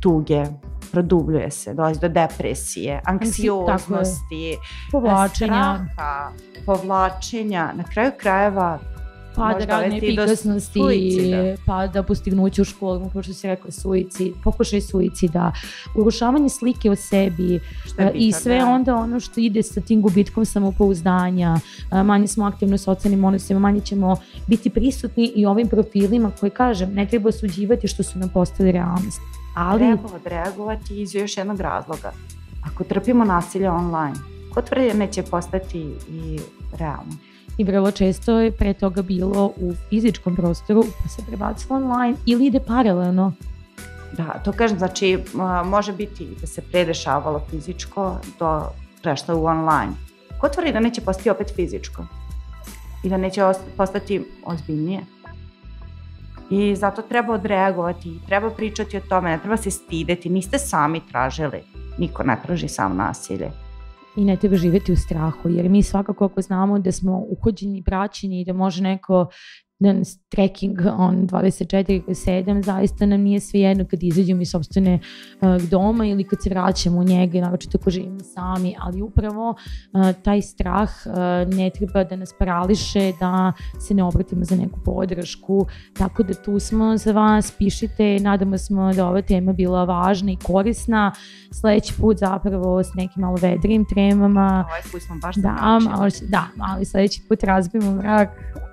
tuge, 0.00 0.44
produbljuje 0.92 1.50
se, 1.50 1.74
dolazi 1.74 2.00
do 2.00 2.08
depresije, 2.08 3.00
anksioznosti, 3.04 4.58
povlačenja, 4.92 5.86
straha, 5.92 6.30
povlačenja, 6.66 7.72
na 7.74 7.84
kraju 7.84 8.12
krajeva 8.18 8.78
pada 9.36 9.64
radne 9.64 9.96
efikasnosti, 9.96 10.80
pada 11.66 12.02
postignuće 12.02 12.62
u 12.62 12.64
školu, 12.64 13.10
kao 13.12 13.22
što 13.22 13.32
si 13.32 13.46
rekla, 13.46 13.70
suicid, 13.70 14.32
pokušaj 14.44 14.80
suicida, 14.80 15.52
urušavanje 15.96 16.48
slike 16.48 16.90
o 16.90 16.96
sebi 16.96 17.60
i 18.14 18.32
sve 18.32 18.58
da. 18.58 18.66
onda 18.66 18.94
ono 18.94 19.20
što 19.20 19.40
ide 19.40 19.62
sa 19.62 19.80
tim 19.80 20.02
gubitkom 20.02 20.44
samopouzdanja, 20.44 21.56
manje 22.04 22.26
smo 22.26 22.44
aktivni 22.44 22.74
u 22.74 22.78
socijalnim 22.78 23.24
odnosima, 23.24 23.60
manje 23.60 23.80
ćemo 23.80 24.16
biti 24.46 24.70
prisutni 24.70 25.32
i 25.36 25.46
ovim 25.46 25.68
profilima 25.68 26.30
koje, 26.40 26.50
kažem, 26.50 26.94
ne 26.94 27.06
treba 27.06 27.28
osuđivati 27.28 27.88
što 27.88 28.02
su 28.02 28.18
nam 28.18 28.28
postali 28.28 28.72
realnost. 28.72 29.20
Ali... 29.54 29.78
Treba 29.78 30.08
odreagovati 30.14 31.02
iz 31.02 31.14
još 31.14 31.36
jednog 31.36 31.60
razloga. 31.60 32.12
Ako 32.64 32.84
trpimo 32.84 33.24
nasilje 33.24 33.70
online, 33.70 34.16
ko 34.54 34.62
tvrdi 34.62 34.88
da 34.88 34.94
neće 34.94 35.22
postati 35.22 35.78
i 36.10 36.38
realno? 36.78 37.12
I 37.58 37.64
vrlo 37.64 37.90
često 37.90 38.38
je 38.38 38.52
pre 38.52 38.74
toga 38.74 39.02
bilo 39.02 39.52
u 39.56 39.74
fizičkom 39.88 40.36
prostoru 40.36 40.84
pa 41.02 41.08
se 41.08 41.22
prebacilo 41.26 41.76
online 41.76 42.16
ili 42.26 42.46
ide 42.46 42.60
paralelno. 42.60 43.32
Da, 44.16 44.40
to 44.44 44.52
kažem, 44.52 44.78
znači 44.78 45.18
može 45.64 45.92
biti 45.92 46.28
da 46.40 46.46
se 46.46 46.62
predešavalo 46.62 47.42
fizičko 47.50 48.16
do 48.38 48.62
prešlo 49.02 49.36
u 49.36 49.44
online. 49.44 49.92
Ko 50.40 50.48
tvrdi 50.48 50.72
da 50.72 50.80
neće 50.80 51.00
postati 51.00 51.30
opet 51.30 51.52
fizičko? 51.56 52.06
I 53.04 53.08
da 53.08 53.16
neće 53.16 53.42
postati 53.76 54.24
ozbiljnije? 54.44 55.00
I 56.50 56.76
zato 56.76 57.02
treba 57.02 57.34
odreagovati, 57.34 58.20
treba 58.26 58.50
pričati 58.50 58.96
o 58.96 59.00
tome, 59.08 59.30
ne 59.30 59.38
treba 59.38 59.56
se 59.56 59.70
stideti, 59.70 60.28
niste 60.28 60.58
sami 60.58 61.00
tražili, 61.10 61.62
niko 61.98 62.22
ne 62.22 62.36
traži 62.42 62.68
sam 62.68 62.96
nasilje 62.96 63.65
i 64.16 64.24
ne 64.24 64.36
treba 64.36 64.56
živeti 64.56 64.92
u 64.92 64.96
strahu, 64.96 65.48
jer 65.48 65.68
mi 65.68 65.82
svakako 65.82 66.24
ako 66.24 66.42
znamo 66.42 66.78
da 66.78 66.92
smo 66.92 67.24
uhođeni, 67.28 67.82
praćeni 67.84 68.40
i 68.40 68.44
da 68.44 68.52
može 68.52 68.82
neko 68.82 69.26
dan 69.78 70.02
trekking 70.28 70.78
on 70.98 71.26
24-7, 71.28 72.64
zaista 72.64 73.06
nam 73.06 73.20
nije 73.20 73.40
sve 73.40 73.60
jedno 73.60 73.84
kad 73.90 74.02
izađemo 74.02 74.42
iz 74.42 74.50
sobstvene 74.50 74.98
uh, 75.40 75.62
doma 75.62 76.06
ili 76.06 76.24
kad 76.24 76.42
se 76.42 76.50
vraćamo 76.50 76.98
u 76.98 77.04
njega, 77.04 77.40
naročito 77.40 77.78
ako 77.80 77.90
živimo 77.90 78.20
sami, 78.20 78.74
ali 78.78 79.02
upravo 79.02 79.50
uh, 79.50 80.22
taj 80.22 80.42
strah 80.42 80.90
uh, 81.06 81.54
ne 81.54 81.70
treba 81.70 82.04
da 82.04 82.16
nas 82.16 82.34
parališe, 82.38 83.12
da 83.20 83.52
se 83.80 83.94
ne 83.94 84.04
obratimo 84.04 84.44
za 84.44 84.56
neku 84.56 84.80
podršku, 84.84 85.66
tako 85.98 86.22
da 86.22 86.34
tu 86.34 86.58
smo 86.58 86.96
za 86.96 87.12
vas, 87.12 87.52
pišite, 87.58 88.18
nadamo 88.20 88.58
smo 88.58 88.92
da 88.92 89.08
ova 89.08 89.22
tema 89.22 89.52
bila 89.52 89.84
važna 89.84 90.32
i 90.32 90.36
korisna, 90.36 91.12
sledeći 91.52 91.94
put 92.00 92.18
zapravo 92.18 92.82
s 92.82 92.94
nekim 92.94 93.20
malo 93.20 93.36
vedrim 93.42 93.84
tremama. 93.84 94.64
Ovaj 94.68 94.82
put 94.92 95.02
smo 95.02 95.16
baš 95.22 95.36
da, 95.36 95.56
ali, 95.60 96.10
da, 96.28 96.46
ali 96.60 96.84
sledeći 96.84 97.22
put 97.28 97.42
razbijemo 97.42 97.92
mrak, 97.92 98.28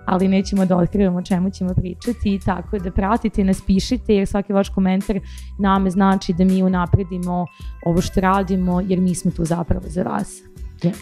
ali 0.06 0.28
nećemo 0.28 0.66
da 0.66 0.78
otkrivamo 0.78 1.18
o 1.18 1.22
čemu 1.22 1.50
ćemo 1.50 1.74
pričati, 1.74 2.40
tako 2.46 2.80
da 2.80 2.92
pratite 2.92 3.44
nas, 3.44 3.62
pišite, 3.62 4.16
jer 4.16 4.28
svaki 4.28 4.54
vaš 4.54 4.70
komentar 4.70 5.20
nama 5.60 5.90
znači 5.90 6.34
da 6.34 6.44
mi 6.44 6.64
unapredimo 6.64 7.46
ovo 7.86 8.02
što 8.02 8.22
radimo, 8.22 8.82
jer 8.82 9.00
mi 9.00 9.16
smo 9.16 9.32
tu 9.32 9.46
zapravo 9.46 9.84
za 9.88 10.04
vas. 10.04 10.42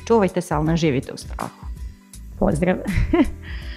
Čuvajte 0.07 0.41
se, 0.41 0.53
ali 0.53 0.65
ne 0.65 0.77
živite 0.77 1.13
u 1.13 1.17
strahu. 1.17 1.65
Pozdrav! 2.39 2.77